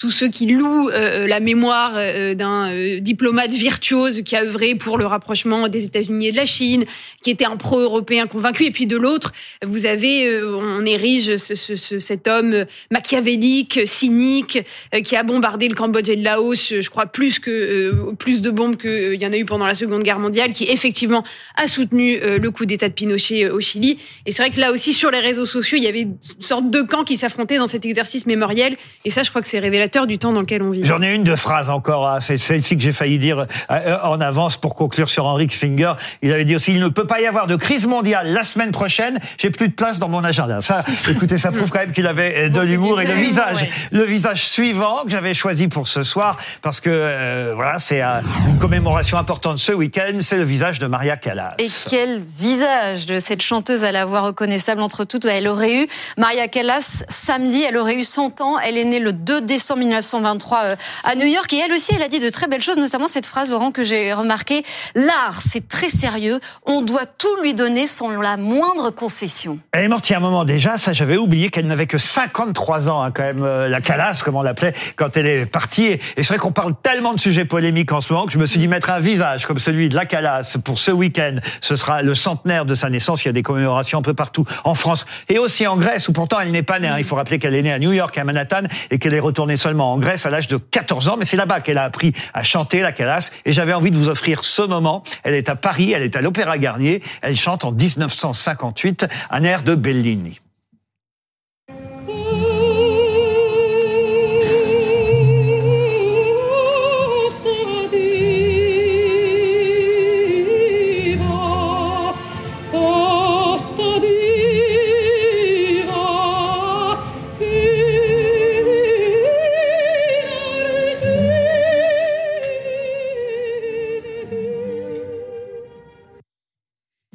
tous 0.00 0.10
ceux 0.10 0.28
qui 0.28 0.46
louent 0.46 0.88
euh, 0.88 1.26
la 1.26 1.40
mémoire 1.40 1.92
euh, 1.98 2.34
d'un 2.34 2.70
euh, 2.72 3.00
diplomate 3.00 3.50
virtuose 3.50 4.22
qui 4.22 4.34
a 4.34 4.42
œuvré 4.44 4.74
pour 4.74 4.96
le 4.96 5.04
rapprochement 5.04 5.68
des 5.68 5.84
États-Unis 5.84 6.28
et 6.28 6.32
de 6.32 6.36
la 6.38 6.46
Chine, 6.46 6.86
qui 7.22 7.28
était 7.28 7.44
un 7.44 7.58
pro-européen 7.58 8.26
convaincu. 8.26 8.64
Et 8.64 8.70
puis 8.70 8.86
de 8.86 8.96
l'autre, 8.96 9.32
vous 9.62 9.84
avez, 9.84 10.26
euh, 10.26 10.56
on 10.56 10.86
érige 10.86 11.36
ce, 11.36 11.54
ce- 11.54 11.76
ce- 11.76 11.98
cet 11.98 12.28
homme 12.28 12.64
machiavélique, 12.90 13.80
cynique, 13.84 14.58
euh, 14.94 15.02
qui 15.02 15.16
a 15.16 15.22
bombardé 15.22 15.68
le 15.68 15.74
Cambodge 15.74 16.08
et 16.08 16.16
le 16.16 16.22
Laos, 16.22 16.72
je 16.80 16.88
crois 16.88 17.04
plus 17.04 17.38
que 17.38 17.50
euh, 17.50 18.12
plus 18.18 18.40
de 18.40 18.50
bombes 18.50 18.78
qu'il 18.78 19.20
y 19.20 19.26
en 19.26 19.32
a 19.34 19.36
eu 19.36 19.44
pendant 19.44 19.66
la 19.66 19.74
Seconde 19.74 20.02
Guerre 20.02 20.18
mondiale, 20.18 20.54
qui 20.54 20.64
effectivement 20.64 21.24
a 21.56 21.66
soutenu 21.66 22.16
euh, 22.22 22.38
le 22.38 22.50
coup 22.50 22.64
d'État 22.64 22.88
de 22.88 22.94
Pinochet 22.94 23.44
euh, 23.44 23.54
au 23.54 23.60
Chili. 23.60 23.98
Et 24.24 24.32
c'est 24.32 24.42
vrai 24.42 24.50
que 24.50 24.60
là 24.60 24.72
aussi, 24.72 24.94
sur 24.94 25.10
les 25.10 25.20
réseaux 25.20 25.44
sociaux, 25.44 25.76
il 25.76 25.84
y 25.84 25.88
avait 25.88 26.00
une 26.02 26.16
sorte 26.38 26.70
de 26.70 26.80
camps 26.80 27.04
qui 27.04 27.18
s'affrontaient 27.18 27.58
dans 27.58 27.66
cet 27.66 27.84
exercice 27.84 28.24
mémoriel. 28.24 28.78
Et 29.04 29.10
ça, 29.10 29.24
je 29.24 29.28
crois 29.28 29.42
que 29.42 29.48
c'est 29.48 29.58
révélateur 29.58 29.89
du 30.06 30.18
temps 30.18 30.32
dans 30.32 30.40
lequel 30.40 30.62
on 30.62 30.70
vit. 30.70 30.84
J'en 30.84 31.02
ai 31.02 31.14
une 31.14 31.24
de 31.24 31.34
phrase 31.36 31.70
encore. 31.70 32.08
hein. 32.08 32.20
C'est 32.20 32.38
celle-ci 32.38 32.76
que 32.76 32.82
j'ai 32.82 32.92
failli 32.92 33.18
dire 33.18 33.46
euh, 33.70 33.98
en 34.02 34.20
avance 34.20 34.56
pour 34.56 34.74
conclure 34.74 35.08
sur 35.08 35.26
Henry 35.26 35.46
Kissinger. 35.46 35.92
Il 36.22 36.32
avait 36.32 36.44
dit 36.44 36.56
aussi 36.56 36.72
il 36.72 36.80
ne 36.80 36.88
peut 36.88 37.06
pas 37.06 37.20
y 37.20 37.26
avoir 37.26 37.46
de 37.46 37.56
crise 37.56 37.86
mondiale 37.86 38.32
la 38.32 38.44
semaine 38.44 38.70
prochaine. 38.70 39.18
J'ai 39.38 39.50
plus 39.50 39.68
de 39.68 39.74
place 39.74 39.98
dans 39.98 40.08
mon 40.08 40.24
agenda. 40.24 40.60
Ça, 40.60 40.84
écoutez, 41.08 41.38
ça 41.38 41.52
prouve 41.52 41.70
quand 41.70 41.80
même 41.80 41.92
qu'il 41.92 42.06
avait 42.06 42.46
euh, 42.46 42.48
de 42.48 42.60
l'humour 42.60 43.00
et 43.00 43.06
le 43.06 43.14
visage, 43.14 43.62
ouais. 43.62 43.70
le 43.92 44.02
visage 44.04 44.44
suivant 44.46 45.02
que 45.04 45.10
j'avais 45.10 45.34
choisi 45.34 45.68
pour 45.68 45.88
ce 45.88 46.02
soir 46.02 46.36
parce 46.62 46.80
que 46.80 46.90
euh, 46.90 47.52
voilà, 47.54 47.78
c'est 47.78 48.02
euh, 48.02 48.20
une 48.48 48.58
commémoration 48.58 49.18
importante 49.18 49.58
ce 49.58 49.72
week-end. 49.72 50.18
C'est 50.20 50.36
le 50.38 50.44
visage 50.44 50.78
de 50.78 50.86
Maria 50.86 51.16
Callas. 51.16 51.52
Et 51.58 51.68
quel 51.88 52.22
visage 52.38 53.06
de 53.06 53.18
cette 53.20 53.42
chanteuse 53.42 53.84
à 53.84 53.92
la 53.92 54.04
voix 54.04 54.20
reconnaissable 54.20 54.80
entre 54.82 55.04
toutes. 55.04 55.24
Elle 55.24 55.48
aurait 55.48 55.82
eu, 55.82 55.86
Maria 56.18 56.48
Callas, 56.48 57.04
samedi, 57.08 57.62
elle 57.62 57.76
aurait 57.76 57.96
eu 57.96 58.04
100 58.04 58.40
ans. 58.40 58.58
Elle 58.58 58.78
est 58.78 58.84
née 58.84 58.98
le 59.00 59.12
2 59.12 59.40
décembre 59.42 59.79
1923 59.80 60.64
euh, 60.64 60.76
à 61.04 61.14
New 61.16 61.26
York. 61.26 61.52
Et 61.52 61.58
elle 61.58 61.72
aussi, 61.72 61.92
elle 61.94 62.02
a 62.02 62.08
dit 62.08 62.20
de 62.20 62.28
très 62.30 62.46
belles 62.46 62.62
choses, 62.62 62.78
notamment 62.78 63.08
cette 63.08 63.26
phrase, 63.26 63.50
Laurent, 63.50 63.70
que 63.72 63.82
j'ai 63.82 64.12
remarqué. 64.12 64.62
L'art, 64.94 65.40
c'est 65.40 65.66
très 65.68 65.90
sérieux. 65.90 66.38
On 66.66 66.82
doit 66.82 67.06
tout 67.06 67.34
lui 67.42 67.54
donner 67.54 67.86
sans 67.86 68.10
la 68.20 68.36
moindre 68.36 68.90
concession. 68.90 69.58
Elle 69.72 69.84
est 69.84 69.88
morte 69.88 70.08
il 70.08 70.12
y 70.12 70.14
a 70.14 70.18
un 70.18 70.22
moment 70.22 70.44
déjà, 70.44 70.76
ça 70.78 70.92
j'avais 70.92 71.16
oublié 71.16 71.50
qu'elle 71.50 71.66
n'avait 71.66 71.86
que 71.86 71.98
53 71.98 72.88
ans, 72.88 73.02
hein, 73.02 73.10
quand 73.12 73.22
même, 73.22 73.42
euh, 73.42 73.68
la 73.68 73.80
calasse, 73.80 74.22
comme 74.22 74.36
on 74.36 74.42
l'appelait, 74.42 74.74
quand 74.96 75.16
elle 75.16 75.26
est 75.26 75.46
partie. 75.46 75.84
Et, 75.86 75.94
et 76.16 76.22
c'est 76.22 76.28
vrai 76.28 76.38
qu'on 76.38 76.52
parle 76.52 76.74
tellement 76.82 77.14
de 77.14 77.20
sujets 77.20 77.44
polémiques 77.44 77.92
en 77.92 78.00
ce 78.00 78.12
moment 78.12 78.26
que 78.26 78.32
je 78.32 78.38
me 78.38 78.46
suis 78.46 78.58
dit 78.58 78.68
mettre 78.68 78.90
un 78.90 79.00
visage 79.00 79.46
comme 79.46 79.58
celui 79.58 79.88
de 79.88 79.96
la 79.96 80.06
calasse 80.06 80.58
pour 80.64 80.78
ce 80.78 80.90
week-end. 80.90 81.36
Ce 81.60 81.76
sera 81.76 82.02
le 82.02 82.14
centenaire 82.14 82.64
de 82.66 82.74
sa 82.74 82.90
naissance, 82.90 83.24
il 83.24 83.28
y 83.28 83.30
a 83.30 83.32
des 83.32 83.42
commémorations 83.42 83.98
un 83.98 84.02
peu 84.02 84.14
partout 84.14 84.44
en 84.64 84.74
France 84.74 85.06
et 85.28 85.38
aussi 85.38 85.66
en 85.66 85.76
Grèce, 85.76 86.08
où 86.08 86.12
pourtant 86.12 86.38
elle 86.40 86.50
n'est 86.50 86.62
pas 86.62 86.78
née. 86.78 86.88
hein. 86.88 86.96
Il 86.98 87.04
faut 87.04 87.16
rappeler 87.16 87.38
qu'elle 87.38 87.54
est 87.54 87.62
née 87.62 87.72
à 87.72 87.78
New 87.78 87.92
York, 87.92 88.16
à 88.18 88.24
Manhattan, 88.24 88.62
et 88.90 88.98
qu'elle 88.98 89.14
est 89.14 89.20
retournée 89.20 89.56
seule 89.56 89.69
en 89.78 89.98
Grèce 89.98 90.26
à 90.26 90.30
l'âge 90.30 90.48
de 90.48 90.56
14 90.56 91.08
ans, 91.08 91.16
mais 91.18 91.24
c'est 91.24 91.36
là-bas 91.36 91.60
qu'elle 91.60 91.78
a 91.78 91.84
appris 91.84 92.12
à 92.34 92.42
chanter 92.42 92.80
la 92.80 92.92
calasse. 92.92 93.32
Et 93.44 93.52
j'avais 93.52 93.72
envie 93.72 93.90
de 93.90 93.96
vous 93.96 94.08
offrir 94.08 94.44
ce 94.44 94.62
moment. 94.62 95.02
Elle 95.22 95.34
est 95.34 95.48
à 95.48 95.56
Paris, 95.56 95.92
elle 95.92 96.02
est 96.02 96.16
à 96.16 96.20
l'Opéra 96.20 96.58
Garnier. 96.58 97.02
Elle 97.22 97.36
chante 97.36 97.64
en 97.64 97.72
1958 97.72 99.06
un 99.30 99.44
air 99.44 99.62
de 99.62 99.74
Bellini. 99.74 100.40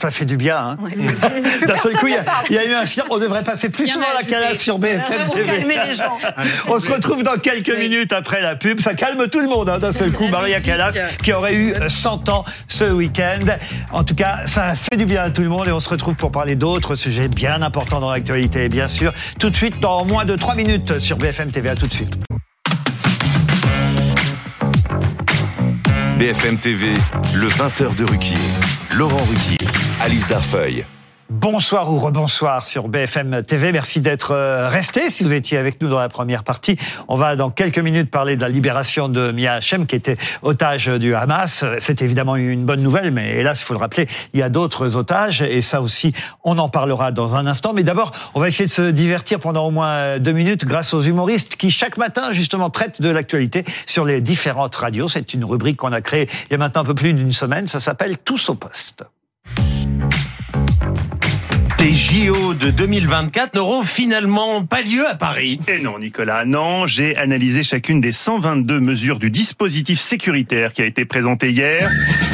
Ça 0.06 0.12
fait 0.12 0.26
du 0.26 0.38
bien. 0.38 0.56
Hein 0.58 0.78
D'un 1.66 1.76
seul 1.76 1.94
coup, 1.94 2.06
il 2.06 2.14
y, 2.14 2.18
a, 2.18 2.24
il 2.52 2.56
y, 2.56 2.60
a 2.60 2.66
eu 2.66 2.76
un 2.76 2.86
silence. 2.86 3.08
On 3.10 3.18
devrait 3.18 3.44
passer 3.44 3.70
plus 3.70 3.88
souvent 3.88 4.06
la 4.16 4.22
calasse 4.22 4.60
sur 4.60 4.78
BFM 4.78 5.30
TV. 5.32 5.46
calmer 5.48 5.80
les 5.88 5.96
gens. 5.96 6.20
On 6.68 6.78
se 6.78 6.92
retrouve 6.92 7.24
dans 7.24 7.38
quelques 7.38 7.76
minutes 7.76 8.14
après 8.14 8.40
la 8.40 8.56
pub. 8.56 8.80
Ça 8.82 8.94
calme 8.94 9.28
tout 9.28 9.40
le 9.40 9.48
monde 9.48 9.68
hein, 9.68 9.80
d'un 9.80 9.92
seul 9.92 10.12
coup. 10.12 10.28
Maria 10.28 10.62
Callas, 10.62 10.94
qui 11.24 11.34
aurait 11.34 11.56
eu 11.56 11.74
100 11.88 12.30
ans 12.30 12.46
ce 12.68 12.84
week-end. 12.84 13.46
En 13.92 14.04
tout 14.04 14.14
cas, 14.14 14.42
ça 14.46 14.66
a 14.66 14.76
fait 14.76 14.96
du 14.96 15.08
bien 15.08 15.24
à 15.24 15.32
tout 15.32 15.42
le 15.42 15.50
monde 15.50 15.68
et 15.68 15.72
on 15.72 15.80
se 15.80 15.90
retrouve 15.90 16.14
pour 16.14 16.32
parler 16.32 16.56
d'autres 16.56 16.94
sujets 16.94 17.28
bien 17.28 17.64
importants 17.64 18.00
dans 18.00 18.12
l'actualité, 18.12 18.70
bien 18.70 18.88
sûr. 18.88 19.12
Tout 19.40 19.50
de 19.50 19.56
suite, 19.56 19.80
dans 19.80 20.06
moins 20.06 20.26
de 20.26 20.36
3 20.36 20.54
minutes 20.54 21.00
sur 21.00 21.18
BFM 21.18 21.50
TV. 21.50 21.68
À 21.70 21.76
tout 21.76 21.88
de 21.88 21.94
suite. 21.94 22.16
BFM 26.20 26.58
TV, 26.58 26.90
le 27.34 27.48
20h 27.48 27.96
de 27.96 28.06
Ruquier. 28.06 28.38
Laurent 28.96 29.18
Ruquier, 29.18 29.58
Alice 30.02 30.28
Darfeuille. 30.28 30.86
Bonsoir 31.30 31.92
ou 31.92 31.98
rebonsoir 31.98 32.66
sur 32.66 32.90
BFM 32.90 33.44
TV. 33.44 33.72
Merci 33.72 34.02
d'être 34.02 34.32
euh, 34.32 34.68
resté. 34.68 35.10
Si 35.10 35.24
vous 35.24 35.34
étiez 35.34 35.58
avec 35.58 35.82
nous 35.82 35.88
dans 35.88 36.00
la 36.00 36.10
première 36.10 36.44
partie, 36.44 36.78
on 37.08 37.16
va 37.16 37.36
dans 37.36 37.50
quelques 37.50 37.80
minutes 37.80 38.12
parler 38.12 38.36
de 38.36 38.42
la 38.42 38.50
libération 38.50 39.10
de 39.10 39.32
Mia 39.32 39.54
Hachem 39.54 39.88
qui 39.88 39.96
était 39.96 40.18
otage 40.44 40.88
du 40.88 41.16
Hamas. 41.16 41.64
C'est 41.80 42.02
évidemment 42.02 42.36
une 42.36 42.66
bonne 42.66 42.82
nouvelle, 42.82 43.12
mais 43.12 43.38
hélas, 43.38 43.62
il 43.62 43.64
faut 43.64 43.74
le 43.74 43.80
rappeler, 43.80 44.08
il 44.34 44.40
y 44.40 44.44
a 44.44 44.50
d'autres 44.50 44.98
otages 44.98 45.42
et 45.42 45.62
ça 45.62 45.82
aussi, 45.82 46.14
on 46.44 46.60
en 46.60 46.70
parlera 46.70 47.12
dans 47.12 47.38
un 47.38 47.48
instant. 47.48 47.74
Mais 47.74 47.84
d'abord, 47.84 48.12
on 48.36 48.42
va 48.42 48.50
essayer 48.50 48.66
de 48.66 48.72
se 48.72 48.92
divertir 48.92 49.40
pendant 49.40 49.66
au 49.66 49.72
moins 49.72 50.20
deux 50.20 50.34
minutes 50.34 50.66
grâce 50.66 50.94
aux 50.94 51.02
humoristes 51.02 51.56
qui 51.56 51.72
chaque 51.72 51.98
matin 51.98 52.34
justement 52.34 52.70
traitent 52.70 53.02
de 53.02 53.10
l'actualité 53.10 53.64
sur 53.88 54.04
les 54.04 54.20
différentes 54.20 54.76
radios. 54.76 55.08
C'est 55.08 55.34
une 55.34 55.46
rubrique 55.46 55.78
qu'on 55.78 55.94
a 55.94 56.02
créée 56.02 56.30
il 56.50 56.52
y 56.52 56.56
a 56.56 56.58
maintenant 56.58 56.82
un 56.82 56.86
peu 56.86 56.96
plus 56.96 57.14
d'une 57.14 57.32
semaine. 57.32 57.66
Ça 57.66 57.80
s'appelle 57.80 58.18
Tous 58.18 58.50
au 58.50 58.56
poste. 58.56 59.06
Les 61.86 61.94
JO 61.94 62.56
de 62.56 62.72
2024 62.72 63.54
n'auront 63.54 63.84
finalement 63.84 64.66
pas 64.66 64.82
lieu 64.82 65.08
à 65.08 65.14
Paris. 65.14 65.60
Et 65.68 65.80
non, 65.80 66.00
Nicolas, 66.00 66.44
non. 66.44 66.88
J'ai 66.88 67.16
analysé 67.16 67.62
chacune 67.62 68.02
des 68.02 68.12
122 68.12 68.80
mesures 68.80 69.20
du 69.20 69.30
dispositif 69.30 70.00
sécuritaire 70.00 70.74
qui 70.74 70.82
a 70.82 70.86
été 70.86 71.06
présenté 71.06 71.52
hier. 71.52 71.92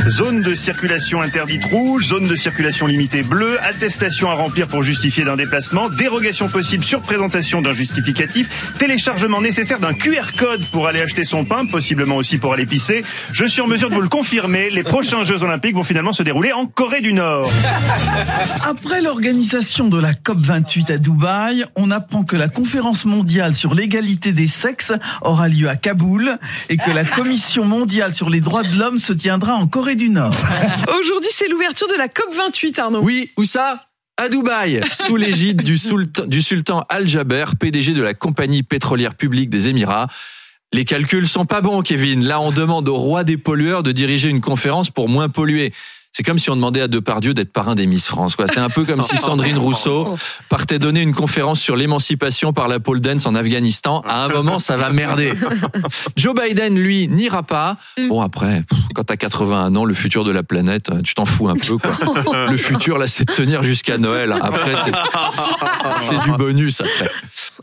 Zone 0.08 0.42
de 0.42 0.56
circulation 0.56 1.22
interdite 1.22 1.66
rouge, 1.66 2.08
zone 2.08 2.30
de 2.30 2.36
circulation 2.38 2.88
limitée 2.88 3.24
bleue, 3.24 3.62
attestation 3.62 4.32
à 4.32 4.36
remplir 4.36 4.70
pour 4.70 4.84
justifier 4.84 5.26
d'un 5.26 5.36
déplacement, 5.36 5.90
dérogation 5.90 6.48
possible 6.48 6.86
sur 6.86 7.02
présentation 7.02 7.62
d'un 7.62 7.74
justificatif, 7.74 8.74
téléchargement 8.78 9.42
nécessaire 9.42 9.82
d'un 9.82 9.94
QR 9.94 10.32
code 10.38 10.64
pour 10.68 10.88
aller 10.88 11.02
acheter 11.02 11.26
son 11.26 11.44
pain, 11.44 11.66
possiblement 11.66 12.16
aussi 12.16 12.38
pour 12.38 12.54
aller 12.54 12.66
pisser. 12.66 13.04
Je 13.34 13.44
suis 13.44 13.60
en 13.60 13.68
mesure 13.68 13.90
de 13.90 13.96
vous 13.96 14.02
le 14.02 14.08
confirmer, 14.08 14.70
les 14.70 14.84
prochains 14.84 15.24
Jeux 15.24 15.44
Olympiques 15.44 15.76
vont 15.76 15.84
finalement 15.84 16.14
se 16.14 16.24
dérouler 16.24 16.54
en 16.54 16.68
Corée 16.68 17.02
du 17.02 17.12
Nord. 17.12 17.52
Après 18.64 19.02
l'organisation 19.02 19.41
de 19.42 19.98
la 19.98 20.14
COP28 20.14 20.94
à 20.94 20.98
Dubaï, 20.98 21.66
on 21.76 21.90
apprend 21.90 22.24
que 22.24 22.36
la 22.36 22.48
conférence 22.48 23.06
mondiale 23.06 23.56
sur 23.56 23.74
l'égalité 23.74 24.34
des 24.34 24.48
sexes 24.48 24.94
aura 25.24 25.48
lieu 25.48 25.68
à 25.68 25.76
Kaboul 25.76 26.38
et 26.70 26.78
que 26.78 26.92
la 26.92 27.04
Commission 27.04 27.66
mondiale 27.66 28.14
sur 28.14 28.30
les 28.30 28.40
droits 28.40 28.62
de 28.62 28.78
l'homme 28.78 29.00
se 29.00 29.14
tiendra 29.14 29.56
en 29.56 29.66
Corée 29.66 29.96
du 29.96 30.12
Nord. 30.12 30.36
Aujourd'hui, 31.00 31.32
c'est 31.34 31.48
l'ouverture 31.48 31.88
de 31.88 31.96
la 31.96 32.08
COP28, 32.08 32.80
Arnaud. 32.80 33.02
Oui, 33.02 33.32
où 33.36 33.44
ça? 33.44 33.88
À 34.18 34.30
Dubaï, 34.30 34.82
sous 34.92 35.16
l'égide 35.16 35.64
du 35.64 35.80
sultan, 35.80 36.28
du 36.28 36.44
sultan 36.44 36.86
Al-Jaber, 36.88 37.46
PDG 37.60 37.94
de 37.94 38.04
la 38.04 38.14
compagnie 38.14 38.62
pétrolière 38.62 39.16
publique 39.16 39.50
des 39.50 39.70
Émirats. 39.70 40.08
Les 40.72 40.86
calculs 40.86 41.28
sont 41.28 41.46
pas 41.46 41.62
bons, 41.62 41.82
Kevin. 41.82 42.24
Là, 42.26 42.40
on 42.40 42.52
demande 42.52 42.88
au 42.88 42.96
roi 42.96 43.24
des 43.24 43.38
pollueurs 43.38 43.82
de 43.82 43.92
diriger 43.92 44.30
une 44.30 44.42
conférence 44.42 44.92
pour 44.92 45.10
moins 45.10 45.30
polluer. 45.30 45.74
C'est 46.14 46.24
comme 46.24 46.40
si 46.40 46.50
on 46.50 46.56
demandait 46.56 46.82
à 46.82 46.88
Depardieu 46.90 47.34
d'être 47.34 47.54
parrain 47.54 47.74
des 47.74 47.88
Miss 47.88 48.06
France. 48.06 48.36
Quoi. 48.36 48.46
C'est 48.48 48.60
un 48.60 48.70
peu 48.70 48.84
comme 48.84 49.02
si 49.02 49.16
Sandrine 49.16 49.58
Rousseau 49.58 50.18
partait 50.50 50.78
donner 50.78 51.02
une 51.02 51.14
conférence 51.14 51.62
sur 51.62 51.78
l'émancipation 51.78 52.52
par 52.52 52.68
la 52.68 52.82
pole 52.82 53.00
dance 53.00 53.26
en 53.26 53.34
Afghanistan. 53.34 54.04
À 54.08 54.26
un 54.26 54.28
moment, 54.28 54.60
ça 54.60 54.76
va 54.76 54.90
merder. 54.90 55.34
Joe 56.18 56.36
Biden, 56.36 56.78
lui, 56.78 57.08
n'ira 57.08 57.44
pas. 57.44 57.78
Bon, 58.10 58.20
après, 58.20 58.64
quand 58.94 59.04
t'as 59.04 59.16
81 59.16 59.74
ans, 59.76 59.86
le 59.86 59.94
futur 59.94 60.26
de 60.26 60.32
la 60.32 60.44
planète, 60.44 60.92
tu 61.04 61.14
t'en 61.14 61.26
fous 61.26 61.48
un 61.48 61.56
peu. 61.56 61.78
Quoi. 61.78 62.48
Le 62.50 62.58
futur, 62.58 62.98
là, 62.98 63.08
c'est 63.08 63.26
de 63.26 63.34
tenir 63.34 63.64
jusqu'à 63.64 63.98
Noël. 63.98 64.36
Après, 64.42 64.76
c'est 66.02 66.20
du 66.24 66.32
bonus. 66.32 66.82
Après. 66.82 67.10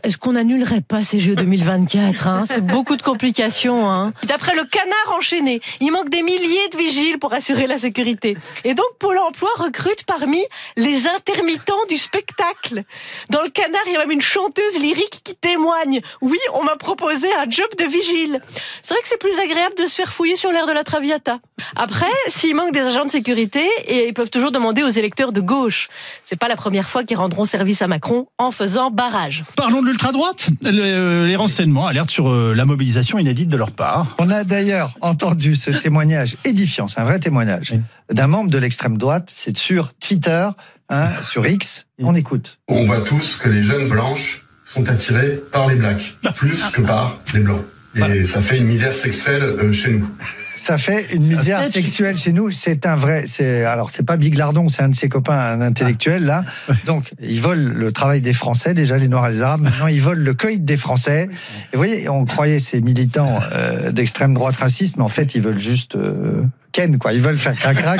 Est-ce 0.01 0.17
qu'on 0.17 0.33
n'annulerait 0.33 0.81
pas 0.81 1.03
ces 1.03 1.19
Jeux 1.19 1.35
2024 1.35 2.27
hein? 2.27 2.43
C'est 2.47 2.65
beaucoup 2.65 2.95
de 2.95 3.01
complications. 3.01 3.91
Hein. 3.91 4.13
D'après 4.27 4.55
le 4.55 4.63
canard 4.63 5.17
enchaîné, 5.17 5.61
il 5.81 5.91
manque 5.91 6.09
des 6.09 6.23
milliers 6.23 6.69
de 6.71 6.77
vigiles 6.77 7.19
pour 7.19 7.33
assurer 7.33 7.67
la 7.67 7.77
sécurité. 7.77 8.37
Et 8.63 8.73
donc 8.73 8.85
Pôle 8.99 9.17
Emploi 9.17 9.49
recrute 9.57 10.03
parmi 10.05 10.41
les 10.77 11.07
intermittents 11.07 11.85
du 11.89 11.97
spectacle. 11.97 12.83
Dans 13.29 13.41
le 13.41 13.49
canard, 13.49 13.81
il 13.87 13.93
y 13.93 13.95
a 13.95 13.99
même 13.99 14.11
une 14.11 14.21
chanteuse 14.21 14.79
lyrique 14.79 15.21
qui 15.23 15.35
témoigne. 15.35 16.01
Oui, 16.21 16.39
on 16.53 16.63
m'a 16.63 16.75
proposé 16.75 17.27
un 17.35 17.49
job 17.49 17.67
de 17.77 17.85
vigile. 17.85 18.41
C'est 18.81 18.93
vrai 18.93 19.01
que 19.01 19.07
c'est 19.07 19.19
plus 19.19 19.37
agréable 19.39 19.75
de 19.77 19.87
se 19.87 19.95
faire 19.95 20.11
fouiller 20.11 20.35
sur 20.35 20.51
l'air 20.51 20.67
de 20.67 20.71
la 20.71 20.83
Traviata. 20.83 21.39
Après, 21.75 22.05
s'il 22.27 22.55
manque 22.55 22.73
des 22.73 22.81
agents 22.81 23.05
de 23.05 23.11
sécurité, 23.11 23.67
et 23.87 24.07
ils 24.07 24.13
peuvent 24.13 24.29
toujours 24.29 24.51
demander 24.51 24.83
aux 24.83 24.89
électeurs 24.89 25.31
de 25.31 25.41
gauche. 25.41 25.89
C'est 26.25 26.35
pas 26.35 26.47
la 26.47 26.55
première 26.55 26.89
fois 26.89 27.03
qu'ils 27.03 27.17
rendront 27.17 27.45
service 27.45 27.81
à 27.81 27.87
Macron 27.87 28.27
en 28.37 28.51
faisant 28.51 28.91
barrage. 28.91 29.43
Parlons 29.55 29.81
de 29.81 29.87
l'ultra-droite. 29.87 30.49
Le, 30.61 31.25
les 31.25 31.35
renseignements 31.35 31.87
alertent 31.87 32.09
sur 32.09 32.29
euh, 32.29 32.53
la 32.53 32.65
mobilisation 32.65 33.17
inédite 33.17 33.49
de 33.49 33.57
leur 33.57 33.71
part. 33.71 34.15
On 34.19 34.29
a 34.29 34.43
d'ailleurs 34.43 34.93
entendu 35.01 35.55
ce 35.55 35.71
témoignage 35.71 36.37
édifiant, 36.45 36.87
c'est 36.87 36.99
un 36.99 37.05
vrai 37.05 37.19
témoignage, 37.19 37.73
d'un 38.11 38.27
membre 38.29 38.49
de 38.49 38.57
l'extrême 38.57 38.97
droite, 38.97 39.29
c'est 39.33 39.57
sur 39.57 39.93
Twitter, 39.93 40.47
hein, 40.89 41.09
sur 41.23 41.45
X. 41.45 41.85
On 41.99 42.15
écoute. 42.15 42.59
On 42.67 42.85
voit 42.85 43.01
tous 43.01 43.35
que 43.35 43.49
les 43.49 43.63
jeunes 43.63 43.87
blanches 43.89 44.45
sont 44.65 44.87
attirées 44.89 45.39
par 45.51 45.67
les 45.67 45.75
blacks, 45.75 46.13
plus 46.35 46.63
que 46.71 46.81
par 46.81 47.17
les 47.33 47.41
blancs. 47.41 47.61
Et 47.95 48.23
ça 48.25 48.41
fait 48.41 48.59
une 48.59 48.67
misère 48.67 48.95
sexuelle 48.95 49.41
euh, 49.41 49.71
chez 49.71 49.93
nous. 49.93 50.07
Ça 50.55 50.77
fait 50.77 51.07
une 51.13 51.25
misère 51.25 51.63
sexuelle 51.63 52.17
chez 52.17 52.33
nous. 52.33 52.51
C'est 52.51 52.85
un 52.85 52.95
vrai. 52.95 53.23
C'est 53.25 53.65
alors 53.65 53.89
c'est 53.89 54.03
pas 54.03 54.15
Big 54.15 54.37
Lardon, 54.37 54.69
c'est 54.69 54.83
un 54.83 54.89
de 54.89 54.95
ses 54.95 55.09
copains, 55.09 55.39
un 55.39 55.61
intellectuel 55.61 56.23
là. 56.23 56.43
Donc 56.85 57.11
ils 57.19 57.41
volent 57.41 57.71
le 57.73 57.91
travail 57.91 58.21
des 58.21 58.33
Français 58.33 58.75
déjà 58.75 58.97
les 58.97 59.07
Noirs 59.07 59.27
et 59.27 59.31
les 59.31 59.41
Arabes. 59.41 59.61
Maintenant 59.61 59.87
ils 59.87 60.01
volent 60.01 60.21
le 60.23 60.33
coït 60.35 60.63
des 60.63 60.77
Français. 60.77 61.23
Et 61.23 61.75
vous 61.75 61.79
voyez, 61.79 62.09
on 62.09 62.25
croyait 62.25 62.59
ces 62.59 62.79
militants 62.79 63.39
euh, 63.53 63.91
d'extrême 63.91 64.35
droite 64.35 64.57
raciste, 64.57 64.97
mais 64.97 65.03
en 65.03 65.09
fait 65.09 65.33
ils 65.33 65.41
veulent 65.41 65.59
juste 65.59 65.95
euh, 65.95 66.43
Ken, 66.71 66.97
quoi. 66.97 67.13
Ils 67.13 67.21
veulent 67.21 67.37
faire 67.37 67.55
crac-crac, 67.55 67.99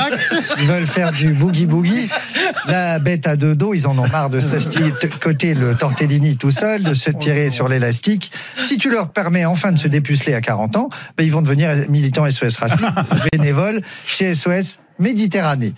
ils 0.58 0.66
veulent 0.66 0.86
faire 0.86 1.12
du 1.12 1.32
boogie-boogie. 1.34 2.08
La 2.66 2.98
bête 2.98 3.26
à 3.26 3.36
deux 3.36 3.54
dos, 3.54 3.74
ils 3.74 3.86
en 3.86 3.98
ont 3.98 4.08
marre 4.08 4.30
de 4.30 4.40
côté 5.20 5.54
le 5.54 5.74
tortellini 5.74 6.36
tout 6.36 6.50
seul, 6.50 6.82
de 6.82 6.94
se 6.94 7.10
tirer 7.10 7.50
sur 7.50 7.68
l'élastique. 7.68 8.32
Si 8.64 8.78
tu 8.78 8.90
leur 8.90 9.10
permets 9.10 9.44
enfin 9.44 9.72
de 9.72 9.78
se 9.78 9.88
dépuceler 9.88 10.34
à 10.34 10.40
40 10.40 10.76
ans, 10.76 10.88
ben 11.16 11.24
ils 11.24 11.32
vont 11.32 11.42
devenir 11.42 11.70
militants 11.88 12.30
SOS 12.30 12.56
Racing, 12.56 12.86
bénévoles 13.32 13.80
chez 14.06 14.34
SOS 14.34 14.78
Méditerranée. 14.98 15.74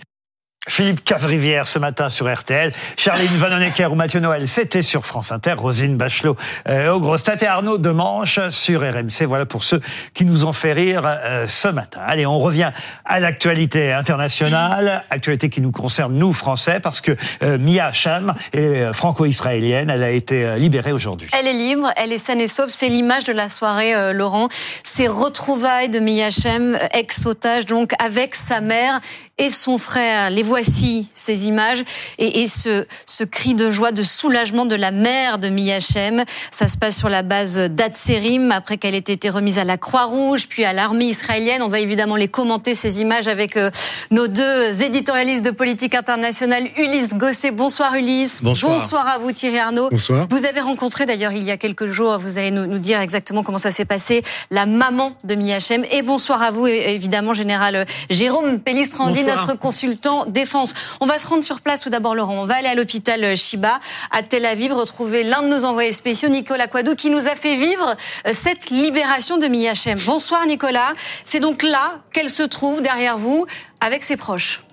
Philippe 0.69 1.03
Cavrivière 1.03 1.67
ce 1.67 1.77
matin 1.77 2.07
sur 2.07 2.33
RTL, 2.33 2.71
Charline 2.95 3.35
Vanhoenacker 3.35 3.91
ou 3.91 3.95
Mathieu 3.95 4.21
Noël, 4.21 4.47
c'était 4.47 4.81
sur 4.81 5.05
France 5.05 5.33
Inter, 5.33 5.55
Rosine 5.57 5.97
Bachelot 5.97 6.37
euh, 6.69 6.93
au 6.93 7.01
Gros 7.01 7.17
et 7.17 7.45
Arnaud 7.45 7.77
Demanche 7.77 8.39
sur 8.49 8.79
RMC. 8.79 9.25
Voilà 9.27 9.45
pour 9.45 9.65
ceux 9.65 9.81
qui 10.13 10.23
nous 10.23 10.45
ont 10.45 10.53
fait 10.53 10.71
rire 10.71 11.03
euh, 11.05 11.47
ce 11.47 11.67
matin. 11.67 11.99
Allez, 12.07 12.25
on 12.25 12.39
revient 12.39 12.71
à 13.03 13.19
l'actualité 13.19 13.91
internationale, 13.91 15.03
actualité 15.09 15.49
qui 15.49 15.59
nous 15.59 15.71
concerne 15.71 16.13
nous 16.13 16.31
Français, 16.31 16.79
parce 16.79 17.01
que 17.01 17.11
euh, 17.43 17.57
Mia 17.57 17.91
Cham 17.91 18.33
est 18.53 18.93
franco-israélienne, 18.93 19.89
elle 19.89 20.03
a 20.03 20.11
été 20.11 20.55
libérée 20.55 20.93
aujourd'hui. 20.93 21.27
Elle 21.37 21.47
est 21.47 21.53
libre, 21.53 21.91
elle 21.97 22.13
est 22.13 22.17
saine 22.17 22.39
et 22.39 22.47
sauve. 22.47 22.69
C'est 22.69 22.89
l'image 22.89 23.25
de 23.25 23.33
la 23.33 23.49
soirée, 23.49 24.13
Laurent. 24.13 24.47
Ces 24.85 25.09
retrouvailles 25.09 25.89
de 25.89 25.99
Mia 25.99 26.31
Chem, 26.31 26.79
ex-otage 26.93 27.65
donc 27.65 27.91
avec 27.99 28.33
sa 28.33 28.61
mère 28.61 29.01
et 29.37 29.49
son 29.49 29.77
frère. 29.77 30.29
Les 30.29 30.43
voici, 30.43 31.09
ces 31.13 31.47
images, 31.47 31.83
et, 32.19 32.43
et 32.43 32.47
ce, 32.47 32.85
ce 33.05 33.23
cri 33.23 33.55
de 33.55 33.71
joie, 33.71 33.91
de 33.91 34.03
soulagement 34.03 34.65
de 34.65 34.75
la 34.75 34.91
mère 34.91 35.39
de 35.39 35.49
Miachem. 35.49 36.23
Ça 36.51 36.67
se 36.67 36.77
passe 36.77 36.97
sur 36.97 37.09
la 37.09 37.23
base 37.23 37.57
d'Atserim, 37.57 38.51
après 38.51 38.77
qu'elle 38.77 38.95
ait 38.95 38.99
été 38.99 39.29
remise 39.29 39.57
à 39.57 39.63
la 39.63 39.77
Croix-Rouge, 39.77 40.47
puis 40.47 40.65
à 40.65 40.73
l'armée 40.73 41.05
israélienne. 41.05 41.61
On 41.61 41.67
va 41.67 41.79
évidemment 41.79 42.15
les 42.15 42.27
commenter, 42.27 42.75
ces 42.75 43.01
images, 43.01 43.27
avec 43.27 43.57
euh, 43.57 43.71
nos 44.11 44.27
deux 44.27 44.83
éditorialistes 44.83 45.43
de 45.43 45.51
politique 45.51 45.95
internationale, 45.95 46.69
Ulysse 46.77 47.15
Gosset. 47.15 47.51
Bonsoir 47.51 47.95
Ulysse. 47.95 48.41
Bonsoir. 48.43 48.73
Bonsoir 48.73 49.07
à 49.07 49.17
vous 49.17 49.31
Thierry 49.31 49.59
Arnaud. 49.59 49.89
Bonsoir. 49.89 50.27
Vous 50.29 50.45
avez 50.45 50.59
rencontré 50.59 51.05
d'ailleurs 51.05 51.31
il 51.31 51.43
y 51.43 51.51
a 51.51 51.57
quelques 51.57 51.87
jours, 51.87 52.19
vous 52.19 52.37
allez 52.37 52.51
nous, 52.51 52.65
nous 52.65 52.79
dire 52.79 52.99
exactement 52.99 53.43
comment 53.43 53.57
ça 53.57 53.71
s'est 53.71 53.85
passé, 53.85 54.21
la 54.51 54.65
maman 54.65 55.13
de 55.23 55.35
Miachem. 55.35 55.83
Et 55.91 56.01
bonsoir 56.03 56.41
à 56.43 56.51
vous, 56.51 56.67
évidemment, 56.67 57.33
général 57.33 57.85
Jérôme 58.09 58.59
Pellistrandi, 58.59 59.22
Notre 59.25 59.57
consultant 59.57 60.25
défense. 60.25 60.73
On 61.01 61.05
va 61.05 61.19
se 61.19 61.27
rendre 61.27 61.43
sur 61.43 61.61
place 61.61 61.81
tout 61.81 61.89
d'abord, 61.89 62.15
Laurent. 62.15 62.41
On 62.41 62.45
va 62.45 62.55
aller 62.55 62.67
à 62.67 62.75
l'hôpital 62.75 63.35
Shiba 63.37 63.79
à 64.11 64.23
Tel 64.23 64.45
Aviv, 64.45 64.73
retrouver 64.73 65.23
l'un 65.23 65.41
de 65.41 65.47
nos 65.47 65.65
envoyés 65.65 65.93
spéciaux, 65.93 66.29
Nicolas 66.29 66.67
Quadou, 66.67 66.95
qui 66.95 67.09
nous 67.09 67.27
a 67.27 67.35
fait 67.35 67.55
vivre 67.55 67.95
euh, 68.27 68.31
cette 68.33 68.69
libération 68.69 69.37
de 69.37 69.47
Miachem. 69.47 69.99
Bonsoir 70.05 70.45
Nicolas. 70.45 70.93
C'est 71.25 71.39
donc 71.39 71.63
là 71.63 71.99
qu'elle 72.13 72.29
se 72.29 72.43
trouve 72.43 72.81
derrière 72.81 73.17
vous 73.17 73.45
avec 73.79 74.03
ses 74.03 74.17
proches. 74.17 74.63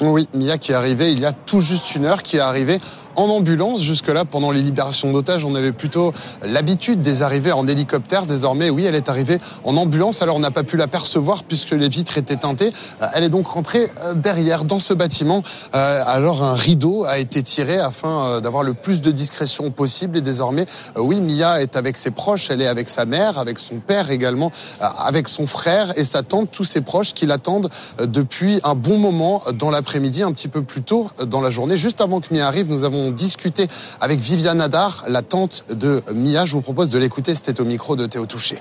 Oui, 0.00 0.28
Mia 0.34 0.58
qui 0.58 0.72
est 0.72 0.74
arrivée 0.74 1.12
il 1.12 1.20
y 1.20 1.26
a 1.26 1.32
tout 1.32 1.60
juste 1.60 1.94
une 1.94 2.06
heure, 2.06 2.22
qui 2.22 2.36
est 2.36 2.40
arrivée 2.40 2.80
en 3.16 3.28
ambulance. 3.28 3.82
Jusque-là, 3.82 4.24
pendant 4.24 4.50
les 4.50 4.62
libérations 4.62 5.12
d'otages, 5.12 5.44
on 5.44 5.54
avait 5.54 5.72
plutôt 5.72 6.12
l'habitude 6.42 7.00
des 7.02 7.22
arrivées 7.22 7.52
en 7.52 7.66
hélicoptère. 7.66 8.26
Désormais, 8.26 8.70
oui, 8.70 8.84
elle 8.86 8.94
est 8.94 9.08
arrivée 9.08 9.38
en 9.64 9.76
ambulance. 9.76 10.22
Alors, 10.22 10.36
on 10.36 10.40
n'a 10.40 10.50
pas 10.50 10.62
pu 10.62 10.76
l'apercevoir 10.76 11.44
puisque 11.44 11.72
les 11.72 11.88
vitres 11.88 12.18
étaient 12.18 12.36
teintées. 12.36 12.72
Euh, 13.00 13.06
Elle 13.14 13.24
est 13.24 13.28
donc 13.28 13.46
rentrée 13.46 13.90
euh, 14.02 14.14
derrière, 14.14 14.64
dans 14.64 14.78
ce 14.78 14.94
bâtiment. 14.94 15.42
Euh, 15.74 16.02
Alors, 16.06 16.42
un 16.42 16.54
rideau 16.54 17.04
a 17.04 17.18
été 17.18 17.42
tiré 17.42 17.78
afin 17.78 18.40
d'avoir 18.40 18.62
le 18.62 18.74
plus 18.74 19.00
de 19.00 19.10
discrétion 19.10 19.70
possible. 19.70 20.18
Et 20.18 20.20
désormais, 20.20 20.66
oui, 20.96 21.20
Mia 21.20 21.60
est 21.60 21.76
avec 21.76 21.96
ses 21.96 22.10
proches. 22.10 22.50
Elle 22.50 22.62
est 22.62 22.68
avec 22.68 22.88
sa 22.88 23.04
mère, 23.04 23.38
avec 23.38 23.58
son 23.58 23.80
père 23.80 24.10
également, 24.10 24.52
avec 24.80 25.28
son 25.28 25.46
frère 25.46 25.92
et 25.96 26.04
sa 26.04 26.22
tante. 26.22 26.50
Tous 26.50 26.64
ses 26.64 26.80
proches 26.80 27.14
qui 27.14 27.26
l'attendent 27.26 27.70
depuis 28.00 28.60
un 28.64 28.74
bon 28.74 28.98
moment 28.98 29.42
dans 29.54 29.70
l'après-midi, 29.70 30.22
un 30.22 30.32
petit 30.32 30.48
peu 30.48 30.62
plus 30.62 30.82
tôt 30.82 31.10
dans 31.26 31.40
la 31.40 31.50
journée. 31.50 31.76
Juste 31.76 32.00
avant 32.00 32.20
que 32.20 32.32
Mia 32.34 32.46
arrive, 32.46 32.68
nous 32.68 32.84
avons 32.84 33.01
discuté 33.10 33.66
avec 34.00 34.20
Viviane 34.20 34.60
Hadar, 34.60 35.04
la 35.08 35.22
tante 35.22 35.66
de 35.70 36.02
Mia. 36.14 36.46
Je 36.46 36.52
vous 36.52 36.62
propose 36.62 36.90
de 36.90 36.98
l'écouter. 36.98 37.34
C'était 37.34 37.60
au 37.60 37.64
micro 37.64 37.96
de 37.96 38.06
Théo 38.06 38.26
Touché. 38.26 38.58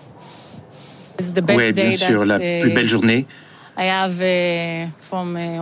Oui, 1.55 1.71
bien 1.71 1.91
sûr, 1.91 2.25
la 2.25 2.39
plus 2.39 2.71
belle 2.73 2.87
journée 2.87 3.27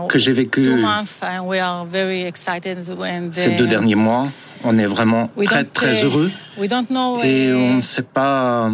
que 0.07 0.17
j'ai 0.19 0.32
vécue 0.34 0.84
ces 3.32 3.49
deux 3.51 3.67
derniers 3.67 3.95
mois. 3.95 4.23
On 4.63 4.77
est 4.77 4.86
vraiment 4.86 5.30
très, 5.45 5.63
très 5.63 6.03
heureux 6.03 6.32
et 7.23 7.53
on 7.53 7.75
ne 7.75 7.82
sait 7.82 8.01
pas. 8.01 8.71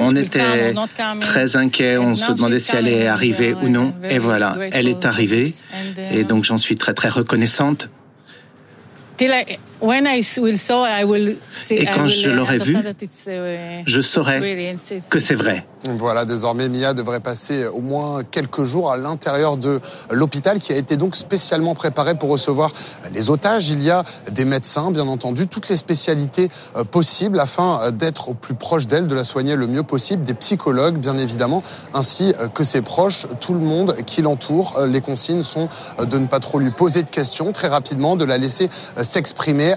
On 0.00 0.16
était 0.16 0.74
très 1.20 1.56
inquiets, 1.56 1.96
on 1.96 2.14
se 2.14 2.32
demandait 2.32 2.60
si 2.60 2.72
elle 2.72 2.86
allait 2.86 3.06
arriver 3.06 3.54
ou 3.54 3.68
non. 3.68 3.94
Et 4.08 4.18
voilà, 4.18 4.56
elle 4.72 4.88
est 4.88 5.04
arrivée. 5.04 5.54
Et 6.12 6.24
donc 6.24 6.44
j'en 6.44 6.58
suis 6.58 6.76
très 6.76 6.94
très 6.94 7.08
reconnaissante. 7.08 7.88
Et 11.70 11.86
quand 11.86 12.08
je 12.08 12.30
l'aurai 12.30 12.58
vu, 12.58 12.76
je 13.86 14.00
saurai 14.00 14.40
que 15.10 15.20
c'est 15.20 15.34
vrai. 15.34 15.66
Voilà, 15.98 16.24
désormais, 16.24 16.68
Mia 16.68 16.94
devrait 16.94 17.20
passer 17.20 17.66
au 17.66 17.80
moins 17.80 18.24
quelques 18.24 18.64
jours 18.64 18.90
à 18.90 18.96
l'intérieur 18.96 19.58
de 19.58 19.80
l'hôpital 20.10 20.58
qui 20.58 20.72
a 20.72 20.76
été 20.76 20.96
donc 20.96 21.14
spécialement 21.14 21.74
préparé 21.74 22.14
pour 22.14 22.30
recevoir 22.30 22.72
les 23.12 23.28
otages. 23.28 23.68
Il 23.68 23.82
y 23.82 23.90
a 23.90 24.02
des 24.32 24.46
médecins, 24.46 24.90
bien 24.90 25.06
entendu, 25.06 25.46
toutes 25.46 25.68
les 25.68 25.76
spécialités 25.76 26.48
euh, 26.76 26.84
possibles 26.84 27.38
afin 27.38 27.80
euh, 27.82 27.90
d'être 27.90 28.30
au 28.30 28.34
plus 28.34 28.54
proche 28.54 28.86
d'elle, 28.86 29.06
de 29.06 29.14
la 29.14 29.24
soigner 29.24 29.56
le 29.56 29.66
mieux 29.66 29.82
possible, 29.82 30.24
des 30.24 30.32
psychologues, 30.34 30.96
bien 30.96 31.18
évidemment, 31.18 31.62
ainsi 31.92 32.34
euh, 32.40 32.48
que 32.48 32.64
ses 32.64 32.80
proches, 32.80 33.26
tout 33.40 33.52
le 33.52 33.60
monde 33.60 33.94
qui 34.06 34.22
l'entoure. 34.22 34.80
Les 34.86 35.02
consignes 35.02 35.42
sont 35.42 35.68
de 35.98 36.18
ne 36.18 36.26
pas 36.26 36.40
trop 36.40 36.58
lui 36.58 36.70
poser 36.70 37.02
de 37.02 37.10
questions, 37.10 37.52
très 37.52 37.68
rapidement, 37.68 38.16
de 38.16 38.24
la 38.24 38.38
laisser 38.38 38.70
euh, 38.98 39.02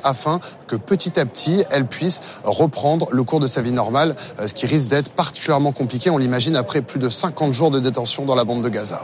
afin 0.04 0.40
que 0.68 0.76
petit 0.76 1.20
à 1.20 1.26
petit, 1.26 1.64
elle 1.70 1.86
puisse 1.86 2.22
reprendre 2.44 3.08
le 3.12 3.24
cours 3.24 3.40
de 3.40 3.48
sa 3.48 3.62
vie 3.62 3.72
normale, 3.72 4.16
euh, 4.40 4.48
ce 4.48 4.54
qui 4.54 4.66
risque 4.66 4.90
d'être 4.90 5.10
particulièrement 5.10 5.72
compliqué, 5.72 6.10
on 6.10 6.18
l'imagine, 6.18 6.56
après 6.56 6.82
plus 6.82 7.00
de 7.00 7.10
50 7.10 7.54
jours 7.54 7.72
de 7.72 7.80
détention 7.80 8.26
dans 8.26 8.36
la 8.36 8.44
bande 8.44 8.64
de 8.64 8.70
Gaza. 8.70 9.02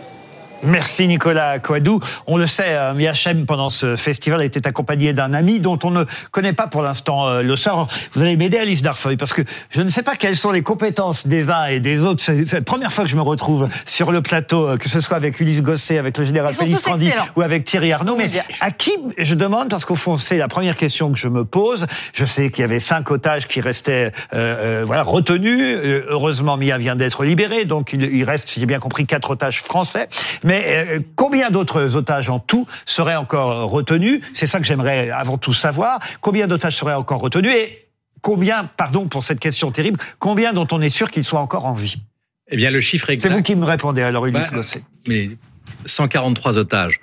Merci 0.63 1.07
Nicolas 1.07 1.59
Coadou. 1.59 1.99
On 2.27 2.37
le 2.37 2.47
sait, 2.47 2.69
euh, 2.69 2.93
Miachem, 2.93 3.45
pendant 3.45 3.69
ce 3.69 3.95
festival, 3.95 4.41
était 4.43 4.65
accompagné 4.67 5.13
d'un 5.13 5.33
ami 5.33 5.59
dont 5.59 5.77
on 5.83 5.91
ne 5.91 6.03
connaît 6.31 6.53
pas 6.53 6.67
pour 6.67 6.81
l'instant 6.81 7.27
euh, 7.27 7.41
le 7.41 7.55
sort. 7.55 7.87
Vous 8.13 8.21
allez 8.21 8.37
m'aider, 8.37 8.57
Alice 8.57 8.81
Darfeuille, 8.81 9.17
parce 9.17 9.33
que 9.33 9.41
je 9.69 9.81
ne 9.81 9.89
sais 9.89 10.03
pas 10.03 10.15
quelles 10.15 10.37
sont 10.37 10.51
les 10.51 10.61
compétences 10.61 11.27
des 11.27 11.49
uns 11.49 11.65
et 11.65 11.79
des 11.79 12.03
autres. 12.03 12.23
C'est 12.23 12.51
la 12.51 12.61
première 12.61 12.93
fois 12.93 13.03
que 13.03 13.09
je 13.09 13.15
me 13.15 13.21
retrouve 13.21 13.67
sur 13.85 14.11
le 14.11 14.21
plateau, 14.21 14.67
euh, 14.67 14.77
que 14.77 14.89
ce 14.89 15.01
soit 15.01 15.17
avec 15.17 15.39
Ulysse 15.39 15.61
Gosset, 15.61 15.97
avec 15.97 16.17
le 16.17 16.23
général 16.23 16.53
Félix 16.53 16.85
ou 17.35 17.41
avec 17.41 17.65
Thierry 17.65 17.91
Arnaud. 17.91 18.15
Mais 18.15 18.29
à 18.61 18.71
qui 18.71 18.91
je 19.17 19.35
demande, 19.35 19.69
parce 19.69 19.85
qu'au 19.85 19.95
fond, 19.95 20.17
c'est 20.17 20.37
la 20.37 20.47
première 20.47 20.77
question 20.77 21.11
que 21.11 21.17
je 21.17 21.27
me 21.27 21.45
pose. 21.45 21.87
Je 22.13 22.25
sais 22.25 22.49
qu'il 22.49 22.61
y 22.61 22.65
avait 22.65 22.79
cinq 22.79 23.11
otages 23.11 23.47
qui 23.47 23.61
restaient 23.61 24.11
euh, 24.33 24.81
euh, 24.81 24.83
voilà, 24.85 25.03
retenus. 25.03 25.59
Euh, 25.59 26.05
heureusement, 26.09 26.57
Mia 26.57 26.77
vient 26.77 26.95
d'être 26.95 27.23
libérée, 27.23 27.65
donc 27.65 27.93
il, 27.93 28.03
il 28.03 28.23
reste, 28.23 28.49
si 28.49 28.59
j'ai 28.59 28.65
bien 28.65 28.79
compris, 28.79 29.05
quatre 29.05 29.31
otages 29.31 29.61
français. 29.61 30.07
Mais 30.43 30.52
euh, 30.65 30.99
combien 31.15 31.49
d'autres 31.49 31.95
otages 31.95 32.29
en 32.29 32.39
tout 32.39 32.67
seraient 32.85 33.15
encore 33.15 33.69
retenus? 33.69 34.21
C'est 34.33 34.47
ça 34.47 34.59
que 34.59 34.65
j'aimerais 34.65 35.09
avant 35.09 35.37
tout 35.37 35.53
savoir. 35.53 35.99
Combien 36.21 36.47
d'otages 36.47 36.77
seraient 36.77 36.93
encore 36.93 37.19
retenus? 37.19 37.51
Et 37.51 37.87
combien, 38.21 38.65
pardon 38.65 39.07
pour 39.07 39.23
cette 39.23 39.39
question 39.39 39.71
terrible, 39.71 39.99
combien 40.19 40.53
dont 40.53 40.67
on 40.71 40.81
est 40.81 40.89
sûr 40.89 41.11
qu'ils 41.11 41.23
soient 41.23 41.41
encore 41.41 41.65
en 41.65 41.73
vie? 41.73 41.97
Eh 42.49 42.57
bien, 42.57 42.71
le 42.71 42.81
chiffre 42.81 43.09
exact. 43.09 43.29
C'est 43.29 43.35
vous 43.35 43.43
qui 43.43 43.55
me 43.55 43.65
répondez 43.65 44.01
alors, 44.01 44.25
Ulysse 44.25 44.51
Bah, 44.51 44.57
Gosset. 44.57 44.83
Mais 45.07 45.29
143 45.85 46.57
otages. 46.57 46.99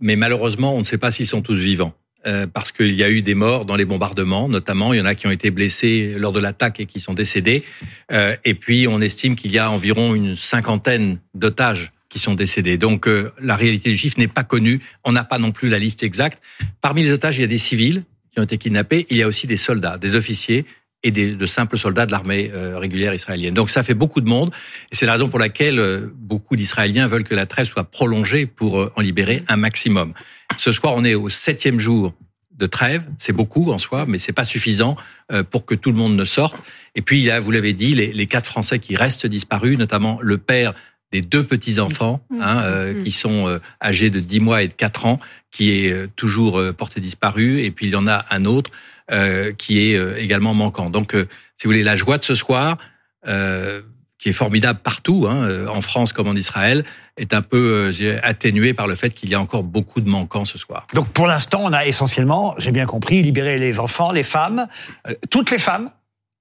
Mais 0.00 0.16
malheureusement, 0.16 0.74
on 0.74 0.78
ne 0.78 0.84
sait 0.84 0.98
pas 0.98 1.10
s'ils 1.10 1.26
sont 1.26 1.42
tous 1.42 1.56
vivants. 1.56 1.92
Euh, 2.26 2.46
parce 2.46 2.70
qu'il 2.70 2.92
y 2.92 3.02
a 3.02 3.08
eu 3.08 3.22
des 3.22 3.34
morts 3.34 3.64
dans 3.64 3.76
les 3.76 3.86
bombardements, 3.86 4.46
notamment. 4.46 4.92
Il 4.92 4.98
y 4.98 5.00
en 5.00 5.06
a 5.06 5.14
qui 5.14 5.26
ont 5.26 5.30
été 5.30 5.50
blessés 5.50 6.14
lors 6.18 6.32
de 6.32 6.40
l'attaque 6.40 6.78
et 6.78 6.84
qui 6.84 7.00
sont 7.00 7.14
décédés. 7.14 7.64
Euh, 8.12 8.36
et 8.44 8.52
puis, 8.52 8.86
on 8.86 9.00
estime 9.00 9.36
qu'il 9.36 9.52
y 9.52 9.58
a 9.58 9.70
environ 9.70 10.14
une 10.14 10.36
cinquantaine 10.36 11.18
d'otages 11.34 11.92
qui 12.10 12.18
sont 12.18 12.34
décédés. 12.34 12.76
Donc, 12.76 13.08
euh, 13.08 13.32
la 13.40 13.56
réalité 13.56 13.88
du 13.88 13.96
chiffre 13.96 14.18
n'est 14.18 14.28
pas 14.28 14.44
connue. 14.44 14.80
On 15.04 15.12
n'a 15.12 15.24
pas 15.24 15.38
non 15.38 15.52
plus 15.52 15.70
la 15.70 15.78
liste 15.78 16.02
exacte. 16.02 16.42
Parmi 16.82 17.02
les 17.02 17.12
otages, 17.12 17.38
il 17.38 17.40
y 17.40 17.44
a 17.44 17.46
des 17.46 17.56
civils 17.56 18.02
qui 18.30 18.40
ont 18.40 18.42
été 18.42 18.58
kidnappés. 18.58 19.06
Il 19.08 19.16
y 19.16 19.22
a 19.22 19.26
aussi 19.26 19.46
des 19.46 19.56
soldats, 19.56 19.96
des 19.96 20.16
officiers 20.16 20.66
et 21.02 21.10
des, 21.10 21.32
de 21.32 21.46
simples 21.46 21.78
soldats 21.78 22.06
de 22.06 22.12
l'armée 22.12 22.50
euh, 22.54 22.78
régulière 22.78 23.14
israélienne. 23.14 23.54
Donc 23.54 23.70
ça 23.70 23.82
fait 23.82 23.94
beaucoup 23.94 24.20
de 24.20 24.28
monde, 24.28 24.52
et 24.92 24.96
c'est 24.96 25.06
la 25.06 25.12
raison 25.12 25.28
pour 25.28 25.38
laquelle 25.38 25.78
euh, 25.78 26.12
beaucoup 26.14 26.56
d'Israéliens 26.56 27.06
veulent 27.06 27.24
que 27.24 27.34
la 27.34 27.46
trêve 27.46 27.66
soit 27.66 27.84
prolongée 27.84 28.46
pour 28.46 28.80
euh, 28.80 28.92
en 28.96 29.00
libérer 29.00 29.42
un 29.48 29.56
maximum. 29.56 30.12
Ce 30.58 30.72
soir, 30.72 30.94
on 30.96 31.04
est 31.04 31.14
au 31.14 31.28
septième 31.28 31.78
jour 31.78 32.12
de 32.52 32.66
trêve, 32.66 33.04
c'est 33.16 33.32
beaucoup 33.32 33.70
en 33.70 33.78
soi, 33.78 34.04
mais 34.06 34.18
c'est 34.18 34.34
pas 34.34 34.44
suffisant 34.44 34.96
euh, 35.32 35.42
pour 35.42 35.64
que 35.64 35.74
tout 35.74 35.90
le 35.90 35.96
monde 35.96 36.14
ne 36.14 36.26
sorte. 36.26 36.62
Et 36.94 37.00
puis 37.00 37.18
il 37.18 37.24
y 37.24 37.30
a, 37.30 37.40
vous 37.40 37.50
l'avez 37.50 37.72
dit, 37.72 37.94
les, 37.94 38.12
les 38.12 38.26
quatre 38.26 38.46
Français 38.46 38.78
qui 38.78 38.96
restent 38.96 39.26
disparus, 39.26 39.78
notamment 39.78 40.18
le 40.20 40.36
père 40.36 40.74
des 41.12 41.20
deux 41.20 41.44
petits 41.44 41.80
enfants 41.80 42.20
hein, 42.40 42.62
euh, 42.64 43.02
qui 43.02 43.10
sont 43.10 43.48
euh, 43.48 43.58
âgés 43.82 44.10
de 44.10 44.20
10 44.20 44.40
mois 44.40 44.62
et 44.62 44.68
de 44.68 44.72
4 44.72 45.06
ans, 45.06 45.18
qui 45.50 45.72
est 45.72 45.92
euh, 45.92 46.08
toujours 46.16 46.58
euh, 46.58 46.72
porté 46.72 47.00
disparu, 47.00 47.62
et 47.62 47.70
puis 47.70 47.86
il 47.86 47.92
y 47.92 47.96
en 47.96 48.06
a 48.06 48.24
un 48.30 48.44
autre 48.44 48.70
euh, 49.10 49.52
qui 49.52 49.90
est 49.90 49.96
euh, 49.96 50.16
également 50.18 50.54
manquant. 50.54 50.88
Donc, 50.90 51.14
euh, 51.14 51.26
si 51.56 51.66
vous 51.66 51.72
voulez, 51.72 51.82
la 51.82 51.96
joie 51.96 52.18
de 52.18 52.24
ce 52.24 52.34
soir, 52.34 52.78
euh, 53.26 53.82
qui 54.18 54.28
est 54.28 54.34
formidable 54.34 54.80
partout, 54.82 55.26
hein, 55.28 55.66
en 55.66 55.80
France 55.80 56.12
comme 56.12 56.28
en 56.28 56.34
Israël, 56.34 56.84
est 57.16 57.34
un 57.34 57.42
peu 57.42 57.90
euh, 58.00 58.18
atténuée 58.22 58.74
par 58.74 58.86
le 58.86 58.94
fait 58.94 59.10
qu'il 59.10 59.30
y 59.30 59.34
a 59.34 59.40
encore 59.40 59.62
beaucoup 59.62 60.00
de 60.00 60.08
manquants 60.08 60.44
ce 60.44 60.58
soir. 60.58 60.86
Donc 60.94 61.08
pour 61.08 61.26
l'instant, 61.26 61.60
on 61.64 61.72
a 61.72 61.86
essentiellement, 61.86 62.54
j'ai 62.58 62.70
bien 62.70 62.86
compris, 62.86 63.22
libéré 63.22 63.58
les 63.58 63.78
enfants, 63.78 64.12
les 64.12 64.22
femmes, 64.22 64.66
euh, 65.08 65.14
toutes 65.30 65.50
les 65.50 65.58
femmes? 65.58 65.90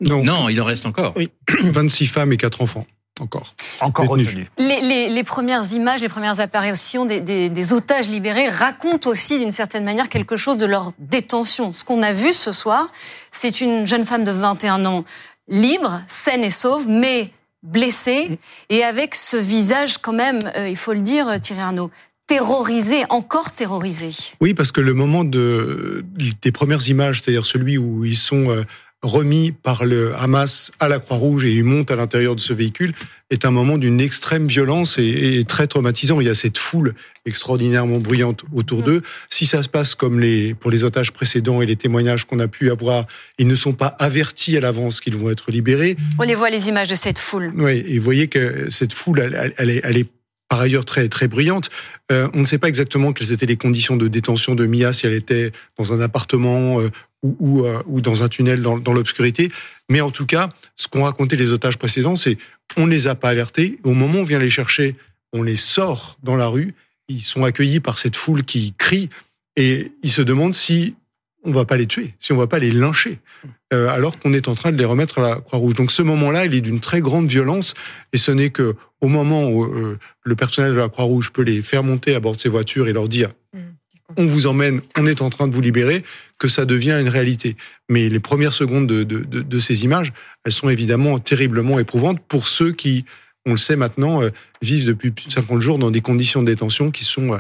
Non, 0.02 0.48
il 0.48 0.60
en 0.62 0.66
reste 0.66 0.86
encore. 0.86 1.14
Oui, 1.18 1.30
26 1.62 2.08
femmes 2.08 2.32
et 2.32 2.38
4 2.38 2.62
enfants, 2.62 2.88
encore. 3.22 3.54
Encore 3.82 4.08
retenus. 4.08 4.48
Les, 4.58 4.82
les- 4.82 5.10
les 5.10 5.24
premières 5.24 5.72
images, 5.74 6.02
les 6.02 6.10
premières 6.10 6.40
apparitions 6.40 7.06
des, 7.06 7.20
des- 7.22 7.50
des 7.50 7.74
otages 7.74 8.10
libérés 8.10 8.50
racontent 8.50 9.10
aussi 9.10 9.40
d'une 9.40 9.52
certaine 9.52 9.84
manière 9.84 10.10
quelque 10.10 10.38
chose 10.38 10.58
de 10.58 10.66
leur 10.66 10.92
détention. 11.00 11.74
Ce 11.74 11.84
qu'on 11.84 12.02
a 12.04 12.14
vu 12.14 12.34
ce 12.34 12.52
soir, 12.52 12.92
c'est 13.32 13.62
une 13.62 13.86
jeune 13.88 14.06
femme 14.06 14.24
de 14.24 14.32
21 14.32 14.86
ans 14.86 15.04
libre, 15.48 16.02
saine 16.08 16.44
et 16.44 16.50
sauve, 16.52 16.88
mais 16.88 17.32
blessée 17.64 18.40
et 18.70 18.84
avec 18.84 19.16
ce 19.16 19.36
visage 19.38 19.98
quand 19.98 20.14
même, 20.14 20.40
euh, 20.56 20.70
il 20.70 20.78
faut 20.78 20.94
le 20.94 21.02
dire 21.02 21.40
Thierry 21.42 21.62
Arnaud, 21.62 21.92
terrorisé, 22.28 23.04
encore 23.10 23.52
terrorisé. 23.52 24.12
Oui, 24.40 24.54
parce 24.54 24.72
que 24.72 24.82
le 24.82 24.94
moment 24.94 25.24
de, 25.24 26.06
des 26.44 26.52
premières 26.52 26.88
images, 26.88 27.22
c'est-à-dire 27.22 27.46
celui 27.46 27.78
où 27.80 28.06
ils 28.06 28.16
sont 28.16 28.50
euh, 28.52 28.64
remis 29.02 29.52
par 29.52 29.86
le 29.86 30.14
Hamas 30.16 30.72
à 30.80 30.90
la 30.90 31.00
Croix-Rouge 31.00 31.46
et 31.46 31.54
ils 31.54 31.64
montent 31.64 31.92
à 31.92 31.96
l'intérieur 31.96 32.36
de 32.36 32.42
ce 32.42 32.54
véhicule 32.54 32.94
est 33.30 33.46
un 33.46 33.52
moment 33.52 33.78
d'une 33.78 34.02
extrême 34.02 34.48
violence 34.48 34.98
et, 34.98 35.44
très 35.48 35.68
traumatisant. 35.68 36.20
Il 36.20 36.28
y 36.28 36.30
a 36.30 36.36
cette 36.36 36.58
foule 36.58 36.96
extraordinairement 37.26 38.00
bruyante 38.00 38.44
autour 38.54 38.82
d'eux. 38.82 39.04
Si 39.30 39.46
ça 39.46 39.62
se 39.62 39.70
passe 39.70 39.94
comme 39.94 40.20
les, 40.20 40.54
pour 40.56 40.72
les 40.72 40.84
otages 40.84 41.12
précédents 41.12 41.62
et 41.62 41.66
les 41.66 41.76
témoignages 41.76 42.26
qu'on 42.26 42.40
a 42.40 42.48
pu 42.48 42.72
avoir, 42.72 43.06
ils 43.38 43.48
ne 43.48 43.56
sont 43.56 43.74
pas 43.74 43.88
avertis 44.00 44.58
à 44.58 44.62
l'avance 44.62 45.00
qu'ils 45.00 45.16
vont 45.16 45.30
être 45.30 45.52
libérés. 45.52 45.96
On 46.18 46.24
les 46.24 46.36
voit 46.36 46.50
les 46.50 46.70
images 46.70 46.88
de 46.88 46.96
cette 46.96 47.20
foule. 47.20 47.54
Oui, 47.56 47.84
et 47.88 48.00
vous 48.00 48.04
voyez 48.04 48.28
que 48.28 48.70
cette 48.72 48.94
foule, 48.94 49.20
elle, 49.58 49.70
est, 49.70 49.82
elle 49.84 49.98
est 49.98 50.10
par 50.50 50.60
ailleurs 50.60 50.84
très 50.84 51.08
très 51.08 51.28
bruyante. 51.28 51.70
Euh, 52.12 52.28
on 52.34 52.40
ne 52.40 52.46
sait 52.46 52.58
pas 52.58 52.68
exactement 52.68 53.14
quelles 53.14 53.32
étaient 53.32 53.46
les 53.46 53.56
conditions 53.56 53.96
de 53.96 54.08
détention 54.08 54.56
de 54.56 54.66
Mia, 54.66 54.92
si 54.92 55.06
elle 55.06 55.14
était 55.14 55.52
dans 55.78 55.94
un 55.94 56.02
appartement 56.02 56.82
euh, 56.82 56.90
ou, 57.24 57.66
euh, 57.66 57.82
ou, 57.86 58.02
dans 58.02 58.24
un 58.24 58.30
tunnel 58.30 58.62
dans, 58.62 58.78
dans 58.78 58.94
l'obscurité. 58.94 59.52
Mais 59.90 60.02
en 60.02 60.12
tout 60.12 60.26
cas, 60.26 60.50
ce 60.76 60.88
qu'ont 60.88 61.04
raconté 61.04 61.36
les 61.36 61.52
otages 61.52 61.78
précédents, 61.78 62.16
c'est 62.16 62.38
on 62.78 62.86
ne 62.86 62.92
les 62.92 63.08
a 63.08 63.16
pas 63.16 63.30
alertés. 63.30 63.80
Au 63.84 63.94
moment 63.94 64.20
où 64.20 64.22
on 64.22 64.24
vient 64.24 64.40
les 64.40 64.50
chercher, 64.50 64.96
on 65.34 65.44
les 65.44 65.56
sort 65.56 66.18
dans 66.24 66.36
la 66.36 66.48
rue. 66.48 66.74
Ils 67.08 67.22
sont 67.22 67.44
accueillis 67.44 67.80
par 67.80 67.98
cette 67.98 68.16
foule 68.16 68.44
qui 68.44 68.74
crie 68.78 69.10
et 69.56 69.92
ils 70.04 70.12
se 70.12 70.22
demandent 70.22 70.54
si 70.54 70.96
on 71.44 71.52
va 71.52 71.66
pas 71.66 71.78
les 71.78 71.88
tuer, 71.88 72.14
si 72.20 72.34
on 72.34 72.38
va 72.38 72.48
pas 72.48 72.60
les 72.60 72.72
lyncher, 72.72 73.20
euh, 73.74 73.88
alors 73.88 74.20
qu'on 74.20 74.34
est 74.34 74.48
en 74.48 74.56
train 74.56 74.72
de 74.72 74.78
les 74.78 74.86
remettre 74.86 75.20
à 75.20 75.30
la 75.30 75.36
Croix-Rouge. 75.38 75.74
Donc 75.74 75.90
ce 75.90 76.02
moment-là, 76.02 76.46
il 76.46 76.54
est 76.54 76.62
d'une 76.62 76.80
très 76.80 77.02
grande 77.02 77.28
violence, 77.28 77.76
et 78.14 78.18
ce 78.18 78.32
n'est 78.32 78.50
que 78.50 78.76
au 79.02 79.08
moment 79.08 79.50
où 79.50 79.64
euh, 79.64 79.98
le 80.24 80.36
personnel 80.36 80.74
de 80.74 80.78
la 80.78 80.90
Croix-Rouge 80.90 81.32
peut 81.32 81.42
les 81.42 81.62
faire 81.62 81.84
monter 81.84 82.14
à 82.14 82.20
bord 82.20 82.36
de 82.36 82.42
ses 82.42 82.50
voitures 82.50 82.88
et 82.88 82.94
leur 82.94 83.08
dire 83.08 83.30
on 84.18 84.26
vous 84.26 84.48
emmène, 84.48 84.82
on 84.98 85.06
est 85.06 85.22
en 85.22 85.30
train 85.30 85.48
de 85.48 85.54
vous 85.54 85.62
libérer, 85.62 86.04
que 86.38 86.48
ça 86.48 86.66
devient 86.66 86.98
une 87.00 87.10
réalité. 87.10 87.56
Mais 87.90 88.10
les 88.10 88.20
premières 88.20 88.54
secondes 88.54 88.88
de, 88.88 89.04
de, 89.04 89.20
de, 89.20 89.42
de 89.42 89.60
ces 89.60 89.84
images, 89.84 90.14
elles 90.46 90.52
sont 90.52 90.70
évidemment 90.70 91.20
terriblement 91.20 91.80
éprouvantes 91.80 92.20
pour 92.28 92.48
ceux 92.48 92.72
qui, 92.72 93.06
on 93.46 93.52
le 93.52 93.58
sait 93.58 93.76
maintenant, 93.76 94.22
euh, 94.22 94.30
vivent 94.62 94.86
depuis 94.86 95.12
plus 95.12 95.28
de 95.28 95.32
50 95.32 95.62
jours 95.62 95.80
dans 95.80 95.92
des 95.92 96.02
conditions 96.02 96.42
de 96.42 96.48
détention 96.48 96.92
qui 96.92 97.04
sont 97.04 97.40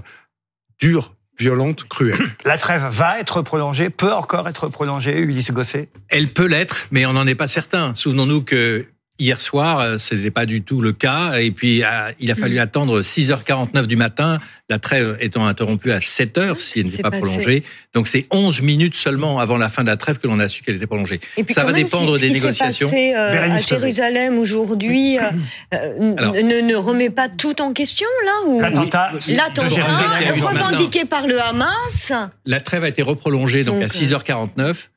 dures, 0.79 1.15
violente, 1.37 1.85
cruelle. 1.87 2.19
La 2.45 2.57
trêve 2.57 2.85
va 2.89 3.19
être 3.19 3.41
prolongée, 3.41 3.89
peut 3.89 4.13
encore 4.13 4.47
être 4.47 4.67
prolongée, 4.67 5.17
Ulysse 5.19 5.51
Gosset? 5.51 5.89
Elle 6.09 6.29
peut 6.29 6.45
l'être, 6.45 6.87
mais 6.91 7.05
on 7.05 7.13
n'en 7.13 7.27
est 7.27 7.35
pas 7.35 7.47
certain. 7.47 7.95
Souvenons-nous 7.95 8.43
que 8.43 8.85
hier 9.19 9.39
soir, 9.41 9.79
euh, 9.79 9.97
ce 9.97 10.15
n'était 10.15 10.31
pas 10.31 10.45
du 10.45 10.61
tout 10.61 10.81
le 10.81 10.93
cas. 10.93 11.39
Et 11.39 11.51
puis, 11.51 11.83
euh, 11.83 11.87
il 12.19 12.31
a 12.31 12.35
fallu 12.35 12.55
mm. 12.55 12.59
attendre 12.59 13.01
6h49 13.01 13.85
du 13.85 13.95
matin, 13.95 14.39
la 14.69 14.79
trêve 14.79 15.17
étant 15.19 15.45
interrompue 15.45 15.91
à 15.91 15.99
7h 15.99 16.59
si 16.59 16.79
elle 16.79 16.85
n'était 16.87 17.03
pas 17.03 17.11
prolongée. 17.11 17.63
Donc, 17.93 18.07
c'est 18.07 18.25
11 18.31 18.61
minutes 18.61 18.95
seulement 18.95 19.39
avant 19.39 19.57
la 19.57 19.69
fin 19.69 19.83
de 19.83 19.89
la 19.89 19.97
trêve 19.97 20.17
que 20.19 20.27
l'on 20.27 20.39
a 20.39 20.47
su 20.47 20.63
qu'elle 20.63 20.75
était 20.75 20.87
prolongée. 20.87 21.19
Ça 21.49 21.63
va 21.63 21.73
dépendre 21.73 22.17
des 22.17 22.29
négociations. 22.29 22.89
Passé, 22.89 23.13
euh, 23.15 23.53
à 23.53 23.57
Jérusalem 23.57 24.37
aujourd'hui 24.37 25.17
ne, 25.71 26.61
ne, 26.61 26.75
remet 26.75 27.09
pas 27.09 27.29
tout 27.29 27.61
en 27.61 27.73
question, 27.73 28.07
là 28.25 28.69
L'attentat 28.69 29.11
revendiqué 30.39 31.05
par 31.05 31.27
le 31.27 31.39
Hamas. 31.41 32.13
La 32.45 32.59
trêve 32.59 32.83
a 32.83 32.87
été 32.87 33.01
reprolongée 33.01 33.63
donc, 33.63 33.79
donc 33.79 33.83
à 33.83 33.87
6h49. 33.87 34.87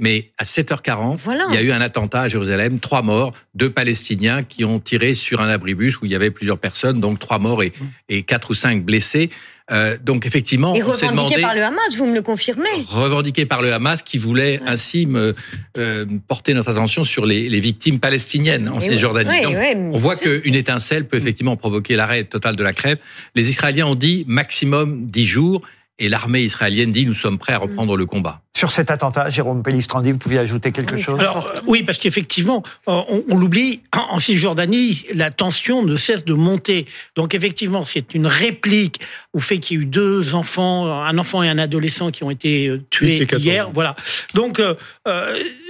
Mais 0.00 0.30
à 0.38 0.44
7h40, 0.44 1.18
il 1.50 1.54
y 1.54 1.58
a 1.58 1.62
eu 1.62 1.70
un 1.70 1.80
attentat 1.80 2.22
à 2.22 2.28
Jérusalem, 2.28 2.80
trois 2.80 3.02
morts, 3.02 3.32
deux 3.54 3.70
Palestiniens 3.70 4.42
qui 4.42 4.64
ont 4.64 4.80
tiré 4.80 5.14
sur 5.14 5.40
un 5.40 5.48
abribus 5.48 6.00
où 6.00 6.06
il 6.06 6.12
y 6.12 6.14
avait 6.14 6.30
plusieurs 6.30 6.58
personnes, 6.58 7.00
donc 7.00 7.18
trois 7.18 7.38
morts 7.38 7.62
et, 7.62 7.72
et 8.08 8.22
quatre 8.22 8.50
ou 8.50 8.54
cinq 8.54 8.84
blessés. 8.84 9.30
Euh, 9.72 9.96
donc 10.00 10.26
effectivement, 10.26 10.76
et 10.76 10.82
revendiqué 10.82 11.40
par 11.40 11.54
le 11.54 11.64
Hamas, 11.64 11.96
vous 11.96 12.06
me 12.06 12.14
le 12.14 12.22
confirmez 12.22 12.68
Revendiqué 12.86 13.46
par 13.46 13.62
le 13.62 13.72
Hamas 13.72 14.04
qui 14.04 14.16
voulait 14.16 14.60
ainsi 14.64 15.06
me, 15.06 15.34
euh, 15.76 16.06
porter 16.28 16.54
notre 16.54 16.70
attention 16.70 17.02
sur 17.02 17.26
les, 17.26 17.48
les 17.48 17.58
victimes 17.58 17.98
palestiniennes 17.98 18.68
en 18.68 18.78
Cisjordanie. 18.78 19.44
on 19.92 19.98
voit 19.98 20.14
qu'une 20.14 20.54
étincelle 20.54 21.08
peut 21.08 21.16
effectivement 21.16 21.56
provoquer 21.56 21.96
l'arrêt 21.96 22.22
total 22.24 22.54
de 22.54 22.62
la 22.62 22.72
crève. 22.72 22.98
Les 23.34 23.50
Israéliens 23.50 23.86
ont 23.86 23.96
dit 23.96 24.24
maximum 24.28 25.06
dix 25.06 25.26
jours 25.26 25.62
et 25.98 26.08
l'armée 26.08 26.42
israélienne 26.42 26.92
dit 26.92 27.04
nous 27.04 27.14
sommes 27.14 27.38
prêts 27.38 27.54
à 27.54 27.58
reprendre 27.58 27.96
le 27.96 28.06
combat. 28.06 28.42
Sur 28.56 28.70
cet 28.70 28.90
attentat, 28.90 29.28
Jérôme 29.28 29.62
Pellistrandi, 29.62 30.12
vous 30.12 30.18
pouviez 30.18 30.38
ajouter 30.38 30.72
quelque 30.72 30.96
chose 30.96 31.20
Alors 31.20 31.52
oui, 31.66 31.82
parce 31.82 31.98
qu'effectivement, 31.98 32.62
euh, 32.88 33.02
on, 33.28 33.36
l'oublie, 33.36 33.82
en 33.92 34.18
Cisjordanie, 34.18 35.04
la 35.12 35.30
tension 35.30 35.82
ne 35.82 35.94
cesse 35.94 36.24
de 36.24 36.32
monter. 36.32 36.86
Donc 37.16 37.34
effectivement, 37.34 37.84
c'est 37.84 38.14
une 38.14 38.26
réplique 38.26 39.02
au 39.34 39.40
fait 39.40 39.58
qu'il 39.58 39.76
y 39.76 39.80
a 39.80 39.82
eu 39.82 39.84
deux 39.84 40.34
enfants, 40.34 40.86
un 40.86 41.18
enfant 41.18 41.42
et 41.42 41.50
un 41.50 41.58
adolescent 41.58 42.10
qui 42.10 42.24
ont 42.24 42.30
été 42.30 42.68
euh, 42.68 42.82
tués 42.88 43.26
hier. 43.36 43.70
Voilà. 43.74 43.94
Donc 44.32 44.58
euh, 44.58 44.74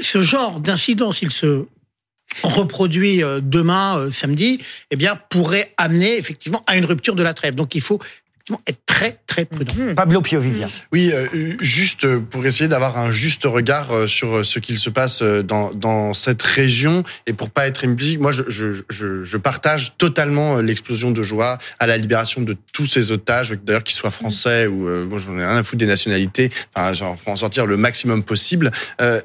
ce 0.00 0.22
genre 0.22 0.60
d'incident, 0.60 1.10
s'il 1.10 1.32
se 1.32 1.64
reproduit 2.44 3.22
demain, 3.42 4.10
samedi, 4.12 4.60
eh 4.92 4.96
bien, 4.96 5.18
pourrait 5.28 5.72
amener 5.76 6.18
effectivement 6.18 6.62
à 6.68 6.76
une 6.76 6.84
rupture 6.84 7.16
de 7.16 7.24
la 7.24 7.34
trêve. 7.34 7.56
Donc 7.56 7.74
il 7.74 7.80
faut 7.80 7.98
être 8.66 8.78
très 8.86 9.18
très 9.26 9.44
prudent. 9.44 9.74
Mhm. 9.76 9.94
Pablo 9.94 10.20
Piovivia. 10.20 10.68
Oui, 10.92 11.10
euh, 11.12 11.56
juste 11.60 12.06
pour 12.16 12.46
essayer 12.46 12.68
d'avoir 12.68 12.96
un 12.96 13.10
juste 13.10 13.44
regard 13.44 13.90
euh, 13.90 14.06
sur 14.06 14.36
euh, 14.36 14.44
ce 14.44 14.58
qu'il 14.58 14.78
se 14.78 14.88
passe 14.90 15.22
dans, 15.22 15.72
dans 15.72 16.14
cette 16.14 16.42
région 16.42 17.02
et 17.26 17.32
pour 17.32 17.50
pas 17.50 17.66
être 17.66 17.84
implicite, 17.84 18.20
moi 18.20 18.32
je, 18.32 18.42
je, 18.48 18.82
je, 18.88 19.24
je 19.24 19.36
partage 19.36 19.96
totalement 19.98 20.60
l'explosion 20.60 21.10
de 21.10 21.22
joie 21.22 21.58
à 21.78 21.86
la 21.86 21.96
libération 21.96 22.42
de 22.42 22.56
tous 22.72 22.86
ces 22.86 23.12
otages, 23.12 23.50
d'ailleurs 23.64 23.84
qu'ils 23.84 23.96
soient 23.96 24.10
français 24.10 24.66
ou 24.66 24.88
moi 25.06 25.18
j'en 25.18 25.36
ai 25.38 25.44
rien 25.44 25.56
à 25.56 25.62
foutre 25.62 25.78
des 25.78 25.86
nationalités, 25.86 26.50
enfin 26.74 26.92
genre, 26.92 27.16
faut 27.18 27.30
en 27.30 27.36
sortir 27.36 27.66
le 27.66 27.76
maximum 27.76 28.22
possible, 28.22 28.70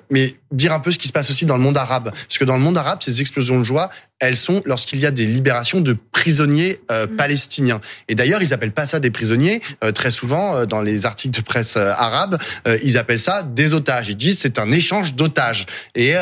mais 0.10 0.36
dire 0.52 0.74
un 0.74 0.80
peu 0.80 0.92
ce 0.92 1.00
qui 1.00 1.08
se 1.08 1.14
passe 1.14 1.30
aussi 1.30 1.46
dans 1.46 1.58
le 1.58 1.64
monde 1.64 1.78
arabe, 1.78 2.12
parce 2.12 2.38
que 2.38 2.46
dans 2.46 2.56
le 2.56 2.62
monde 2.62 2.78
arabe 2.78 3.00
ces 3.02 3.22
explosions 3.22 3.60
de 3.60 3.66
joie, 3.66 3.90
elles 4.22 4.38
sont 4.38 4.62
lorsqu'il 4.66 5.00
y 5.00 5.06
a 5.06 5.12
des 5.12 5.26
libérations 5.26 5.82
de 5.82 5.98
prisonniers 6.12 6.80
euh, 6.92 7.08
mm. 7.08 7.16
palestiniens. 7.16 7.82
Et 8.08 8.16
d'ailleurs, 8.16 8.42
ils 8.42 8.54
appellent 8.54 8.72
pas 8.72 8.86
ça 8.86 9.00
des 9.00 9.10
prisonniers. 9.10 9.62
Euh, 9.84 9.92
très 9.92 10.12
souvent, 10.12 10.56
euh, 10.56 10.66
dans 10.66 10.82
les 10.82 11.06
articles 11.06 11.36
de 11.36 11.44
presse 11.44 11.76
arabes, 11.76 12.38
ils 12.84 12.98
appellent 12.98 13.20
ça 13.20 13.42
des 13.44 13.74
otages. 13.74 14.10
Ils 14.10 14.16
disent 14.16 14.38
c'est 14.38 14.60
un 14.60 14.72
échange 14.72 15.16
d'otages. 15.16 15.66
Et, 15.96 16.14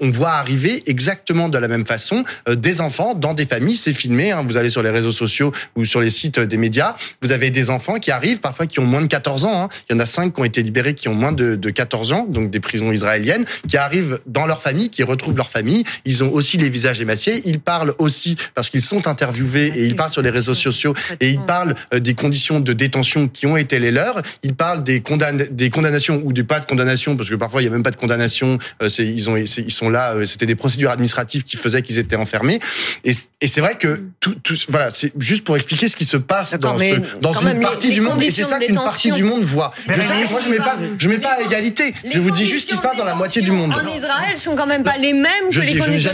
on 0.00 0.10
voit 0.10 0.32
arriver 0.32 0.82
exactement 0.86 1.48
de 1.48 1.56
la 1.56 1.68
même 1.68 1.86
façon 1.86 2.24
des 2.48 2.80
enfants 2.80 3.14
dans 3.14 3.34
des 3.34 3.46
familles. 3.46 3.76
C'est 3.76 3.92
filmé. 3.92 4.32
Hein. 4.32 4.44
vous 4.46 4.56
allez 4.56 4.70
sur 4.70 4.82
les 4.82 4.90
réseaux 4.90 5.12
sociaux 5.12 5.52
ou 5.76 5.84
sur 5.84 6.00
les 6.00 6.10
sites 6.10 6.40
des 6.40 6.56
médias. 6.56 6.96
Vous 7.22 7.30
avez 7.30 7.50
des 7.50 7.70
enfants 7.70 7.98
qui 7.98 8.10
arrivent, 8.10 8.40
parfois 8.40 8.66
qui 8.66 8.80
ont 8.80 8.86
moins 8.86 9.02
de 9.02 9.06
14 9.06 9.44
ans. 9.44 9.64
Hein. 9.64 9.68
Il 9.88 9.92
y 9.92 9.96
en 9.96 10.00
a 10.00 10.06
cinq 10.06 10.34
qui 10.34 10.40
ont 10.40 10.44
été 10.44 10.62
libérés 10.62 10.94
qui 10.94 11.08
ont 11.08 11.14
moins 11.14 11.32
de, 11.32 11.54
de 11.54 11.70
14 11.70 12.12
ans, 12.12 12.26
donc 12.28 12.50
des 12.50 12.60
prisons 12.60 12.90
israéliennes, 12.90 13.44
qui 13.68 13.76
arrivent 13.76 14.18
dans 14.26 14.46
leur 14.46 14.62
famille, 14.62 14.90
qui 14.90 15.04
retrouvent 15.04 15.36
leur 15.36 15.50
famille. 15.50 15.84
Ils 16.04 16.24
ont 16.24 16.32
aussi 16.32 16.56
les 16.56 16.68
visages 16.68 17.00
émaciés 17.00 17.19
ils 17.26 17.60
parlent 17.60 17.94
aussi, 17.98 18.36
parce 18.54 18.70
qu'ils 18.70 18.82
sont 18.82 19.06
interviewés 19.08 19.72
et 19.74 19.86
ils 19.86 19.96
parlent 19.96 20.10
sur 20.10 20.22
les 20.22 20.30
réseaux 20.30 20.54
sociaux, 20.54 20.94
et 21.20 21.30
ils 21.30 21.40
parlent 21.40 21.74
euh, 21.94 22.00
des 22.00 22.14
conditions 22.14 22.60
de 22.60 22.72
détention 22.72 23.28
qui 23.28 23.46
ont 23.46 23.56
été 23.56 23.78
les 23.78 23.90
leurs. 23.90 24.22
Ils 24.42 24.54
parlent 24.54 24.84
des, 24.84 25.02
des 25.50 25.70
condamnations 25.70 26.22
ou 26.24 26.32
des 26.32 26.44
pas 26.44 26.60
de 26.60 26.66
condamnation, 26.66 27.16
parce 27.16 27.30
que 27.30 27.34
parfois 27.34 27.60
il 27.60 27.64
n'y 27.64 27.68
a 27.68 27.72
même 27.72 27.82
pas 27.82 27.90
de 27.90 27.96
condamnation. 27.96 28.58
Euh, 28.82 28.88
ils, 28.98 29.30
ont, 29.30 29.36
ils 29.36 29.72
sont 29.72 29.90
là, 29.90 30.14
euh, 30.14 30.26
c'était 30.26 30.46
des 30.46 30.54
procédures 30.54 30.90
administratives 30.90 31.44
qui 31.44 31.56
faisaient 31.56 31.82
qu'ils 31.82 31.98
étaient 31.98 32.16
enfermés. 32.16 32.58
Et, 33.04 33.12
et 33.40 33.46
c'est 33.46 33.60
vrai 33.60 33.76
que 33.76 34.02
tout, 34.20 34.34
tout 34.42 34.56
voilà, 34.68 34.90
c'est 34.90 35.12
juste 35.18 35.44
pour 35.44 35.56
expliquer 35.56 35.88
ce 35.88 35.96
qui 35.96 36.04
se 36.04 36.16
passe 36.16 36.58
dans, 36.58 36.78
ce, 36.78 37.18
dans 37.20 37.32
une 37.32 37.60
partie 37.60 37.90
du 37.90 38.00
monde. 38.00 38.22
Et 38.22 38.30
c'est 38.30 38.44
ça 38.44 38.58
qu'une 38.58 38.74
partie 38.74 39.12
du 39.12 39.24
monde 39.24 39.42
voit. 39.42 39.72
Je 39.88 40.00
sais 40.00 40.08
que 40.08 40.30
moi 40.30 40.40
je 40.44 40.50
mets 40.50 40.56
pas, 40.58 40.78
je 40.98 41.08
mets 41.08 41.18
pas 41.18 41.36
à 41.38 41.42
égalité. 41.42 41.92
Je 42.10 42.20
vous 42.20 42.30
dis 42.30 42.44
juste 42.44 42.66
ce 42.66 42.70
qui 42.70 42.76
se 42.76 42.82
passe 42.82 42.96
dans 42.96 43.04
la 43.04 43.14
moitié 43.14 43.42
du 43.42 43.50
monde. 43.50 43.72
En 43.72 43.86
Israël 43.88 44.38
sont 44.38 44.54
quand 44.54 44.66
même 44.66 44.84
pas 44.84 44.96
les 44.96 45.12
mêmes 45.12 45.50
que 45.52 45.60
les 45.60 45.76
conditions 45.76 46.12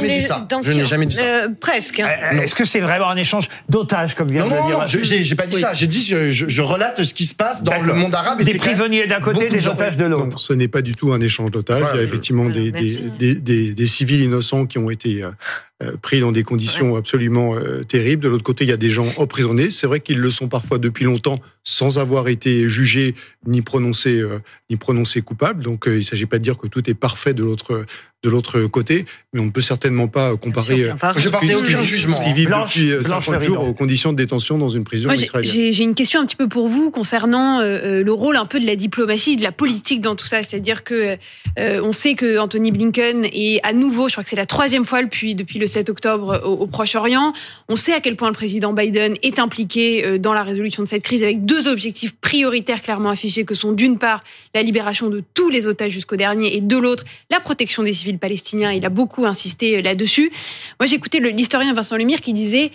Euh, 1.23 1.49
presque. 1.61 2.01
Hein. 2.01 2.09
Euh, 2.33 2.39
est-ce 2.39 2.55
que 2.55 2.65
c'est 2.65 2.81
vraiment 2.81 3.09
un 3.09 3.17
échange 3.17 3.49
d'otages, 3.69 4.15
comme 4.15 4.31
vient 4.31 4.45
de 4.45 4.51
le 4.51 4.67
dire 4.67 4.79
Non, 4.79 4.87
j'ai 4.87 5.35
pas 5.35 5.47
dit 5.47 5.57
ça. 5.57 5.75
J'ai 5.75 5.87
dit, 5.87 6.01
je, 6.01 6.31
je, 6.31 6.63
relate 6.63 7.03
ce 7.05 7.15
qui 7.15 7.25
se 7.25 7.35
passe 7.35 7.63
dans 7.63 7.81
le 7.81 7.95
monde 7.95 8.15
arabe. 8.15 8.41
Et 8.41 8.45
des 8.45 8.55
prisonniers 8.55 9.07
d'un 9.07 9.21
côté, 9.21 9.49
des 9.49 9.69
otages 9.69 9.97
de 9.97 10.05
l'autre. 10.05 10.39
Ce 10.39 10.53
n'est 10.53 10.69
pas 10.69 10.83
du 10.83 10.93
tout 10.93 11.13
un 11.13 11.21
échange 11.21 11.51
d'otages. 11.51 11.85
Il 11.95 11.97
y 11.99 12.01
a 12.01 12.03
effectivement 12.03 12.47
des, 12.47 12.71
des, 12.73 13.35
des, 13.41 13.73
des, 13.73 13.87
civils 13.87 14.21
innocents 14.21 14.67
qui 14.67 14.79
ont 14.79 14.91
été 14.91 15.23
euh, 15.23 15.31
euh, 15.76 15.76
pris 16.03 16.21
dans 16.21 16.33
des 16.33 16.43
conditions 16.43 16.97
absolument 16.97 17.55
euh, 17.55 17.83
terribles. 17.85 18.23
De 18.23 18.29
l'autre 18.29 18.43
côté, 18.45 18.65
il 18.65 18.69
y 18.69 18.73
a 18.73 18.77
des 18.79 18.89
gens 18.91 19.07
emprisonnés. 19.19 19.71
C'est 19.71 19.87
vrai 19.87 20.01
qu'ils 20.01 20.19
le 20.21 20.31
sont 20.31 20.49
parfois 20.49 20.79
depuis 20.79 21.05
longtemps 21.05 21.39
sans 21.65 21.99
avoir 21.99 22.29
été 22.29 22.69
jugés 22.69 23.15
ni 23.47 23.61
prononcés, 23.61 24.21
euh, 24.21 24.39
ni 24.71 24.77
prononcés 24.77 25.21
coupables. 25.21 25.63
Donc, 25.63 25.85
il 25.87 25.93
ne 25.97 26.01
s'agit 26.01 26.27
pas 26.27 26.39
de 26.39 26.43
dire 26.45 26.57
que 26.59 26.67
tout 26.69 26.89
est 26.89 26.95
parfait 26.95 27.35
de 27.35 27.43
l'autre 27.43 27.85
de 28.25 28.31
l'autre 28.31 28.63
côté, 28.63 29.05
mais 29.33 29.41
on 29.41 29.45
ne 29.45 29.51
peut 29.51 29.61
certainement 29.61 30.09
pas 30.09 30.35
comparer. 30.37 30.77
Sûr, 30.85 30.97
Je 31.17 31.29
partais 31.29 31.55
aucun 31.55 31.83
jugement. 31.83 32.17
Ce 32.17 32.23
qu'ils 32.25 32.35
vivent 32.35 32.49
Blanche- 32.49 32.75
depuis 32.75 32.91
euh, 32.91 33.01
Blanche 33.03 33.27
50 33.27 33.43
jours 33.43 33.61
aux 33.69 33.75
conditions 33.75 34.11
de 34.13 34.17
détention 34.17 34.59
dans 34.59 34.69
une 34.71 34.83
prison 34.83 35.07
Moi, 35.09 35.15
j'ai- 35.15 35.27
israélienne. 35.27 35.53
j'ai 35.55 35.73
j'ai 35.73 35.85
une 35.85 35.95
question 35.95 36.21
un 36.21 36.27
petit 36.27 36.35
peu 36.35 36.49
pour 36.49 36.67
vous 36.67 36.91
concernant 36.91 37.61
euh, 37.61 37.65
euh, 38.01 38.03
le 38.03 38.13
rôle 38.13 38.37
un 38.37 38.47
peu 38.47 38.59
de 38.59 38.67
la 38.67 38.75
diplomatie, 38.75 39.37
de 39.37 39.43
la 39.45 39.53
politique 39.53 40.01
dans 40.01 40.17
tout 40.17 40.27
ça. 40.27 40.43
C'est-à-dire 40.43 40.83
que 40.83 41.17
euh, 41.59 41.81
on 41.85 41.93
sait 41.93 42.15
que 42.15 42.39
Anthony 42.39 42.73
Blinken 42.73 43.27
est 43.33 43.61
à 43.65 43.73
nouveau, 43.75 44.09
je 44.09 44.15
crois 44.15 44.25
que 44.25 44.31
c'est 44.31 44.35
la 44.35 44.47
troisième 44.47 44.87
fois 44.87 45.05
depuis 45.05 45.35
depuis 45.37 45.59
le 45.61 45.66
7 45.67 45.91
octobre 45.91 46.43
au, 46.45 46.67
Proche-Orient. 46.67 47.33
On 47.69 47.77
sait 47.77 47.93
à 47.93 48.01
quel 48.01 48.17
point 48.17 48.29
le 48.29 48.35
président 48.35 48.73
Biden 48.73 49.15
est 49.23 49.39
impliqué 49.39 50.05
euh, 50.05 50.19
dans 50.19 50.33
la 50.33 50.43
résolution 50.43 50.83
de 50.83 50.89
cette 50.89 51.03
crise 51.03 51.23
avec 51.23 51.45
deux 51.45 51.69
objectifs 51.69 52.15
prioritaires 52.17 52.83
clairement 52.83 53.11
affichés 53.11 53.45
que 53.45 53.55
sont 53.55 53.73
d'une 53.73 53.99
part 53.99 54.23
la 54.55 54.63
libération 54.63 55.09
de 55.09 55.23
tous 55.35 55.49
les 55.51 55.67
otages 55.67 55.93
jusqu'au 55.93 56.17
dernier 56.17 56.57
et 56.57 56.61
de 56.61 56.77
l'autre 56.77 57.05
la 57.31 57.41
protection 57.41 57.83
des 57.83 57.93
civils 57.93 58.19
palestiniens. 58.19 58.73
Il 58.73 58.85
a 58.85 58.91
beaucoup 58.91 59.25
insisté 59.27 59.77
euh, 59.77 59.83
là-dessus. 59.83 60.31
Moi, 60.81 60.87
j'écoutais 60.87 61.21
l'historien 61.21 61.73
Vincent 61.75 61.97
Lemire 61.97 62.21
qui 62.21 62.33
disait 62.33 62.71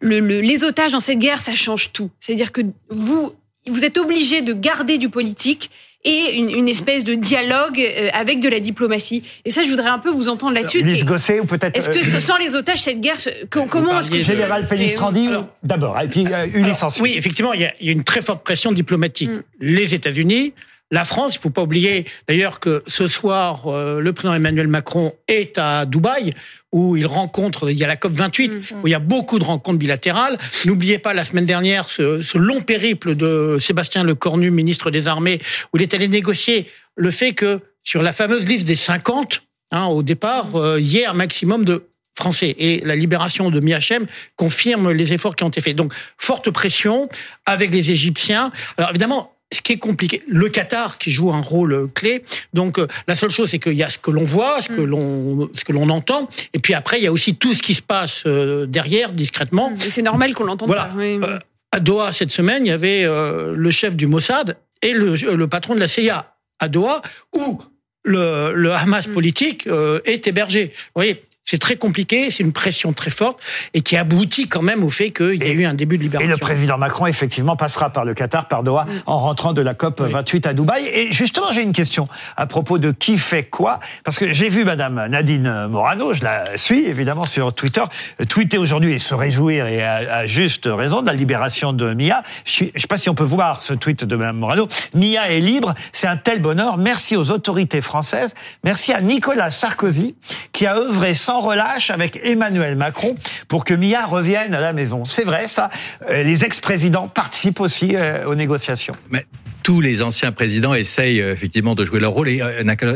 le- 0.00 0.20
le- 0.20 0.40
les 0.40 0.64
otages 0.64 0.92
dans 0.92 1.00
cette 1.00 1.18
guerre, 1.18 1.40
ça 1.40 1.54
change 1.54 1.92
tout. 1.92 2.10
C'est-à-dire 2.20 2.52
que 2.52 2.60
vous, 2.90 3.32
vous 3.66 3.84
êtes 3.84 3.98
obligé 3.98 4.42
de 4.42 4.52
garder 4.52 4.96
du 4.98 5.08
politique 5.08 5.70
et 6.08 6.36
une, 6.38 6.50
une 6.50 6.68
espèce 6.68 7.04
de 7.04 7.14
dialogue 7.14 7.78
euh, 7.80 8.08
avec 8.12 8.40
de 8.40 8.48
la 8.48 8.60
diplomatie. 8.60 9.22
Et 9.44 9.50
ça, 9.50 9.62
je 9.62 9.68
voudrais 9.68 9.88
un 9.90 9.98
peu 9.98 10.10
vous 10.10 10.28
entendre 10.28 10.54
là-dessus. 10.54 10.82
Gosset 11.04 11.40
ou 11.40 11.44
peut-être. 11.44 11.76
Est-ce 11.76 11.90
que 11.90 11.98
euh, 11.98 12.02
ce- 12.02 12.20
sans 12.20 12.38
les 12.38 12.54
otages, 12.54 12.80
cette 12.82 13.00
guerre, 13.00 13.16
comment 13.50 14.00
est-ce 14.00 14.10
que 14.10 14.20
Général 14.20 14.66
Pellistrandi 14.68 15.28
d'abord, 15.62 16.00
et 16.00 16.08
puis 16.08 16.24
euh, 16.32 16.46
Ulysse 16.54 16.78
Alors, 16.78 16.84
ensuite. 16.88 17.02
oui, 17.02 17.14
effectivement, 17.16 17.52
il 17.52 17.60
y, 17.60 17.64
a, 17.64 17.72
il 17.80 17.86
y 17.86 17.90
a 17.90 17.92
une 17.92 18.04
très 18.04 18.22
forte 18.22 18.42
pression 18.44 18.72
diplomatique. 18.72 19.30
Mm. 19.30 19.42
Les 19.60 19.94
États-Unis, 19.94 20.52
la 20.90 21.04
France, 21.04 21.34
il 21.34 21.40
faut 21.40 21.50
pas 21.50 21.62
oublier 21.62 22.06
d'ailleurs 22.28 22.60
que 22.60 22.82
ce 22.86 23.08
soir, 23.08 23.66
euh, 23.66 24.00
le 24.00 24.12
président 24.12 24.34
Emmanuel 24.34 24.68
Macron 24.68 25.14
est 25.28 25.58
à 25.58 25.84
Dubaï 25.84 26.34
où 26.72 26.96
il 26.96 27.06
rencontre, 27.06 27.70
il 27.70 27.78
y 27.78 27.84
a 27.84 27.86
la 27.86 27.96
COP 27.96 28.12
28, 28.12 28.52
où 28.82 28.86
il 28.86 28.90
y 28.90 28.94
a 28.94 28.98
beaucoup 28.98 29.38
de 29.38 29.44
rencontres 29.44 29.78
bilatérales. 29.78 30.36
N'oubliez 30.66 30.98
pas 30.98 31.14
la 31.14 31.24
semaine 31.24 31.46
dernière 31.46 31.88
ce, 31.88 32.20
ce 32.20 32.36
long 32.36 32.60
périple 32.60 33.14
de 33.14 33.56
Sébastien 33.58 34.02
Lecornu, 34.04 34.50
ministre 34.50 34.90
des 34.90 35.08
Armées, 35.08 35.40
où 35.72 35.78
il 35.78 35.82
est 35.82 35.94
allé 35.94 36.08
négocier 36.08 36.66
le 36.94 37.10
fait 37.10 37.32
que 37.32 37.60
sur 37.84 38.02
la 38.02 38.12
fameuse 38.12 38.44
liste 38.44 38.66
des 38.66 38.76
50, 38.76 39.42
hein, 39.70 39.86
au 39.86 40.02
départ, 40.02 40.56
euh, 40.56 40.78
il 40.78 40.86
y 40.86 40.98
ait 40.98 41.06
un 41.06 41.14
maximum 41.14 41.64
de 41.64 41.84
français. 42.14 42.54
Et 42.58 42.82
la 42.84 42.96
libération 42.96 43.50
de 43.50 43.60
Miachem 43.60 44.06
confirme 44.36 44.90
les 44.90 45.14
efforts 45.14 45.36
qui 45.36 45.44
ont 45.44 45.48
été 45.48 45.60
faits. 45.60 45.76
Donc, 45.76 45.94
forte 46.18 46.50
pression 46.50 47.08
avec 47.46 47.70
les 47.70 47.90
Égyptiens. 47.90 48.50
Alors, 48.76 48.90
évidemment, 48.90 49.37
ce 49.52 49.62
qui 49.62 49.72
est 49.72 49.78
compliqué, 49.78 50.22
le 50.28 50.48
Qatar 50.48 50.98
qui 50.98 51.10
joue 51.10 51.32
un 51.32 51.40
rôle 51.40 51.88
clé. 51.94 52.22
Donc, 52.52 52.78
euh, 52.78 52.86
la 53.06 53.14
seule 53.14 53.30
chose, 53.30 53.48
c'est 53.50 53.58
qu'il 53.58 53.72
y 53.74 53.82
a 53.82 53.88
ce 53.88 53.96
que 53.98 54.10
l'on 54.10 54.24
voit, 54.24 54.60
ce 54.60 54.68
que 54.68 54.80
l'on, 54.82 55.48
ce 55.54 55.64
que 55.64 55.72
l'on 55.72 55.88
entend. 55.88 56.28
Et 56.52 56.58
puis 56.58 56.74
après, 56.74 56.98
il 56.98 57.04
y 57.04 57.06
a 57.06 57.12
aussi 57.12 57.34
tout 57.36 57.54
ce 57.54 57.62
qui 57.62 57.74
se 57.74 57.80
passe 57.82 58.24
euh, 58.26 58.66
derrière, 58.66 59.12
discrètement. 59.12 59.72
Et 59.86 59.90
c'est 59.90 60.02
normal 60.02 60.34
qu'on 60.34 60.44
l'entende 60.44 60.68
Voilà. 60.68 60.86
pas. 60.86 60.94
oui. 60.96 61.18
Euh, 61.22 61.38
à 61.72 61.80
Doha, 61.80 62.12
cette 62.12 62.30
semaine, 62.30 62.64
il 62.66 62.68
y 62.70 62.72
avait 62.72 63.04
euh, 63.04 63.54
le 63.56 63.70
chef 63.70 63.94
du 63.94 64.06
Mossad 64.06 64.56
et 64.82 64.92
le, 64.92 65.14
le 65.16 65.48
patron 65.48 65.74
de 65.74 65.80
la 65.80 65.88
CIA 65.88 66.34
à 66.60 66.68
Doha, 66.68 67.02
où 67.36 67.60
le, 68.04 68.52
le 68.54 68.72
Hamas 68.72 69.06
politique 69.06 69.66
euh, 69.66 70.00
est 70.06 70.26
hébergé. 70.26 70.66
Vous 70.74 70.92
voyez, 70.96 71.22
c'est 71.50 71.56
très 71.56 71.76
compliqué, 71.76 72.30
c'est 72.30 72.42
une 72.42 72.52
pression 72.52 72.92
très 72.92 73.10
forte 73.10 73.40
et 73.72 73.80
qui 73.80 73.96
aboutit 73.96 74.48
quand 74.48 74.60
même 74.60 74.84
au 74.84 74.90
fait 74.90 75.12
qu'il 75.12 75.42
y 75.42 75.48
a 75.48 75.52
eu 75.52 75.64
un 75.64 75.72
début 75.72 75.96
de 75.96 76.02
Et 76.02 76.04
libération. 76.04 76.30
le 76.30 76.36
président 76.36 76.76
Macron, 76.76 77.06
effectivement, 77.06 77.56
passera 77.56 77.88
par 77.88 78.04
le 78.04 78.12
Qatar, 78.12 78.48
par 78.48 78.62
Doha, 78.62 78.86
en 79.06 79.16
rentrant 79.16 79.54
de 79.54 79.62
la 79.62 79.72
COP 79.72 80.02
28 80.02 80.46
à 80.46 80.52
Dubaï. 80.52 80.84
Et 80.92 81.10
justement, 81.10 81.46
j'ai 81.50 81.62
une 81.62 81.72
question 81.72 82.06
à 82.36 82.44
propos 82.44 82.76
de 82.76 82.90
qui 82.90 83.16
fait 83.16 83.44
quoi. 83.44 83.80
Parce 84.04 84.18
que 84.18 84.30
j'ai 84.34 84.50
vu 84.50 84.66
Madame 84.66 85.06
Nadine 85.06 85.68
Morano, 85.68 86.12
je 86.12 86.22
la 86.22 86.54
suis 86.58 86.84
évidemment 86.84 87.24
sur 87.24 87.54
Twitter, 87.54 87.82
tweeter 88.28 88.58
aujourd'hui 88.58 88.92
et 88.92 88.98
se 88.98 89.14
réjouir, 89.14 89.66
et 89.68 89.82
à, 89.82 90.26
juste 90.26 90.68
raison, 90.70 91.00
de 91.00 91.06
la 91.06 91.14
libération 91.14 91.72
de 91.72 91.94
Mia. 91.94 92.22
Je 92.44 92.66
je 92.74 92.82
sais 92.82 92.88
pas 92.88 92.98
si 92.98 93.08
on 93.08 93.14
peut 93.14 93.24
voir 93.24 93.62
ce 93.62 93.72
tweet 93.72 94.04
de 94.04 94.16
Madame 94.16 94.36
Morano. 94.36 94.68
Mia 94.92 95.30
est 95.30 95.40
libre, 95.40 95.72
c'est 95.92 96.08
un 96.08 96.18
tel 96.18 96.42
bonheur. 96.42 96.76
Merci 96.76 97.16
aux 97.16 97.30
autorités 97.30 97.80
françaises. 97.80 98.34
Merci 98.64 98.92
à 98.92 99.00
Nicolas 99.00 99.50
Sarkozy, 99.50 100.14
qui 100.52 100.66
a 100.66 100.76
œuvré 100.76 101.14
sans 101.14 101.37
relâche 101.40 101.90
avec 101.90 102.18
Emmanuel 102.22 102.76
Macron 102.76 103.14
pour 103.48 103.64
que 103.64 103.74
Mia 103.74 104.04
revienne 104.06 104.54
à 104.54 104.60
la 104.60 104.72
maison. 104.72 105.04
C'est 105.04 105.24
vrai, 105.24 105.48
ça. 105.48 105.70
Euh, 106.10 106.22
Les 106.22 106.44
ex-présidents 106.44 107.08
participent 107.08 107.60
aussi 107.60 107.94
euh, 107.94 108.26
aux 108.26 108.34
négociations. 108.34 108.94
Mais 109.10 109.26
tous 109.62 109.80
les 109.80 110.02
anciens 110.02 110.32
présidents 110.32 110.74
essayent 110.74 111.20
euh, 111.20 111.32
effectivement 111.32 111.74
de 111.74 111.84
jouer 111.84 112.00
leur 112.00 112.12
rôle. 112.12 112.28
Et 112.28 112.42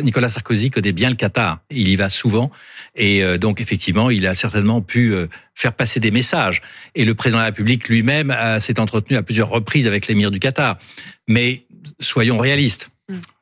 Nicolas- 0.02 0.28
Sarkozy 0.28 0.70
connaît 0.70 0.92
bien 0.92 1.10
le 1.10 1.16
Qatar. 1.16 1.58
Il 1.70 1.88
y 1.88 1.96
va 1.96 2.08
souvent. 2.08 2.50
Et 2.94 3.22
donc, 3.38 3.62
effectivement, 3.62 4.10
il 4.10 4.26
a 4.26 4.34
certainement 4.34 4.82
pu 4.82 5.14
faire 5.54 5.72
passer 5.72 5.98
des 5.98 6.10
messages. 6.10 6.60
Et 6.94 7.06
le 7.06 7.14
président 7.14 7.38
de 7.38 7.42
la 7.42 7.46
République 7.46 7.88
lui-même 7.88 8.36
s'est 8.60 8.78
entretenu 8.78 9.16
à 9.16 9.22
plusieurs 9.22 9.48
reprises 9.48 9.86
avec 9.86 10.08
l'émir 10.08 10.30
du 10.30 10.38
Qatar. 10.38 10.76
Mais 11.26 11.64
soyons 11.98 12.36
réalistes. 12.36 12.90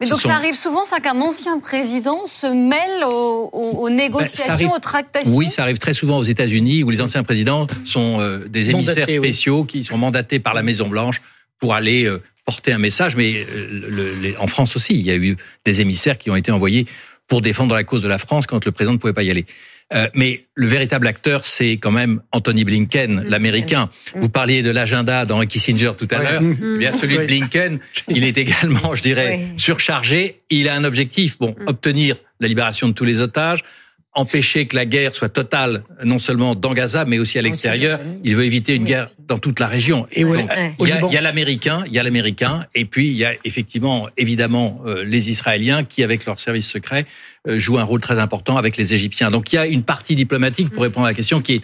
Mais 0.00 0.08
donc 0.08 0.20
sont- 0.20 0.28
ça 0.28 0.34
arrive 0.36 0.54
souvent, 0.54 0.84
ça 0.84 1.00
qu'un 1.00 1.20
ancien 1.20 1.58
président 1.60 2.26
se 2.26 2.46
mêle 2.46 3.04
aux, 3.04 3.50
aux- 3.52 3.84
aux 3.84 3.88
Ben, 3.88 3.96
négociations, 3.96 4.52
arrive- 4.52 4.68
aux 4.72 4.78
tractations. 4.78 5.34
Oui, 5.34 5.48
ça 5.50 5.62
arrive 5.62 5.78
très 5.78 5.94
souvent 5.94 6.18
aux 6.18 6.24
États-Unis 6.24 6.82
où 6.84 6.90
les 6.90 7.00
anciens 7.00 7.22
présidents 7.22 7.66
sont 7.84 8.18
euh, 8.20 8.46
des 8.48 8.70
émissaires 8.70 9.06
oui. 9.08 9.18
spéciaux 9.18 9.64
qui 9.64 9.84
sont 9.84 9.98
mandatés 9.98 10.38
par 10.40 10.54
la 10.54 10.62
Maison 10.62 10.88
Blanche 10.88 11.20
pour 11.58 11.74
aller 11.74 12.04
euh, 12.04 12.22
porter 12.44 12.72
un 12.72 12.78
message. 12.78 13.16
Mais 13.16 13.46
euh, 13.48 13.68
le- 13.88 14.14
les- 14.20 14.36
en 14.36 14.46
France 14.46 14.76
aussi, 14.76 14.94
il 14.94 15.02
y 15.02 15.10
a 15.10 15.16
eu 15.16 15.36
des 15.64 15.80
émissaires 15.80 16.18
qui 16.18 16.30
ont 16.30 16.36
été 16.36 16.50
envoyés 16.50 16.86
pour 17.28 17.40
défendre 17.42 17.74
la 17.74 17.84
cause 17.84 18.02
de 18.02 18.08
la 18.08 18.18
France 18.18 18.46
quand 18.46 18.64
le 18.64 18.72
président 18.72 18.92
ne 18.92 18.98
pouvait 18.98 19.12
pas 19.12 19.22
y 19.22 19.30
aller. 19.30 19.46
Euh, 19.92 20.08
mais 20.14 20.46
le 20.54 20.66
véritable 20.66 21.06
acteur, 21.08 21.44
c'est 21.44 21.72
quand 21.72 21.90
même 21.90 22.20
Anthony 22.30 22.64
Blinken, 22.64 23.24
l'Américain. 23.28 23.90
Vous 24.14 24.28
parliez 24.28 24.62
de 24.62 24.70
l'agenda 24.70 25.24
dans 25.24 25.40
Kissinger 25.40 25.92
tout 25.98 26.06
à 26.12 26.18
l'heure. 26.18 26.42
Eh 26.42 26.78
bien, 26.78 26.92
celui 26.92 27.18
de. 27.18 27.24
Blinken, 27.24 27.80
il 28.08 28.24
est 28.24 28.38
également, 28.38 28.94
je 28.94 29.02
dirais, 29.02 29.48
surchargé. 29.56 30.42
Il 30.48 30.68
a 30.68 30.74
un 30.74 30.84
objectif, 30.84 31.38
bon, 31.38 31.56
obtenir 31.66 32.16
la 32.38 32.48
libération 32.48 32.88
de 32.88 32.92
tous 32.92 33.04
les 33.04 33.20
otages, 33.20 33.64
empêcher 34.14 34.66
que 34.66 34.74
la 34.74 34.86
guerre 34.86 35.14
soit 35.14 35.28
totale, 35.28 35.84
non 36.04 36.18
seulement 36.18 36.54
dans 36.56 36.72
Gaza, 36.74 37.04
mais 37.04 37.18
aussi 37.20 37.38
à 37.38 37.42
l'extérieur. 37.42 38.00
Il 38.24 38.34
veut 38.34 38.44
éviter 38.44 38.74
une 38.74 38.84
guerre 38.84 39.10
dans 39.28 39.38
toute 39.38 39.60
la 39.60 39.68
région. 39.68 40.06
Et 40.12 40.24
au- 40.24 40.34
Donc, 40.36 40.50
il 40.80 40.88
y 41.14 41.16
a- 41.16 41.20
l'américain, 41.20 41.84
il 41.86 41.92
y 41.92 41.98
a 41.98 42.02
l'américain, 42.02 42.66
et 42.74 42.84
puis 42.84 43.06
il 43.06 43.16
y 43.16 43.24
a 43.24 43.34
effectivement, 43.44 44.08
évidemment, 44.16 44.80
euh, 44.86 45.04
les 45.04 45.30
Israéliens 45.30 45.84
qui, 45.84 46.02
avec 46.02 46.26
leurs 46.26 46.40
services 46.40 46.68
secrets, 46.68 47.06
euh, 47.48 47.58
jouent 47.60 47.78
un 47.78 47.84
rôle 47.84 48.00
très 48.00 48.18
important 48.18 48.56
avec 48.56 48.76
les 48.76 48.94
Égyptiens. 48.94 49.30
Donc 49.30 49.52
il 49.52 49.56
y 49.56 49.58
a 49.58 49.66
une 49.66 49.84
partie 49.84 50.16
diplomatique 50.16 50.70
pour 50.70 50.82
répondre 50.82 51.06
à 51.06 51.10
la 51.10 51.14
question 51.14 51.40
qui 51.40 51.54
est 51.54 51.60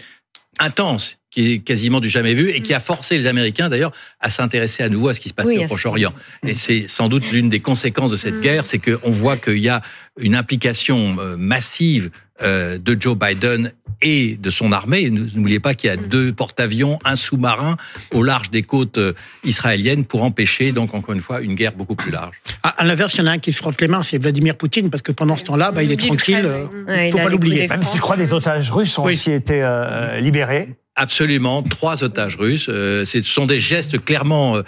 intense, 0.59 1.19
qui 1.31 1.53
est 1.53 1.59
quasiment 1.59 2.01
du 2.01 2.09
jamais 2.09 2.33
vu 2.33 2.51
et 2.51 2.63
qui 2.63 2.73
a 2.73 2.81
forcé 2.81 3.19
les 3.19 3.27
Américains 3.27 3.69
d'ailleurs 3.69 3.93
à 4.21 4.31
s'intéresser 4.31 4.83
à 4.85 4.89
nouveau 4.89 5.09
à 5.09 5.15
ce 5.15 5.21
qui 5.21 5.29
se 5.29 5.35
passait 5.35 5.51
Oui, 5.59 5.65
au 5.65 5.67
Proche-Orient. 5.67 6.15
Et 6.47 6.55
c'est 6.55 6.87
sans 6.89 7.09
doute 7.09 7.31
l'une 7.31 7.49
des 7.51 7.61
conséquences 7.61 8.11
de 8.11 8.17
cette 8.17 8.41
guerre, 8.41 8.65
c'est 8.67 8.79
qu'on 8.79 9.11
voit 9.11 9.37
qu'il 9.37 9.59
y 9.59 9.69
a 9.69 9.83
une 10.19 10.35
implication 10.35 11.17
euh, 11.21 11.37
massive 11.37 12.11
euh, 12.43 12.79
de 12.79 12.97
Joe 13.01 13.17
Biden 13.17 13.73
et 14.03 14.37
de 14.37 14.51
son 14.51 14.73
armée. 14.73 15.09
N'oubliez 15.09 15.59
pas 15.59 15.75
qu'il 15.75 15.89
y 15.89 15.91
a 15.93 15.97
deux 15.97 16.31
porte-avions, 16.33 16.99
un 17.05 17.17
sous-marin 17.17 17.77
au 18.13 18.23
large 18.23 18.51
des 18.51 18.61
côtes 18.63 18.99
euh, 18.99 19.15
israéliennes 19.45 20.05
pour 20.05 20.23
empêcher 20.23 20.73
donc 20.73 20.93
encore 20.95 21.15
une 21.15 21.21
fois 21.21 21.41
une 21.41 21.55
guerre 21.55 21.73
beaucoup 21.73 21.95
plus 21.95 22.11
large. 22.11 22.35
À, 22.63 22.69
à 22.71 22.85
l'inverse, 22.85 23.15
il 23.15 23.19
y 23.19 23.21
en 23.23 23.27
a 23.27 23.31
un 23.33 23.39
qui 23.39 23.53
se 23.53 23.59
frotte 23.59 23.81
les 23.81 23.89
mains, 23.89 24.03
c'est 24.03 24.19
Vladimir 24.19 24.57
Poutine, 24.57 24.91
parce 24.91 25.03
que 25.03 25.13
pendant 25.13 25.37
ce 25.37 25.45
temps-là, 25.45 25.73
bah, 25.73 25.83
il 25.83 25.91
est 25.93 25.97
tranquille. 25.97 26.43
euh, 26.45 26.67
Ouais, 26.87 27.09
Il 27.09 27.13
faut 27.13 27.19
il 27.19 27.23
pas 27.25 27.29
l'oublier. 27.31 27.69
Même 27.69 27.83
si 27.83 27.97
je 27.97 28.03
crois 28.03 28.17
des 28.19 28.35
otages 28.35 28.71
russes 28.71 28.99
ont 28.99 29.05
Oui. 29.07 29.15
aussi 29.15 29.33
été 29.33 29.63
euh, 29.63 30.21
libérés. 30.21 30.69
Absolument, 30.99 31.63
trois 31.63 32.05
otages 32.05 32.37
russes. 32.37 32.69
Euh, 32.71 33.05
ce 33.05 33.21
sont 33.23 33.45
des 33.47 33.61
gestes 33.61 34.03
clairement, 34.03 34.57
euh, 34.57 34.63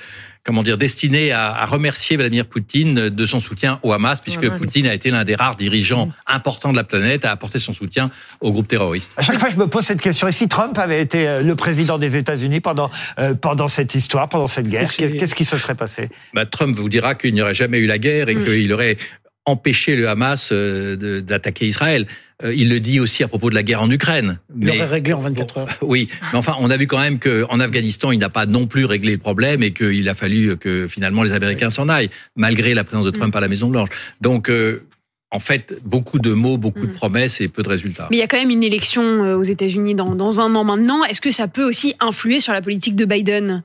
comment 0.49 0.65
dire, 0.65 0.79
destinés 0.79 1.31
à, 1.31 1.53
à 1.53 1.65
remercier 1.67 2.17
Vladimir 2.17 2.47
Poutine 2.47 3.11
de 3.11 3.27
son 3.27 3.39
soutien 3.39 3.79
au 3.83 3.93
Hamas, 3.93 4.21
puisque. 4.21 4.49
Poutine 4.59 4.87
a 4.87 4.95
été 4.95 5.11
l'un 5.11 5.25
des 5.25 5.35
rares 5.35 5.57
dirigeants 5.57 6.11
importants 6.27 6.73
de 6.73 6.77
la 6.77 6.85
planète 6.85 7.25
à 7.25 7.31
apporter 7.31 7.59
son 7.59 7.75
soutien 7.75 8.11
au 8.41 8.53
groupe 8.53 8.69
terroriste. 8.69 9.13
À 9.17 9.23
chaque 9.23 9.39
fois, 9.39 9.49
je 9.49 9.57
me 9.57 9.67
pose 9.67 9.85
cette 9.85 10.01
question. 10.01 10.29
Et 10.29 10.33
si 10.33 10.49
Trump 10.49 10.77
avait 10.79 11.01
été 11.01 11.27
euh, 11.27 11.43
le 11.43 11.55
président 11.55 11.99
des 11.99 12.17
États-Unis 12.17 12.61
pendant 12.61 12.91
euh, 13.19 13.35
pendant 13.35 13.69
cette 13.69 13.95
histoire, 13.95 14.29
pendant 14.29 14.49
cette 14.49 14.69
guerre, 14.69 14.91
qu'est-ce 14.91 15.35
qui 15.35 15.45
se 15.45 15.57
serait 15.57 15.75
passé? 15.75 16.09
Bah, 16.35 16.47
Trump 16.47 16.75
vous 16.77 16.89
dira 16.89 17.15
qu'il 17.15 17.35
n'y 17.35 17.43
aurait 17.43 17.55
jamais 17.55 17.79
eu 17.79 17.87
la 17.87 17.99
guerre 17.99 18.29
et 18.29 18.35
qu'il 18.35 18.73
aurait 18.73 18.97
empêché 19.45 19.97
le 19.97 20.09
Hamas 20.09 20.51
euh, 20.53 21.21
d'attaquer 21.21 21.67
Israël. 21.67 22.07
Euh, 22.45 22.55
Il 22.55 22.69
le 22.69 22.81
dit 22.81 23.01
aussi 23.01 23.25
à 23.25 23.29
propos 23.29 23.51
de 23.51 23.55
la 23.55 23.63
guerre 23.63 23.83
en 23.83 23.91
Ukraine. 23.91 24.39
Il 24.61 24.67
l'aurait 24.67 24.85
réglé 24.85 25.13
en 25.13 25.21
24 25.21 25.59
heures. 25.59 25.69
Oui, 25.83 26.09
mais 26.33 26.39
enfin, 26.39 26.55
on 26.61 26.71
a 26.71 26.77
vu 26.77 26.87
quand 26.87 26.99
même 26.99 27.19
qu'en 27.19 27.61
Afghanistan, 27.61 28.13
il 28.13 28.19
n'a 28.19 28.29
pas 28.29 28.47
non 28.47 28.67
plus 28.67 28.85
réglé 28.85 29.13
le 29.13 29.19
problème 29.19 29.63
et 29.63 29.73
qu'il 29.73 30.09
a 30.09 30.15
fallu 30.15 30.57
que 30.57 30.87
finalement 30.89 31.23
les 31.23 31.33
Américains 31.33 31.71
s'en 31.71 31.89
aillent, 31.89 32.11
malgré 32.37 32.75
la 32.75 32.85
présence 32.85 33.05
de 33.05 33.11
Trump 33.11 33.35
à 33.35 33.41
la 33.41 33.49
Maison 33.49 33.69
Blanche. 33.69 33.89
Donc, 34.21 34.51
euh, 34.51 34.85
en 35.31 35.41
fait, 35.41 35.79
beaucoup 35.85 36.19
de 36.19 36.33
mots, 36.33 36.57
beaucoup 36.57 36.87
de 36.87 36.93
promesses 36.93 37.41
et 37.41 37.49
peu 37.49 37.63
de 37.63 37.69
résultats. 37.69 38.09
Mais 38.11 38.17
il 38.17 38.21
y 38.21 38.23
a 38.23 38.27
quand 38.27 38.39
même 38.39 38.51
une 38.51 38.63
élection 38.63 39.03
euh, 39.03 39.37
aux 39.37 39.43
États-Unis 39.43 39.95
dans, 39.95 40.15
dans 40.15 40.41
un 40.41 40.55
an 40.55 40.65
maintenant. 40.65 41.05
Est-ce 41.05 41.21
que 41.21 41.31
ça 41.31 41.49
peut 41.49 41.65
aussi 41.65 41.95
influer 42.01 42.41
sur 42.41 42.53
la 42.53 42.63
politique 42.63 42.97
de 42.97 43.05
Biden? 43.05 43.63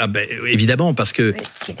Ah 0.00 0.06
ben, 0.06 0.26
évidemment, 0.48 0.94
parce 0.94 1.12
que 1.12 1.34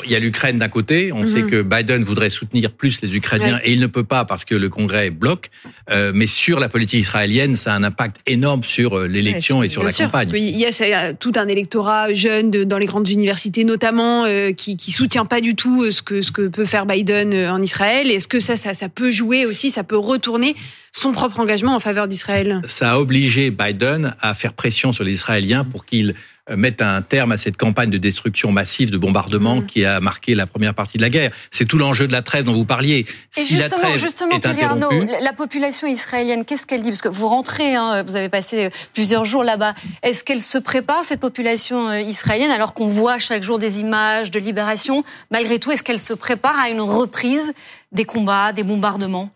il 0.04 0.10
y 0.10 0.16
a 0.16 0.18
l'Ukraine 0.18 0.58
d'un 0.58 0.68
côté. 0.68 1.12
On 1.12 1.24
sait 1.24 1.42
Mhm. 1.42 1.50
que 1.50 1.62
Biden 1.62 2.02
voudrait 2.02 2.30
soutenir 2.30 2.72
plus 2.72 3.00
les 3.02 3.14
Ukrainiens 3.14 3.60
et 3.62 3.72
il 3.72 3.80
ne 3.80 3.86
peut 3.86 4.02
pas 4.04 4.24
parce 4.24 4.44
que 4.44 4.54
le 4.56 4.68
Congrès 4.68 5.10
bloque. 5.10 5.50
Euh, 5.90 6.10
mais 6.14 6.26
sur 6.26 6.58
la 6.58 6.68
politique 6.68 7.00
israélienne, 7.00 7.56
ça 7.56 7.72
a 7.72 7.76
un 7.76 7.84
impact 7.84 8.16
énorme 8.26 8.64
sur 8.64 8.98
euh, 8.98 9.06
l'élection 9.06 9.62
et 9.62 9.68
sur 9.68 9.82
la 9.84 9.90
sûr. 9.90 10.06
campagne. 10.06 10.30
Oui, 10.32 10.50
Il 10.52 10.58
y 10.58 10.66
a 10.66 10.98
a 10.98 11.12
tout 11.14 11.32
un 11.36 11.46
électorat 11.48 12.12
jeune 12.12 12.50
de- 12.50 12.64
dans 12.64 12.78
les 12.78 12.86
grandes 12.86 13.08
universités 13.08 13.64
notamment 13.64 14.24
euh, 14.24 14.52
qui, 14.52 14.76
qui 14.76 14.90
soutient 14.92 15.24
pas 15.24 15.40
du 15.40 15.54
tout 15.54 15.84
euh, 15.84 15.90
ce 15.92 16.02
que 16.02 16.20
ce 16.20 16.32
que 16.32 16.48
peut 16.48 16.64
faire 16.66 16.86
Biden 16.86 17.32
euh, 17.32 17.52
en 17.52 17.62
Israël. 17.62 18.10
Est-ce 18.10 18.26
que 18.28 18.40
ça, 18.40 18.56
ça 18.56 18.74
ça 18.74 18.88
peut 18.88 19.10
jouer 19.12 19.46
aussi, 19.46 19.70
ça 19.70 19.84
peut 19.84 19.96
retourner 19.96 20.56
son 20.92 21.12
propre 21.12 21.38
engagement 21.38 21.74
en 21.76 21.80
faveur 21.80 22.08
d'Israël? 22.08 22.60
Ça 22.66 22.92
a 22.92 22.98
obligé 22.98 23.50
Biden 23.50 24.14
à 24.20 24.34
faire 24.34 24.52
pression 24.54 24.92
sur 24.92 25.04
les 25.04 25.12
Israéliens 25.12 25.64
pour 25.64 25.84
qu'ils 25.84 26.14
euh, 26.50 26.56
mettent 26.56 26.82
un 26.82 27.02
terme 27.02 27.32
à 27.32 27.38
cette 27.38 27.56
campagne 27.56 27.90
de 27.90 27.98
destruction 27.98 28.50
massive, 28.52 28.90
de 28.90 28.98
bombardement 28.98 29.60
qui 29.62 29.84
a 29.84 30.00
marqué 30.00 30.34
la 30.34 30.46
première 30.46 30.74
partie 30.74 30.96
de 30.98 31.02
la 31.02 31.10
guerre. 31.10 31.30
C'est 31.50 31.64
tout 31.64 31.78
l'enjeu 31.78 32.06
de 32.06 32.12
la 32.12 32.22
trêve 32.22 32.44
dont 32.44 32.54
vous 32.54 32.64
parliez. 32.64 33.06
Et 33.36 33.40
si 33.40 33.56
la 33.56 33.62
justement, 33.68 33.96
justement, 33.96 34.36
est 34.36 34.40
Thierry 34.40 34.62
Arnaud, 34.62 34.90
la- 35.04 35.20
la 35.20 35.32
population 35.32 35.86
israélienne, 35.86 36.44
qu'est-ce 36.44 36.66
qu'elle 36.66 36.82
dit? 36.82 36.90
Parce 36.90 37.02
que 37.02 37.08
vous 37.08 37.28
rentrez, 37.28 37.74
hein, 37.74 38.02
vous 38.02 38.16
avez 38.16 38.28
passé 38.28 38.70
plusieurs 38.94 39.24
jours 39.24 39.44
là-bas. 39.44 39.74
Est-ce 40.02 40.24
qu'elle 40.24 40.42
se 40.42 40.58
prépare, 40.58 41.04
cette 41.04 41.20
population 41.20 41.88
euh, 41.88 42.00
israélienne, 42.00 42.50
alors 42.50 42.74
qu'on 42.74 42.86
voit 42.88 43.18
chaque 43.18 43.42
jour 43.42 43.58
des 43.58 43.80
images 43.80 44.30
de 44.30 44.38
libération? 44.40 45.04
Malgré 45.30 45.58
tout, 45.58 45.70
est-ce 45.70 45.82
qu'elle 45.82 45.98
se 46.00 46.12
prépare 46.14 46.58
à 46.58 46.70
une 46.70 46.80
reprise 46.80 47.52
des 47.92 48.04
combats, 48.04 48.52
des 48.52 48.62
bombardements? 48.64 49.30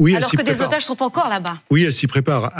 Oui, 0.00 0.12
elle 0.12 0.16
Alors 0.16 0.30
s'y 0.30 0.36
que 0.36 0.42
des 0.42 0.52
prépare. 0.52 0.68
otages 0.68 0.84
sont 0.84 1.02
encore 1.02 1.28
là-bas. 1.28 1.60
Oui, 1.70 1.84
elle 1.84 1.92
s'y 1.92 2.06
prépare. 2.06 2.50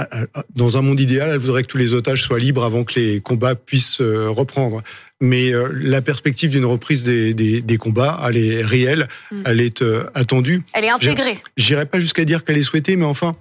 Dans 0.55 0.77
un 0.77 0.83
monde 0.83 1.01
idéal, 1.01 1.31
elle 1.33 1.39
voudrait 1.39 1.63
que 1.63 1.69
tous 1.69 1.79
les 1.79 1.95
otages 1.95 2.23
soient 2.23 2.39
libres 2.39 2.63
avant 2.63 2.85
que 2.85 3.01
les 3.01 3.21
combats 3.23 3.55
puissent 3.55 4.03
euh, 4.03 4.29
reprendre. 4.29 4.83
Mais 5.23 5.51
euh, 5.51 5.71
la 5.73 6.03
perspective 6.03 6.51
d'une 6.51 6.67
reprise 6.67 7.03
des, 7.03 7.33
des, 7.33 7.63
des 7.63 7.79
combats, 7.79 8.21
elle 8.29 8.37
est 8.37 8.63
réelle, 8.63 9.09
elle 9.47 9.61
est 9.61 9.81
euh, 9.81 10.05
attendue. 10.15 10.63
Elle 10.75 10.85
est 10.85 10.91
intégrée. 10.91 11.43
J'irai 11.57 11.87
pas 11.87 11.99
jusqu'à 11.99 12.27
dire 12.27 12.45
qu'elle 12.45 12.59
est 12.59 12.63
souhaitée, 12.63 12.97
mais 12.97 13.07
enfin, 13.07 13.37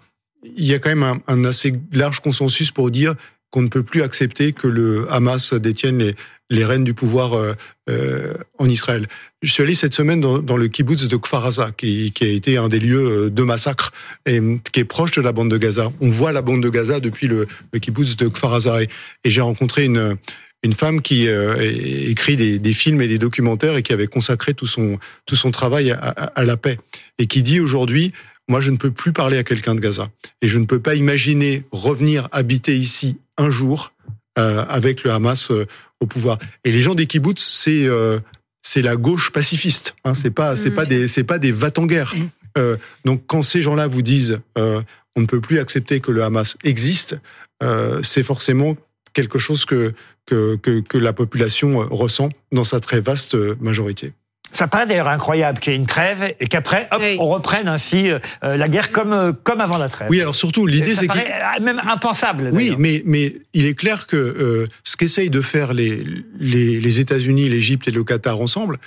il 0.56 0.66
y 0.66 0.74
a 0.74 0.80
quand 0.80 0.90
même 0.90 1.04
un, 1.04 1.20
un 1.28 1.44
assez 1.44 1.74
large 1.92 2.22
consensus 2.22 2.72
pour 2.72 2.92
dire 2.92 3.16
qu'on 3.52 3.64
ne 3.64 3.68
peut 3.68 3.84
plus 3.84 4.02
accepter 4.02 4.54
que 4.54 4.68
le 4.68 5.12
Hamas 5.12 5.54
détienne 5.54 5.98
les, 6.00 6.16
les 6.50 6.66
rênes 6.66 6.84
du 6.84 6.94
pouvoir 6.94 7.34
euh, 7.34 7.54
euh, 7.90 8.34
en 8.58 8.68
Israël. 8.68 9.06
Je 9.42 9.52
suis 9.52 9.64
allé 9.64 9.76
cette 9.76 9.94
semaine 9.94 10.20
dans, 10.20 10.40
dans 10.40 10.58
le 10.58 10.68
kibbutz 10.68 11.08
de 11.08 11.16
Kfar 11.18 11.46
Aza, 11.46 11.72
qui, 11.78 12.12
qui 12.12 12.24
a 12.24 12.28
été 12.28 12.58
un 12.58 12.68
des 12.68 12.80
lieux 12.80 13.26
euh, 13.26 13.30
de 13.30 13.44
massacre 13.44 13.92
et 14.26 14.40
euh, 14.40 14.58
qui 14.72 14.80
est 14.80 14.86
proche 14.86 15.12
de 15.12 15.22
la 15.22 15.32
bande 15.32 15.52
de 15.52 15.58
Gaza. 15.58 15.92
On 16.02 16.10
voit 16.10 16.32
la 16.32 16.42
bande 16.42 16.62
de 16.64 16.70
Gaza 16.70 17.00
depuis 17.00 17.28
le, 17.28 17.48
le 17.72 17.80
kibbutz 17.80 18.18
de 18.18 18.28
Kfar 18.28 18.54
Aza. 18.54 18.84
Et, 18.84 18.90
et 19.24 19.30
j'ai 19.30 19.42
rencontré 19.42 19.86
une, 19.86 20.18
une 20.64 20.74
femme 20.74 21.02
qui 21.02 21.28
euh, 21.28 21.56
écrit 21.62 22.36
des, 22.36 22.60
des 22.60 22.74
films 22.74 23.02
et 23.02 23.08
des 23.08 23.18
documentaires 23.20 23.78
et 23.78 23.84
qui 23.84 23.94
avait 23.94 24.08
consacré 24.08 24.54
tout 24.54 24.68
son, 24.68 25.00
tout 25.26 25.36
son 25.36 25.52
travail 25.52 25.92
à, 25.92 25.98
à- 26.00 26.26
à 26.40 26.44
la 26.44 26.58
paix. 26.58 26.80
Et 27.20 27.28
qui 27.28 27.44
dit 27.44 27.60
aujourd'hui, 27.60 28.12
moi, 28.50 28.60
je 28.62 28.72
ne 28.72 28.78
peux 28.78 28.92
plus 28.92 29.14
parler 29.14 29.38
à 29.38 29.44
quelqu'un 29.44 29.76
de 29.76 29.80
Gaza. 29.80 30.10
Et 30.42 30.48
je 30.48 30.58
ne 30.58 30.66
peux 30.66 30.80
pas 30.80 30.96
imaginer 30.96 31.64
revenir 31.72 32.28
habiter 32.32 32.76
ici 32.76 33.20
un 33.38 33.52
jour 33.52 33.94
euh, 34.40 34.66
avec 34.68 35.04
le 35.04 35.12
Hamas 35.12 35.52
euh, 35.52 35.66
au 36.00 36.06
pouvoir. 36.06 36.40
Et 36.64 36.72
les 36.72 36.82
gens 36.82 36.96
des 36.96 37.06
kibbutz, 37.06 37.42
c'est 37.42 37.86
euh, 37.86 38.20
c'est 38.62 38.82
la 38.82 38.96
gauche 38.96 39.32
pacifiste. 39.32 39.96
Hein, 40.04 40.14
c'est 40.14 40.32
pas 40.32 40.56
c'est 40.56 40.70
Mm, 40.72 40.76
pas 40.76 40.86
des 40.86 41.08
c'est 41.08 41.24
pas 41.24 41.40
des 41.40 41.52
va 41.52 41.72
en 41.78 41.86
guerre. 41.86 42.14
Euh, 42.58 42.78
donc 43.06 43.24
quand 43.28 43.42
ces 43.42 43.62
gens-là 43.62 43.88
vous 43.88 44.02
disent 44.02 44.40
euh, 44.58 44.82
on 45.16 45.22
ne 45.22 45.26
peut 45.26 45.42
plus 45.42 45.60
accepter 45.60 46.00
que 46.00 46.12
le 46.12 46.24
Hamas 46.24 46.58
existe, 46.64 47.20
euh, 47.64 48.02
c'est 48.04 48.24
forcément 48.24 48.76
quelque 49.14 49.38
chose 49.38 49.66
que 49.66 49.94
que, 50.26 50.58
que 50.58 50.82
que 50.82 50.98
la 50.98 51.14
population 51.14 51.88
ressent 51.90 52.30
dans 52.52 52.64
sa 52.64 52.80
très 52.80 53.00
vaste 53.00 53.36
majorité. 53.60 54.14
Ça 54.60 54.68
paraît 54.68 54.86
d'ailleurs 54.86 55.08
incroyable 55.08 55.58
qu'il 55.60 55.72
y 55.72 55.76
ait 55.78 55.80
une 55.80 55.86
trêve 55.86 56.36
et 56.38 56.48
qu'après, 56.48 56.90
hop, 56.92 57.02
on 57.20 57.28
reprenne 57.28 57.70
ainsi 57.70 58.10
euh, 58.10 58.20
la 58.42 58.68
guerre 58.68 58.92
comme, 58.92 59.14
euh, 59.14 59.32
comme 59.32 59.62
avant 59.62 59.78
la 59.78 59.88
trêve. 59.88 60.10
Oui, 60.10 60.20
alors 60.20 60.36
surtout, 60.36 60.68
l'idée, 60.68 60.96
c'est 60.96 61.08
paraît 61.08 61.32
euh, 61.58 61.64
même 61.64 61.82
impensable. 61.90 62.50
Oui, 62.52 62.66
d'ailleurs. 62.66 62.80
mais, 62.80 63.02
mais 63.06 63.34
il 63.54 63.66
est 63.66 63.74
clair 63.74 64.06
que 64.06 64.18
euh, 64.18 64.68
ce 64.84 64.98
qu'essayent 64.98 65.30
de 65.30 65.40
faire 65.40 65.74
les, 65.74 66.04
les, 66.38 66.82
les 66.82 67.00
États-Unis, 67.00 67.48
l'Égypte 67.48 67.88
et 67.88 67.92
le 67.92 68.04
Qatar 68.04 68.42
ensemble, 68.42 68.80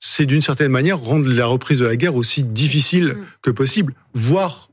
c'est 0.00 0.26
d'une 0.26 0.42
certaine 0.42 0.72
manière 0.72 0.98
rendre 0.98 1.28
la 1.28 1.46
reprise 1.46 1.78
de 1.78 1.86
la 1.86 1.94
guerre 1.94 2.16
aussi 2.16 2.42
difficile 2.42 3.16
que 3.40 3.52
possible, 3.52 3.94
voire 4.14 4.70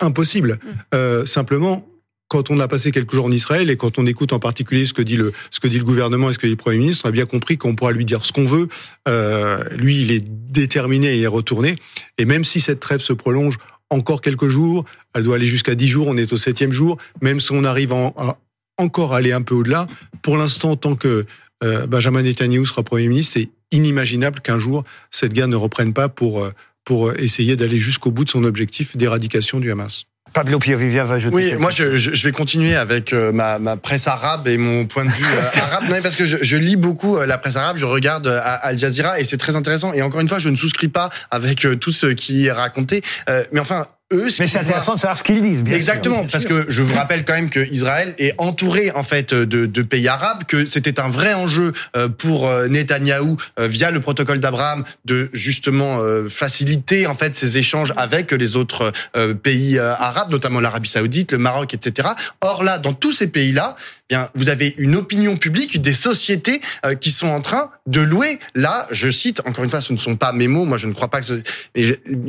impossible. 0.00 0.58
Euh, 0.94 1.24
simplement, 1.24 1.88
quand 2.34 2.50
on 2.50 2.58
a 2.58 2.66
passé 2.66 2.90
quelques 2.90 3.12
jours 3.14 3.26
en 3.26 3.30
Israël 3.30 3.70
et 3.70 3.76
quand 3.76 3.96
on 3.96 4.06
écoute 4.06 4.32
en 4.32 4.40
particulier 4.40 4.86
ce 4.86 4.92
que 4.92 5.02
dit 5.02 5.14
le, 5.16 5.32
ce 5.52 5.60
que 5.60 5.68
dit 5.68 5.78
le 5.78 5.84
gouvernement 5.84 6.30
et 6.30 6.32
ce 6.32 6.38
que 6.40 6.46
dit 6.48 6.50
le 6.54 6.56
Premier 6.56 6.78
ministre, 6.78 7.02
on 7.04 7.08
a 7.10 7.12
bien 7.12 7.26
compris 7.26 7.58
qu'on 7.58 7.76
pourra 7.76 7.92
lui 7.92 8.04
dire 8.04 8.24
ce 8.26 8.32
qu'on 8.32 8.44
veut. 8.44 8.66
Euh, 9.06 9.62
lui, 9.76 10.02
il 10.02 10.10
est 10.10 10.24
déterminé 10.28 11.06
à 11.10 11.14
y 11.14 11.26
retourner. 11.28 11.76
Et 12.18 12.24
même 12.24 12.42
si 12.42 12.58
cette 12.60 12.80
trêve 12.80 12.98
se 13.00 13.12
prolonge 13.12 13.56
encore 13.88 14.20
quelques 14.20 14.48
jours, 14.48 14.84
elle 15.14 15.22
doit 15.22 15.36
aller 15.36 15.46
jusqu'à 15.46 15.76
dix 15.76 15.86
jours, 15.86 16.08
on 16.08 16.16
est 16.16 16.32
au 16.32 16.36
septième 16.36 16.72
jour, 16.72 16.98
même 17.22 17.38
si 17.38 17.52
on 17.52 17.62
arrive 17.62 17.92
en- 17.92 18.12
à 18.16 18.36
encore 18.78 19.14
aller 19.14 19.30
un 19.30 19.42
peu 19.42 19.54
au-delà, 19.54 19.86
pour 20.22 20.36
l'instant, 20.36 20.74
tant 20.74 20.96
que 20.96 21.26
euh, 21.62 21.86
Benjamin 21.86 22.22
Netanyahu 22.22 22.66
sera 22.66 22.82
Premier 22.82 23.06
ministre, 23.06 23.34
c'est 23.34 23.48
inimaginable 23.70 24.40
qu'un 24.40 24.58
jour, 24.58 24.82
cette 25.12 25.32
guerre 25.32 25.46
ne 25.46 25.54
reprenne 25.54 25.92
pas 25.92 26.08
pour, 26.08 26.42
euh, 26.42 26.50
pour 26.84 27.12
essayer 27.12 27.54
d'aller 27.54 27.78
jusqu'au 27.78 28.10
bout 28.10 28.24
de 28.24 28.30
son 28.30 28.42
objectif 28.42 28.96
d'éradication 28.96 29.60
du 29.60 29.70
Hamas. 29.70 30.06
Pablo 30.34 30.58
Piovivia 30.58 31.04
va 31.04 31.14
ajouter. 31.14 31.34
Oui, 31.34 31.54
moi 31.58 31.70
je, 31.70 31.96
je, 31.96 32.24
vais 32.24 32.32
continuer 32.32 32.74
avec 32.74 33.12
euh, 33.12 33.30
ma, 33.32 33.60
ma 33.60 33.76
presse 33.76 34.08
arabe 34.08 34.48
et 34.48 34.58
mon 34.58 34.84
point 34.84 35.04
de 35.04 35.10
vue 35.10 35.24
euh, 35.24 35.60
arabe. 35.62 35.84
Non, 35.88 35.96
parce 36.02 36.16
que 36.16 36.26
je, 36.26 36.38
je 36.42 36.56
lis 36.56 36.74
beaucoup 36.74 37.16
euh, 37.16 37.24
la 37.24 37.38
presse 37.38 37.54
arabe, 37.54 37.76
je 37.76 37.86
regarde 37.86 38.26
Al 38.26 38.76
Jazeera 38.76 39.20
et 39.20 39.24
c'est 39.24 39.36
très 39.36 39.54
intéressant. 39.54 39.92
Et 39.92 40.02
encore 40.02 40.20
une 40.20 40.28
fois, 40.28 40.40
je 40.40 40.48
ne 40.48 40.56
souscris 40.56 40.88
pas 40.88 41.08
avec 41.30 41.66
tout 41.80 41.92
ce 41.92 42.06
qui 42.08 42.46
est 42.46 42.52
raconté. 42.52 43.00
Mais 43.52 43.60
enfin, 43.60 43.86
eux, 44.12 44.28
Mais 44.38 44.46
c'est 44.46 44.58
intéressant 44.58 44.94
de 44.94 45.00
savoir 45.00 45.16
ce 45.16 45.22
qu'ils 45.22 45.40
disent, 45.40 45.64
bien. 45.64 45.74
Exactement, 45.74 46.26
parce 46.30 46.44
que 46.44 46.66
je 46.68 46.82
vous 46.82 46.94
rappelle 46.94 47.24
quand 47.24 47.32
même 47.32 47.50
que 47.50 47.60
Israël 47.72 48.14
est 48.18 48.34
entouré 48.38 48.90
en 48.90 49.02
fait 49.02 49.32
de, 49.32 49.66
de 49.66 49.82
pays 49.82 50.08
arabes, 50.08 50.44
que 50.46 50.66
c'était 50.66 51.00
un 51.00 51.08
vrai 51.08 51.32
enjeu 51.34 51.72
euh, 51.96 52.08
pour 52.08 52.48
euh, 52.48 52.68
Netanyahou 52.68 53.36
euh, 53.58 53.66
via 53.66 53.90
le 53.90 54.00
protocole 54.00 54.40
d'Abraham 54.40 54.84
de 55.04 55.30
justement 55.32 56.00
faciliter 56.28 57.06
en 57.06 57.14
fait 57.14 57.36
ces 57.36 57.58
échanges 57.58 57.92
avec 57.96 58.32
les 58.32 58.56
autres 58.56 58.92
pays 59.42 59.78
arabes, 59.78 60.30
notamment 60.30 60.60
l'Arabie 60.60 60.88
Saoudite, 60.88 61.32
le 61.32 61.38
Maroc, 61.38 61.74
etc. 61.74 62.08
Or 62.40 62.62
là, 62.62 62.78
dans 62.78 62.92
tous 62.92 63.12
ces 63.12 63.28
pays-là, 63.28 63.76
bien 64.10 64.28
vous 64.34 64.48
avez 64.48 64.74
une 64.78 64.96
opinion 64.96 65.36
publique, 65.36 65.80
des 65.80 65.92
sociétés 65.92 66.60
euh, 66.84 66.94
qui 66.94 67.10
sont 67.10 67.26
en 67.28 67.40
train 67.40 67.70
de 67.86 68.00
louer. 68.00 68.38
Là, 68.54 68.86
je 68.90 69.08
cite 69.10 69.40
encore 69.46 69.64
une 69.64 69.70
fois, 69.70 69.80
ce 69.80 69.92
ne 69.92 69.98
sont 69.98 70.16
pas 70.16 70.32
mes 70.32 70.48
mots. 70.48 70.64
Moi, 70.64 70.78
je 70.78 70.86
ne 70.86 70.92
crois 70.92 71.08
pas 71.08 71.20
que 71.20 71.26
ce... 71.26 71.34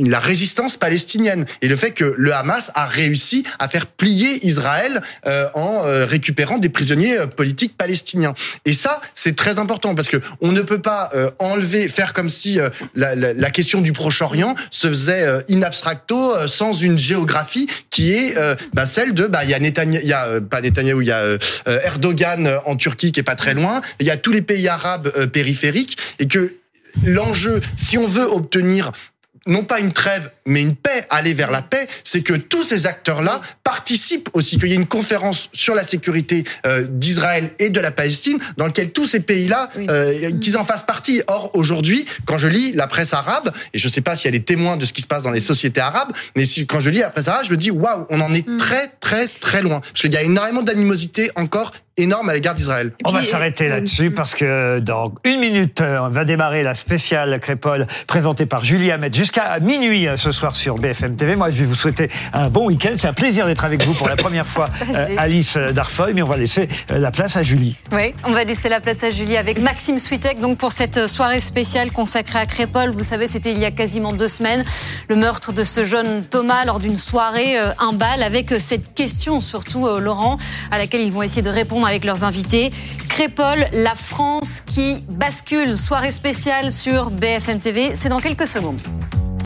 la 0.07 0.19
résistance 0.19 0.77
palestinienne 0.77 1.45
et 1.61 1.67
le 1.67 1.75
fait 1.75 1.91
que 1.91 2.15
le 2.17 2.33
Hamas 2.33 2.71
a 2.75 2.85
réussi 2.85 3.43
à 3.59 3.67
faire 3.67 3.87
plier 3.87 4.45
Israël 4.45 5.01
euh, 5.27 5.47
en 5.53 5.85
euh, 5.85 6.05
récupérant 6.05 6.57
des 6.57 6.69
prisonniers 6.69 7.17
politiques 7.35 7.77
palestiniens. 7.77 8.33
Et 8.65 8.73
ça, 8.73 9.01
c'est 9.13 9.35
très 9.35 9.59
important 9.59 9.95
parce 9.95 10.07
que 10.07 10.17
on 10.41 10.51
ne 10.51 10.61
peut 10.61 10.81
pas 10.81 11.11
enlever, 11.39 11.89
faire 11.89 12.13
comme 12.13 12.29
si 12.29 12.59
la, 12.95 13.15
la- 13.15 13.33
la 13.33 13.49
question 13.51 13.81
du 13.81 13.91
Proche-Orient 13.91 14.55
se 14.71 14.87
faisait 14.87 15.25
in 15.49 15.61
abstracto, 15.61 16.47
sans 16.47 16.73
une 16.73 16.97
géographie 16.97 17.67
qui 17.89 18.11
est 18.13 18.35
bah, 18.73 18.85
celle 18.85 19.13
de, 19.13 19.27
bah, 19.27 19.43
il 19.43 19.49
y 19.49 19.53
a 19.53 19.59
Netanya- 19.59 19.99
il 20.01 20.07
y 20.07 20.13
a 20.13 20.39
pas 20.41 20.61
Netanyahou, 20.61 21.01
il 21.01 21.07
y 21.07 21.11
a 21.11 21.37
Erdogan 21.67 22.47
euh, 22.47 22.59
en 22.65 22.75
Turquie 22.75 23.11
qui 23.11 23.19
est 23.19 23.23
pas 23.23 23.35
très 23.35 23.53
loin, 23.53 23.81
il 23.99 24.05
y 24.05 24.11
a 24.11 24.17
tous 24.17 24.31
les 24.31 24.41
pays 24.41 24.67
arabes 24.67 25.11
euh, 25.17 25.27
périphériques. 25.27 25.97
Et 26.19 26.27
que 26.27 26.55
l'enjeu, 27.05 27.61
si 27.75 27.97
on 27.97 28.07
veut 28.07 28.25
obtenir 28.25 28.91
non 29.47 29.63
pas 29.63 29.79
une 29.79 29.91
trêve, 29.91 30.31
mais 30.45 30.61
une 30.61 30.75
paix, 30.75 31.05
aller 31.09 31.33
vers 31.33 31.51
la 31.51 31.61
paix, 31.61 31.87
c'est 32.03 32.21
que 32.21 32.33
tous 32.33 32.63
ces 32.63 32.87
acteurs-là 32.87 33.39
participent 33.63 34.29
aussi, 34.33 34.57
qu'il 34.57 34.69
y 34.69 34.73
ait 34.73 34.75
une 34.75 34.87
conférence 34.87 35.49
sur 35.53 35.75
la 35.75 35.83
sécurité 35.83 36.43
euh, 36.65 36.85
d'Israël 36.89 37.51
et 37.59 37.69
de 37.69 37.79
la 37.79 37.91
Palestine, 37.91 38.37
dans 38.57 38.67
lequel 38.67 38.91
tous 38.91 39.05
ces 39.05 39.19
pays-là, 39.19 39.69
euh, 39.89 40.31
qu'ils 40.39 40.57
en 40.57 40.65
fassent 40.65 40.85
partie. 40.85 41.21
Or, 41.27 41.51
aujourd'hui, 41.53 42.05
quand 42.25 42.37
je 42.37 42.47
lis 42.47 42.71
la 42.73 42.87
presse 42.87 43.13
arabe, 43.13 43.51
et 43.73 43.79
je 43.79 43.87
ne 43.87 43.91
sais 43.91 44.01
pas 44.01 44.15
si 44.15 44.27
elle 44.27 44.35
est 44.35 44.45
témoin 44.45 44.77
de 44.77 44.85
ce 44.85 44.93
qui 44.93 45.01
se 45.01 45.07
passe 45.07 45.23
dans 45.23 45.31
les 45.31 45.39
sociétés 45.39 45.81
arabes, 45.81 46.11
mais 46.35 46.45
si, 46.45 46.67
quand 46.67 46.79
je 46.79 46.89
lis 46.89 46.99
la 46.99 47.09
presse 47.09 47.27
arabe, 47.27 47.45
je 47.45 47.51
me 47.51 47.57
dis, 47.57 47.71
waouh, 47.71 48.05
on 48.09 48.21
en 48.21 48.33
est 48.33 48.45
très, 48.57 48.87
très, 48.99 49.27
très 49.27 49.61
loin. 49.61 49.79
Parce 49.79 50.01
qu'il 50.01 50.13
y 50.13 50.17
a 50.17 50.23
énormément 50.23 50.61
d'animosité 50.61 51.31
encore 51.35 51.71
énorme 51.97 52.29
à 52.29 52.33
l'égard 52.33 52.55
d'Israël. 52.55 52.91
On 53.05 53.11
va 53.11 53.23
s'arrêter 53.23 53.69
là-dessus 53.69 54.11
parce 54.11 54.35
que 54.35 54.79
dans 54.79 55.13
une 55.23 55.39
minute, 55.39 55.79
euh, 55.81 56.09
va 56.09 56.25
démarrer 56.25 56.61
la 56.61 56.73
spéciale 56.73 57.39
Crépole 57.39 57.87
présentée 58.05 58.45
par 58.45 58.65
Julie 58.65 58.91
Hamet 58.91 59.13
jusqu'à 59.13 59.59
minuit 59.59 60.07
euh, 60.07 60.17
ce 60.17 60.31
soir 60.31 60.34
sur 60.53 60.75
BFM 60.75 61.15
TV. 61.15 61.35
Moi, 61.35 61.49
je 61.49 61.61
vais 61.61 61.65
vous 61.65 61.75
souhaiter 61.75 62.09
un 62.33 62.49
bon 62.49 62.67
week-end. 62.67 62.93
C'est 62.97 63.07
un 63.07 63.13
plaisir 63.13 63.45
d'être 63.45 63.65
avec 63.65 63.83
vous 63.83 63.93
pour 63.93 64.07
la 64.07 64.15
première 64.15 64.45
fois, 64.45 64.69
euh, 64.95 65.07
Alice 65.17 65.57
Darfoy, 65.57 66.13
mais 66.13 66.21
on 66.21 66.27
va 66.27 66.37
laisser 66.37 66.67
euh, 66.91 66.99
la 66.99 67.11
place 67.11 67.37
à 67.37 67.43
Julie. 67.43 67.75
Oui, 67.91 68.13
on 68.23 68.31
va 68.31 68.43
laisser 68.43 68.69
la 68.69 68.79
place 68.79 69.03
à 69.03 69.09
Julie 69.09 69.37
avec 69.37 69.59
Maxime 69.59 69.99
Switek 69.99 70.39
donc 70.39 70.57
pour 70.57 70.71
cette 70.71 71.07
soirée 71.07 71.39
spéciale 71.39 71.91
consacrée 71.91 72.39
à 72.39 72.45
Crépole. 72.45 72.91
Vous 72.91 73.03
savez, 73.03 73.27
c'était 73.27 73.51
il 73.51 73.59
y 73.59 73.65
a 73.65 73.71
quasiment 73.71 74.13
deux 74.13 74.27
semaines 74.27 74.63
le 75.09 75.15
meurtre 75.15 75.53
de 75.53 75.63
ce 75.63 75.85
jeune 75.85 76.23
Thomas 76.23 76.65
lors 76.65 76.79
d'une 76.79 76.97
soirée, 76.97 77.57
euh, 77.57 77.71
un 77.79 77.93
bal, 77.93 78.23
avec 78.23 78.51
euh, 78.51 78.59
cette 78.59 78.93
question 78.93 79.41
surtout, 79.41 79.87
euh, 79.87 79.99
Laurent, 79.99 80.37
à 80.71 80.77
laquelle 80.77 81.01
ils 81.01 81.11
vont 81.11 81.21
essayer 81.21 81.41
de 81.41 81.49
répondre 81.49 81.85
avec 81.87 82.05
leurs 82.05 82.23
invités. 82.23 82.71
Crépol, 83.09 83.67
la 83.71 83.95
France 83.95 84.61
qui 84.65 85.03
bascule. 85.09 85.77
Soirée 85.77 86.11
spéciale 86.11 86.71
sur 86.71 87.11
BFM 87.11 87.59
TV, 87.59 87.95
c'est 87.95 88.09
dans 88.09 88.19
quelques 88.19 88.47
secondes. 88.47 88.81